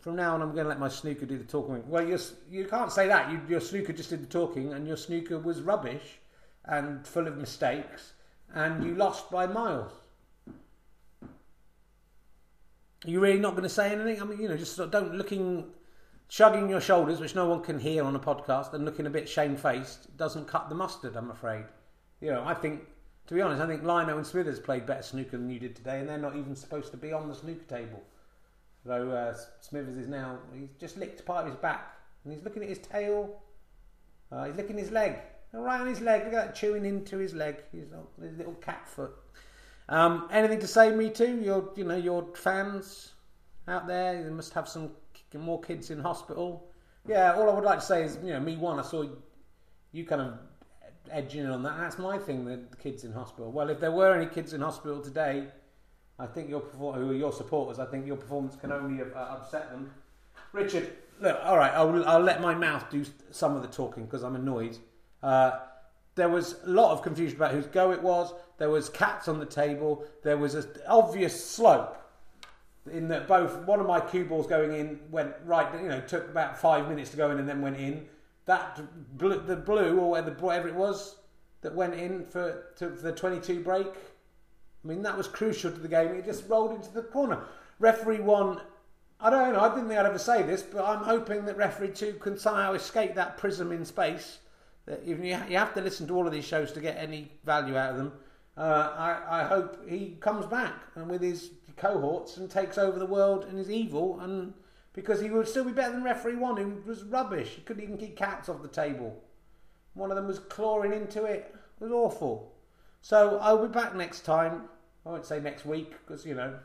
from 0.00 0.16
now 0.16 0.34
on 0.34 0.42
I'm 0.42 0.52
going 0.52 0.64
to 0.64 0.68
let 0.68 0.80
my 0.80 0.88
snooker 0.88 1.26
do 1.26 1.36
the 1.36 1.44
talking. 1.44 1.88
Well, 1.88 2.06
you 2.06 2.18
you 2.50 2.64
can't 2.66 2.90
say 2.90 3.06
that. 3.08 3.30
You, 3.30 3.40
your 3.48 3.60
snooker 3.60 3.92
just 3.92 4.10
did 4.10 4.22
the 4.22 4.26
talking, 4.26 4.72
and 4.72 4.86
your 4.86 4.96
snooker 4.96 5.38
was 5.38 5.60
rubbish 5.60 6.18
and 6.64 7.06
full 7.06 7.26
of 7.26 7.36
mistakes, 7.36 8.14
and 8.54 8.82
you 8.84 8.94
lost 8.94 9.30
by 9.30 9.46
miles. 9.46 9.92
Are 13.04 13.10
you 13.10 13.20
really 13.20 13.38
not 13.38 13.52
going 13.52 13.62
to 13.62 13.68
say 13.68 13.92
anything? 13.92 14.20
I 14.20 14.24
mean, 14.24 14.40
you 14.40 14.48
know, 14.48 14.56
just 14.56 14.76
sort 14.76 14.86
of 14.86 14.92
don't 14.92 15.14
looking, 15.14 15.66
shrugging 16.30 16.70
your 16.70 16.80
shoulders, 16.80 17.20
which 17.20 17.34
no 17.34 17.46
one 17.46 17.60
can 17.60 17.78
hear 17.78 18.04
on 18.04 18.16
a 18.16 18.20
podcast, 18.20 18.72
and 18.72 18.86
looking 18.86 19.06
a 19.06 19.10
bit 19.10 19.28
shamefaced 19.28 20.16
doesn't 20.16 20.46
cut 20.46 20.70
the 20.70 20.74
mustard. 20.74 21.16
I'm 21.16 21.30
afraid. 21.30 21.64
You 22.22 22.30
know, 22.30 22.44
I 22.46 22.54
think 22.54 22.80
to 23.26 23.34
be 23.34 23.42
honest, 23.42 23.62
I 23.62 23.66
think 23.66 23.84
Lion-o 23.84 24.16
and 24.16 24.26
Smithers 24.26 24.58
played 24.58 24.86
better 24.86 25.02
snooker 25.02 25.36
than 25.36 25.48
you 25.50 25.60
did 25.60 25.76
today, 25.76 26.00
and 26.00 26.08
they're 26.08 26.18
not 26.18 26.34
even 26.34 26.56
supposed 26.56 26.90
to 26.90 26.96
be 26.96 27.12
on 27.12 27.28
the 27.28 27.34
snooker 27.34 27.64
table. 27.68 28.02
Though 28.84 29.10
uh, 29.10 29.36
Smithers 29.60 29.96
is 29.96 30.08
now, 30.08 30.38
he's 30.52 30.70
just 30.80 30.96
licked 30.96 31.24
part 31.24 31.44
of 31.44 31.52
his 31.52 31.60
back, 31.60 31.96
and 32.24 32.32
he's 32.32 32.42
looking 32.42 32.62
at 32.62 32.68
his 32.68 32.78
tail. 32.78 33.40
Uh, 34.32 34.46
he's 34.46 34.56
licking 34.56 34.78
his 34.78 34.90
leg, 34.90 35.16
right 35.52 35.80
on 35.80 35.86
his 35.86 36.00
leg. 36.00 36.24
Look 36.24 36.34
at 36.34 36.46
that, 36.46 36.54
chewing 36.54 36.84
into 36.84 37.18
his 37.18 37.34
leg. 37.34 37.62
His, 37.72 37.88
his 38.20 38.36
little 38.36 38.54
cat 38.54 38.88
foot. 38.88 39.12
Um, 39.88 40.28
anything 40.32 40.60
to 40.60 40.66
say, 40.66 40.90
me 40.92 41.10
too? 41.10 41.40
Your, 41.40 41.70
you 41.76 41.84
know, 41.84 41.96
your 41.96 42.26
fans 42.34 43.12
out 43.68 43.86
there. 43.86 44.24
They 44.24 44.30
must 44.30 44.54
have 44.54 44.68
some 44.68 44.90
more 45.38 45.60
kids 45.60 45.90
in 45.90 46.00
hospital. 46.00 46.68
Yeah, 47.06 47.34
all 47.34 47.48
I 47.48 47.54
would 47.54 47.64
like 47.64 47.78
to 47.80 47.84
say 47.84 48.04
is, 48.04 48.18
you 48.22 48.32
know, 48.32 48.40
me 48.40 48.56
one. 48.56 48.78
I 48.78 48.82
saw 48.82 49.04
you 49.92 50.04
kind 50.04 50.20
of 50.20 50.38
edging 51.10 51.44
in 51.44 51.50
on 51.50 51.62
that. 51.62 51.78
That's 51.78 51.98
my 51.98 52.18
thing. 52.18 52.44
The, 52.44 52.60
the 52.70 52.76
kids 52.76 53.04
in 53.04 53.12
hospital. 53.12 53.50
Well, 53.50 53.70
if 53.70 53.80
there 53.80 53.92
were 53.92 54.14
any 54.14 54.26
kids 54.26 54.52
in 54.52 54.60
hospital 54.60 55.00
today, 55.00 55.46
I 56.18 56.26
think 56.26 56.50
your 56.50 56.60
who 56.60 56.88
are 56.88 57.14
your 57.14 57.32
supporters. 57.32 57.78
I 57.78 57.86
think 57.86 58.06
your 58.06 58.16
performance 58.16 58.56
can 58.56 58.72
only 58.72 59.02
uh, 59.02 59.18
upset 59.18 59.70
them. 59.70 59.90
Richard, 60.52 60.92
look, 61.20 61.38
all 61.44 61.56
right. 61.56 61.72
I'll, 61.72 62.04
I'll 62.06 62.20
let 62.20 62.40
my 62.40 62.54
mouth 62.54 62.90
do 62.90 63.04
some 63.30 63.54
of 63.56 63.62
the 63.62 63.68
talking 63.68 64.04
because 64.04 64.22
I'm 64.22 64.36
annoyed. 64.36 64.78
Uh, 65.22 65.52
there 66.16 66.28
was 66.28 66.56
a 66.64 66.70
lot 66.70 66.92
of 66.92 67.02
confusion 67.02 67.36
about 67.36 67.52
whose 67.52 67.66
go 67.66 67.92
it 67.92 68.02
was. 68.02 68.34
There 68.58 68.68
was 68.68 68.88
cats 68.88 69.28
on 69.28 69.38
the 69.38 69.46
table. 69.46 70.04
There 70.22 70.36
was 70.36 70.54
an 70.54 70.66
obvious 70.86 71.42
slope 71.42 71.96
in 72.90 73.08
that 73.08 73.26
both 73.26 73.56
one 73.66 73.80
of 73.80 73.86
my 73.86 74.00
cue 74.00 74.24
balls 74.24 74.46
going 74.46 74.72
in 74.72 75.00
went 75.10 75.32
right. 75.44 75.68
You 75.80 75.88
know, 75.88 76.00
took 76.00 76.28
about 76.28 76.58
five 76.58 76.88
minutes 76.88 77.10
to 77.10 77.16
go 77.16 77.30
in 77.30 77.38
and 77.38 77.48
then 77.48 77.60
went 77.60 77.76
in. 77.76 78.06
That 78.46 78.80
the 79.16 79.56
blue 79.56 79.98
or 79.98 80.10
whatever 80.10 80.68
it 80.68 80.74
was 80.74 81.16
that 81.62 81.74
went 81.74 81.94
in 81.94 82.24
for, 82.26 82.64
to, 82.76 82.88
the 82.88 83.12
22 83.12 83.62
break. 83.62 83.86
I 83.86 84.88
mean, 84.88 85.02
that 85.02 85.16
was 85.16 85.28
crucial 85.28 85.70
to 85.70 85.78
the 85.78 85.88
game. 85.88 86.08
It 86.14 86.24
just 86.24 86.48
rolled 86.48 86.72
into 86.72 86.90
the 86.90 87.02
corner. 87.02 87.44
Referee 87.78 88.20
one. 88.20 88.60
I 89.20 89.28
don't 89.28 89.52
know. 89.52 89.60
I 89.60 89.68
didn't 89.68 89.88
think 89.88 90.00
I'd 90.00 90.06
ever 90.06 90.18
say 90.18 90.42
this, 90.42 90.62
but 90.62 90.84
I'm 90.84 91.04
hoping 91.04 91.44
that 91.44 91.56
referee 91.58 91.88
two 91.88 92.14
can 92.14 92.38
somehow 92.38 92.72
escape 92.72 93.14
that 93.16 93.36
prism 93.36 93.72
in 93.72 93.84
space. 93.84 94.38
That 94.86 95.02
even 95.04 95.24
you, 95.24 95.38
you 95.48 95.58
have 95.58 95.74
to 95.74 95.82
listen 95.82 96.06
to 96.08 96.14
all 96.14 96.26
of 96.26 96.32
these 96.32 96.46
shows 96.46 96.72
to 96.72 96.80
get 96.80 96.96
any 96.96 97.30
value 97.44 97.76
out 97.76 97.90
of 97.90 97.96
them. 97.98 98.12
Uh, 98.56 98.92
I, 98.96 99.42
I 99.42 99.44
hope 99.44 99.88
he 99.88 100.16
comes 100.20 100.46
back 100.46 100.74
and 100.94 101.08
with 101.08 101.22
his 101.22 101.50
cohorts 101.76 102.36
and 102.36 102.50
takes 102.50 102.78
over 102.78 102.98
the 102.98 103.06
world 103.06 103.44
and 103.44 103.58
is 103.58 103.70
evil 103.70 104.20
and 104.20 104.52
because 104.92 105.20
he 105.20 105.30
would 105.30 105.48
still 105.48 105.64
be 105.64 105.72
better 105.72 105.92
than 105.92 106.02
referee 106.02 106.36
one 106.36 106.56
who 106.56 106.82
was 106.84 107.04
rubbish. 107.04 107.50
He 107.50 107.62
couldn't 107.62 107.82
even 107.82 107.96
keep 107.96 108.16
cats 108.16 108.48
off 108.48 108.62
the 108.62 108.68
table. 108.68 109.22
One 109.94 110.10
of 110.10 110.16
them 110.16 110.26
was 110.26 110.38
clawing 110.38 110.92
into 110.92 111.24
it. 111.24 111.54
It 111.80 111.84
was 111.84 111.92
awful. 111.92 112.52
So 113.00 113.38
I'll 113.38 113.66
be 113.66 113.72
back 113.72 113.94
next 113.94 114.20
time. 114.20 114.64
I 115.06 115.10
won't 115.10 115.24
say 115.24 115.40
next 115.40 115.64
week 115.64 115.92
because 115.92 116.26
you 116.26 116.34
know 116.34 116.58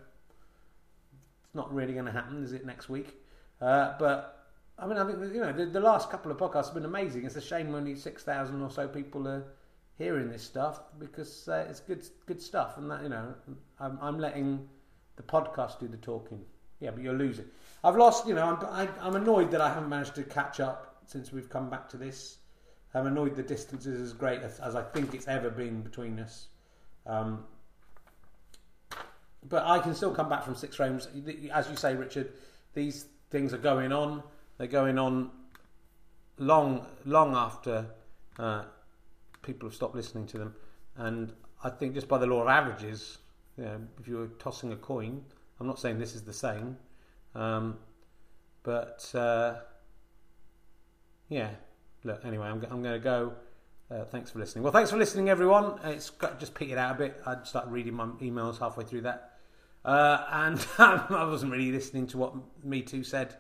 it's 1.45 1.55
not 1.55 1.73
really 1.73 1.93
going 1.93 2.05
to 2.05 2.11
happen, 2.11 2.43
is 2.43 2.51
it? 2.51 2.65
Next 2.65 2.89
week, 2.89 3.15
uh, 3.61 3.93
but 3.97 4.49
I 4.77 4.85
mean, 4.85 4.97
I 4.97 5.05
think 5.05 5.33
you 5.33 5.39
know 5.39 5.53
the, 5.53 5.65
the, 5.65 5.79
last 5.79 6.09
couple 6.09 6.31
of 6.31 6.37
podcasts 6.37 6.65
have 6.65 6.73
been 6.73 6.85
amazing. 6.85 7.25
It's 7.25 7.37
a 7.37 7.41
shame 7.41 7.73
only 7.73 7.95
six 7.95 8.23
thousand 8.23 8.61
or 8.61 8.69
so 8.69 8.87
people 8.87 9.27
are 9.27 9.45
hearing 9.97 10.29
this 10.29 10.43
stuff 10.43 10.81
because 10.99 11.47
uh, 11.47 11.65
it's 11.69 11.79
good 11.79 12.05
good 12.25 12.41
stuff, 12.41 12.77
and 12.77 12.91
that 12.91 13.01
you 13.03 13.09
know 13.09 13.33
I'm, 13.79 13.97
I'm 14.01 14.19
letting 14.19 14.67
the 15.15 15.23
podcast 15.23 15.79
do 15.79 15.87
the 15.87 15.97
talking. 15.97 16.41
Yeah, 16.79 16.91
but 16.91 17.03
you're 17.03 17.13
losing. 17.13 17.45
I've 17.83 17.95
lost. 17.95 18.27
You 18.27 18.35
know, 18.35 18.43
I'm 18.43 18.65
I, 18.65 18.87
i 19.01 19.07
am 19.07 19.15
annoyed 19.15 19.51
that 19.51 19.61
I 19.61 19.69
haven't 19.69 19.89
managed 19.89 20.15
to 20.15 20.23
catch 20.23 20.59
up 20.59 21.01
since 21.05 21.31
we've 21.31 21.49
come 21.49 21.69
back 21.69 21.89
to 21.89 21.97
this. 21.97 22.37
I'm 22.93 23.07
annoyed 23.07 23.35
the 23.35 23.43
distance 23.43 23.85
is 23.85 23.99
as 23.99 24.13
great 24.13 24.41
as, 24.41 24.59
as 24.59 24.73
I 24.73 24.81
think 24.81 25.13
it's 25.13 25.27
ever 25.27 25.49
been 25.49 25.81
between 25.81 26.17
us. 26.17 26.47
Um, 27.05 27.43
but 29.49 29.65
I 29.65 29.79
can 29.79 29.93
still 29.93 30.13
come 30.13 30.29
back 30.29 30.43
from 30.43 30.55
six 30.55 30.77
frames. 30.77 31.09
As 31.53 31.69
you 31.69 31.75
say, 31.75 31.93
Richard, 31.93 32.31
these 32.73 33.05
things 33.29 33.53
are 33.53 33.57
going 33.57 33.91
on. 33.91 34.23
They're 34.57 34.67
going 34.67 34.97
on 34.97 35.29
long, 36.37 36.85
long 37.05 37.35
after 37.35 37.85
uh, 38.39 38.63
people 39.41 39.67
have 39.67 39.75
stopped 39.75 39.95
listening 39.95 40.25
to 40.27 40.37
them. 40.37 40.55
And 40.95 41.33
I 41.63 41.69
think 41.69 41.95
just 41.95 42.07
by 42.07 42.17
the 42.17 42.27
law 42.27 42.43
of 42.43 42.47
averages, 42.47 43.17
if 43.57 44.07
you 44.07 44.17
were 44.17 44.27
tossing 44.39 44.71
a 44.71 44.75
coin, 44.75 45.23
I'm 45.59 45.67
not 45.67 45.79
saying 45.79 45.99
this 45.99 46.15
is 46.15 46.23
the 46.23 46.33
same, 46.33 46.77
um, 47.33 47.77
but 48.63 49.09
uh, 49.15 49.55
yeah, 51.29 51.49
look, 52.03 52.25
anyway, 52.25 52.47
I'm, 52.47 52.63
I'm 52.69 52.81
going 52.81 52.93
to 52.93 52.99
go. 52.99 53.33
Uh, 53.89 54.03
thanks 54.03 54.31
for 54.31 54.39
listening. 54.39 54.63
Well, 54.63 54.73
thanks 54.73 54.89
for 54.89 54.97
listening, 54.97 55.29
everyone. 55.29 55.79
It's 55.83 56.09
got, 56.09 56.39
just 56.39 56.55
petered 56.55 56.77
out 56.77 56.95
a 56.95 56.97
bit. 56.97 57.21
I 57.25 57.37
started 57.43 57.71
reading 57.71 57.93
my 57.93 58.07
emails 58.21 58.59
halfway 58.59 58.83
through 58.83 59.01
that, 59.01 59.37
uh, 59.85 60.25
and 60.31 60.65
I 60.77 61.25
wasn't 61.25 61.51
really 61.51 61.71
listening 61.71 62.07
to 62.07 62.17
what 62.17 62.33
Me 62.63 62.81
Too 62.81 63.03
said, 63.03 63.35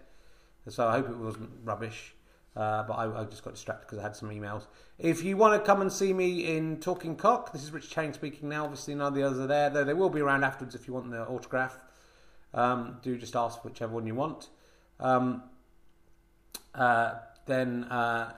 so 0.69 0.87
I 0.87 0.93
hope 0.93 1.09
it 1.09 1.17
wasn't 1.17 1.49
rubbish. 1.63 2.13
Uh, 2.55 2.83
but 2.83 2.93
I, 2.93 3.21
I, 3.21 3.23
just 3.25 3.43
got 3.43 3.53
distracted 3.53 3.85
because 3.85 3.99
I 3.99 4.03
had 4.03 4.15
some 4.15 4.29
emails. 4.29 4.67
If 4.97 5.23
you 5.25 5.35
want 5.35 5.61
to 5.61 5.65
come 5.65 5.81
and 5.81 5.91
see 5.91 6.13
me 6.13 6.55
in 6.55 6.79
Talking 6.79 7.17
Cock, 7.17 7.51
this 7.51 7.63
is 7.63 7.71
Rich 7.71 7.89
Chain 7.89 8.13
speaking 8.13 8.47
now. 8.47 8.63
Obviously, 8.63 8.95
none 8.95 9.07
of 9.07 9.13
the 9.13 9.23
others 9.23 9.39
are 9.39 9.47
there, 9.47 9.69
though 9.69 9.83
they 9.83 9.93
will 9.93 10.09
be 10.09 10.21
around 10.21 10.45
afterwards 10.45 10.73
if 10.73 10.87
you 10.87 10.93
want 10.93 11.11
the 11.11 11.27
autograph. 11.27 11.77
Um, 12.53 12.97
do 13.01 13.17
just 13.17 13.35
ask 13.35 13.65
whichever 13.65 13.93
one 13.93 14.07
you 14.07 14.15
want. 14.15 14.47
Um, 15.01 15.43
uh, 16.73 17.15
then 17.45 17.83
uh, 17.85 18.31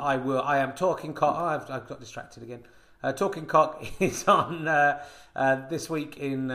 I 0.00 0.16
will. 0.16 0.42
I 0.42 0.58
am 0.58 0.72
talking 0.72 1.14
cock. 1.14 1.36
Oh, 1.38 1.44
I've, 1.44 1.70
I've 1.70 1.88
got 1.88 2.00
distracted 2.00 2.42
again. 2.42 2.64
Uh, 3.04 3.12
talking 3.12 3.46
cock 3.46 3.84
is 4.00 4.26
on 4.26 4.66
uh, 4.66 5.04
uh, 5.36 5.68
this 5.68 5.88
week 5.88 6.16
in 6.18 6.50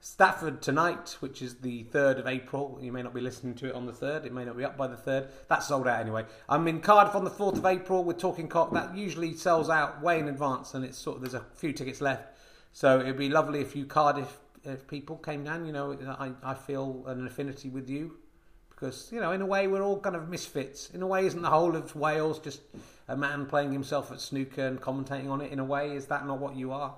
Stafford 0.00 0.62
tonight, 0.62 1.16
which 1.20 1.42
is 1.42 1.56
the 1.56 1.82
third 1.84 2.18
of 2.18 2.26
April. 2.26 2.78
You 2.80 2.92
may 2.92 3.02
not 3.02 3.12
be 3.12 3.20
listening 3.20 3.54
to 3.56 3.68
it 3.68 3.74
on 3.74 3.86
the 3.86 3.92
third. 3.92 4.24
It 4.24 4.32
may 4.32 4.44
not 4.44 4.56
be 4.56 4.64
up 4.64 4.76
by 4.76 4.86
the 4.86 4.96
third. 4.96 5.28
That's 5.48 5.66
sold 5.66 5.88
out 5.88 6.00
anyway. 6.00 6.24
I'm 6.48 6.68
in 6.68 6.80
Cardiff 6.80 7.16
on 7.16 7.24
the 7.24 7.30
fourth 7.30 7.58
of 7.58 7.66
April 7.66 8.04
with 8.04 8.18
Talking 8.18 8.48
Cock. 8.48 8.72
That 8.72 8.96
usually 8.96 9.34
sells 9.34 9.68
out 9.68 10.00
way 10.00 10.20
in 10.20 10.28
advance, 10.28 10.74
and 10.74 10.84
it's 10.84 10.96
sort 10.96 11.16
of 11.16 11.22
there's 11.22 11.34
a 11.34 11.44
few 11.54 11.72
tickets 11.72 12.00
left. 12.00 12.38
So 12.72 13.00
it'd 13.00 13.18
be 13.18 13.28
lovely 13.28 13.60
if 13.60 13.74
you 13.74 13.86
Cardiff 13.86 14.38
if 14.64 14.86
people 14.86 15.16
came 15.16 15.42
down. 15.42 15.66
You 15.66 15.72
know, 15.72 15.98
I 16.18 16.32
I 16.42 16.54
feel 16.54 17.04
an 17.06 17.26
affinity 17.26 17.68
with 17.68 17.90
you 17.90 18.18
because 18.70 19.10
you 19.12 19.20
know 19.20 19.32
in 19.32 19.40
a 19.40 19.46
way 19.46 19.66
we're 19.66 19.82
all 19.82 19.98
kind 19.98 20.14
of 20.14 20.28
misfits. 20.28 20.90
In 20.90 21.02
a 21.02 21.06
way, 21.08 21.26
isn't 21.26 21.42
the 21.42 21.50
whole 21.50 21.74
of 21.74 21.96
Wales 21.96 22.38
just 22.38 22.60
a 23.08 23.16
man 23.16 23.46
playing 23.46 23.72
himself 23.72 24.12
at 24.12 24.20
snooker 24.20 24.66
and 24.66 24.80
commentating 24.80 25.28
on 25.28 25.40
it? 25.40 25.50
In 25.50 25.58
a 25.58 25.64
way, 25.64 25.96
is 25.96 26.06
that 26.06 26.24
not 26.24 26.38
what 26.38 26.54
you 26.54 26.70
are? 26.70 26.94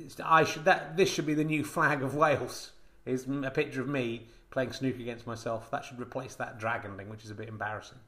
It's, 0.00 0.16
I 0.24 0.44
should 0.44 0.64
that 0.64 0.96
this 0.96 1.12
should 1.12 1.26
be 1.26 1.34
the 1.34 1.44
new 1.44 1.64
flag 1.64 2.02
of 2.02 2.14
Wales. 2.14 2.72
Is 3.06 3.26
a 3.28 3.50
picture 3.50 3.82
of 3.82 3.88
me 3.88 4.22
playing 4.50 4.72
snooker 4.72 5.00
against 5.00 5.26
myself. 5.26 5.70
That 5.70 5.84
should 5.84 6.00
replace 6.00 6.36
that 6.36 6.58
dragon 6.58 6.96
thing, 6.96 7.10
which 7.10 7.24
is 7.24 7.30
a 7.30 7.34
bit 7.34 7.48
embarrassing. 7.48 7.98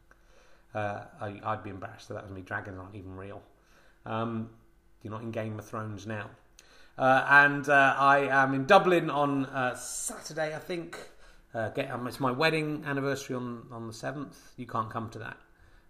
Uh, 0.74 1.02
I, 1.20 1.50
would 1.50 1.64
be 1.64 1.70
embarrassed 1.70 2.08
if 2.08 2.16
that 2.16 2.22
was 2.22 2.32
me. 2.32 2.42
Dragons 2.42 2.78
aren't 2.78 2.94
even 2.94 3.14
real. 3.16 3.42
Um, 4.06 4.50
you're 5.02 5.12
not 5.12 5.22
in 5.22 5.30
Game 5.30 5.58
of 5.58 5.66
Thrones 5.66 6.06
now. 6.06 6.30
Uh, 6.96 7.26
and 7.28 7.68
uh, 7.68 7.94
I 7.98 8.20
am 8.20 8.54
in 8.54 8.64
Dublin 8.64 9.10
on 9.10 9.46
uh, 9.46 9.74
Saturday, 9.74 10.54
I 10.54 10.58
think. 10.58 10.98
Uh, 11.52 11.68
get, 11.70 11.90
um, 11.90 12.06
it's 12.06 12.20
my 12.20 12.30
wedding 12.30 12.84
anniversary 12.86 13.36
on, 13.36 13.66
on 13.70 13.86
the 13.86 13.92
7th. 13.92 14.34
You 14.56 14.66
can't 14.66 14.90
come 14.90 15.10
to 15.10 15.18
that. 15.18 15.36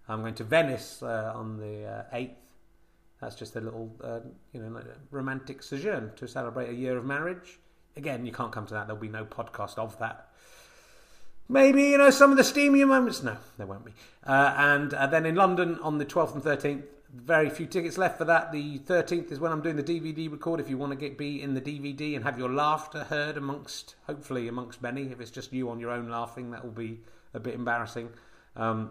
I'm 0.08 0.20
going 0.20 0.34
to 0.34 0.44
Venice 0.44 1.02
uh, 1.02 1.32
on 1.34 1.58
the 1.58 2.04
8th. 2.14 2.30
That's 3.20 3.34
just 3.34 3.56
a 3.56 3.60
little, 3.60 3.94
uh, 4.02 4.20
you 4.52 4.60
know, 4.60 4.82
romantic 5.10 5.62
sojourn 5.62 6.12
to 6.16 6.28
celebrate 6.28 6.68
a 6.68 6.74
year 6.74 6.98
of 6.98 7.04
marriage. 7.04 7.58
Again, 7.96 8.26
you 8.26 8.32
can't 8.32 8.52
come 8.52 8.66
to 8.66 8.74
that. 8.74 8.86
There'll 8.86 9.00
be 9.00 9.08
no 9.08 9.24
podcast 9.24 9.78
of 9.78 9.98
that. 9.98 10.28
Maybe, 11.48 11.84
you 11.84 11.98
know, 11.98 12.10
some 12.10 12.30
of 12.30 12.36
the 12.36 12.42
steamier 12.42 12.86
moments. 12.86 13.22
No, 13.22 13.36
there 13.56 13.66
won't 13.66 13.84
be. 13.84 13.92
Uh, 14.26 14.54
and 14.56 14.92
uh, 14.92 15.06
then 15.06 15.24
in 15.24 15.36
London 15.36 15.78
on 15.80 15.98
the 15.98 16.04
12th 16.04 16.34
and 16.34 16.42
13th, 16.42 16.82
very 17.14 17.48
few 17.48 17.66
tickets 17.66 17.96
left 17.96 18.18
for 18.18 18.24
that. 18.24 18.52
The 18.52 18.78
13th 18.80 19.30
is 19.32 19.38
when 19.38 19.52
I'm 19.52 19.62
doing 19.62 19.76
the 19.76 19.82
DVD 19.82 20.30
record. 20.30 20.60
If 20.60 20.68
you 20.68 20.76
want 20.76 20.92
to 20.92 20.96
get 20.96 21.16
be 21.16 21.40
in 21.40 21.54
the 21.54 21.60
DVD 21.60 22.16
and 22.16 22.24
have 22.24 22.38
your 22.38 22.52
laughter 22.52 23.04
heard 23.04 23.36
amongst, 23.36 23.94
hopefully 24.06 24.48
amongst 24.48 24.82
many. 24.82 25.04
If 25.04 25.20
it's 25.20 25.30
just 25.30 25.52
you 25.52 25.70
on 25.70 25.78
your 25.78 25.90
own 25.90 26.10
laughing, 26.10 26.50
that 26.50 26.64
will 26.64 26.72
be 26.72 27.00
a 27.32 27.40
bit 27.40 27.54
embarrassing. 27.54 28.10
Um, 28.56 28.90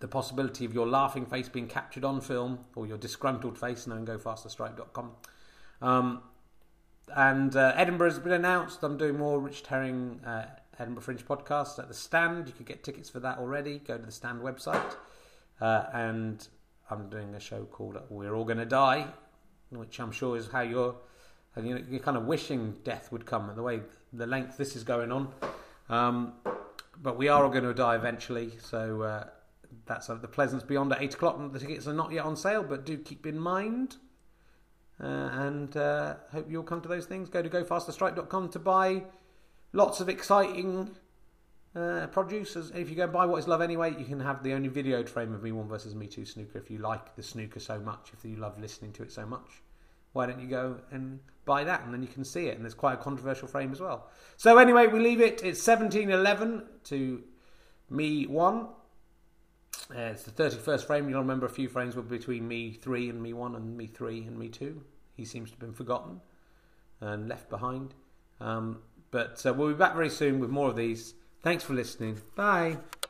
the 0.00 0.08
possibility 0.08 0.64
of 0.64 0.72
your 0.72 0.86
laughing 0.86 1.26
face 1.26 1.48
being 1.48 1.66
captured 1.66 2.04
on 2.04 2.20
film 2.20 2.60
or 2.76 2.86
your 2.86 2.98
disgruntled 2.98 3.58
face, 3.58 3.86
knowing 3.86 4.06
gofasterstripe.com. 4.06 5.12
Um, 5.82 6.22
and 7.14 7.56
uh, 7.56 7.72
Edinburgh 7.74 8.10
has 8.10 8.18
been 8.18 8.32
announced. 8.32 8.82
I'm 8.82 8.96
doing 8.96 9.18
more 9.18 9.40
Rich 9.40 9.66
Herring 9.66 10.20
uh, 10.24 10.46
Edinburgh 10.78 11.02
Fringe 11.02 11.26
podcasts 11.26 11.78
at 11.78 11.88
the 11.88 11.94
stand. 11.94 12.48
You 12.48 12.54
could 12.54 12.66
get 12.66 12.84
tickets 12.84 13.08
for 13.08 13.20
that 13.20 13.38
already. 13.38 13.78
Go 13.78 13.96
to 13.96 14.04
the 14.04 14.12
stand 14.12 14.40
website. 14.40 14.96
Uh, 15.60 15.84
and 15.92 16.46
I'm 16.90 17.08
doing 17.08 17.34
a 17.34 17.40
show 17.40 17.64
called 17.64 17.98
We're 18.08 18.34
All 18.34 18.44
Gonna 18.44 18.66
Die, 18.66 19.06
which 19.70 19.98
I'm 19.98 20.12
sure 20.12 20.36
is 20.36 20.48
how 20.48 20.60
you're, 20.60 20.94
you 21.56 21.74
know, 21.74 21.82
you're 21.88 22.00
kind 22.00 22.16
of 22.16 22.26
wishing 22.26 22.76
death 22.84 23.10
would 23.10 23.26
come, 23.26 23.50
the 23.56 23.62
way 23.62 23.80
the 24.12 24.26
length 24.26 24.56
this 24.56 24.76
is 24.76 24.84
going 24.84 25.10
on. 25.10 25.28
Um, 25.88 26.34
but 27.02 27.16
we 27.16 27.28
are 27.28 27.44
all 27.44 27.50
going 27.50 27.64
to 27.64 27.74
die 27.74 27.94
eventually, 27.94 28.52
so 28.60 29.02
uh, 29.02 29.24
that's 29.88 30.08
at 30.10 30.22
the 30.22 30.28
Pleasance 30.28 30.62
Beyond 30.62 30.92
at 30.92 31.02
8 31.02 31.14
o'clock. 31.14 31.52
The 31.52 31.58
tickets 31.58 31.88
are 31.88 31.92
not 31.92 32.12
yet 32.12 32.24
on 32.24 32.36
sale, 32.36 32.62
but 32.62 32.84
do 32.84 32.98
keep 32.98 33.26
in 33.26 33.38
mind. 33.38 33.96
Uh, 35.02 35.06
and 35.06 35.76
uh, 35.76 36.14
hope 36.32 36.50
you'll 36.50 36.62
come 36.62 36.80
to 36.80 36.88
those 36.88 37.06
things. 37.06 37.28
Go 37.28 37.42
to 37.42 37.48
gofasterstripe.com 37.48 38.48
to 38.50 38.58
buy 38.58 39.04
lots 39.72 40.00
of 40.00 40.08
exciting 40.08 40.90
uh, 41.74 42.06
producers. 42.08 42.72
If 42.74 42.90
you 42.90 42.96
go 42.96 43.04
and 43.04 43.12
buy 43.12 43.26
What 43.26 43.38
Is 43.38 43.48
Love 43.48 43.62
Anyway, 43.62 43.94
you 43.98 44.04
can 44.04 44.20
have 44.20 44.42
the 44.42 44.52
only 44.52 44.68
videoed 44.68 45.08
frame 45.08 45.32
of 45.32 45.42
Me 45.42 45.52
One 45.52 45.68
versus 45.68 45.94
Me 45.94 46.06
Two 46.06 46.24
snooker 46.24 46.58
if 46.58 46.70
you 46.70 46.78
like 46.78 47.14
the 47.14 47.22
snooker 47.22 47.60
so 47.60 47.78
much, 47.78 48.10
if 48.12 48.24
you 48.24 48.36
love 48.36 48.58
listening 48.58 48.92
to 48.94 49.02
it 49.02 49.12
so 49.12 49.24
much. 49.26 49.62
Why 50.12 50.26
don't 50.26 50.40
you 50.40 50.48
go 50.48 50.78
and 50.90 51.20
buy 51.44 51.64
that 51.64 51.84
and 51.84 51.92
then 51.92 52.02
you 52.02 52.08
can 52.08 52.24
see 52.24 52.46
it? 52.46 52.56
And 52.56 52.64
there's 52.64 52.74
quite 52.74 52.94
a 52.94 52.96
controversial 52.96 53.46
frame 53.46 53.70
as 53.70 53.80
well. 53.80 54.08
So, 54.36 54.58
anyway, 54.58 54.86
we 54.86 54.98
leave 54.98 55.20
it. 55.20 55.42
It's 55.44 55.66
1711 55.66 56.64
to 56.84 57.22
Me 57.90 58.26
One. 58.26 58.68
Uh, 59.94 60.00
it's 60.00 60.24
the 60.24 60.30
31st 60.30 60.86
frame. 60.86 61.08
You'll 61.08 61.20
remember 61.20 61.46
a 61.46 61.50
few 61.50 61.68
frames 61.68 61.96
were 61.96 62.02
between 62.02 62.46
me 62.46 62.72
3 62.72 63.08
and 63.08 63.22
me 63.22 63.32
1 63.32 63.54
and 63.54 63.76
me 63.76 63.86
3 63.86 64.24
and 64.24 64.38
me 64.38 64.48
2. 64.48 64.82
He 65.16 65.24
seems 65.24 65.50
to 65.50 65.54
have 65.54 65.60
been 65.60 65.72
forgotten 65.72 66.20
and 67.00 67.28
left 67.28 67.48
behind. 67.48 67.94
Um, 68.40 68.80
but 69.10 69.44
uh, 69.46 69.54
we'll 69.54 69.68
be 69.68 69.74
back 69.74 69.94
very 69.94 70.10
soon 70.10 70.40
with 70.40 70.50
more 70.50 70.68
of 70.68 70.76
these. 70.76 71.14
Thanks 71.42 71.64
for 71.64 71.72
listening. 71.74 72.20
Bye. 72.36 72.78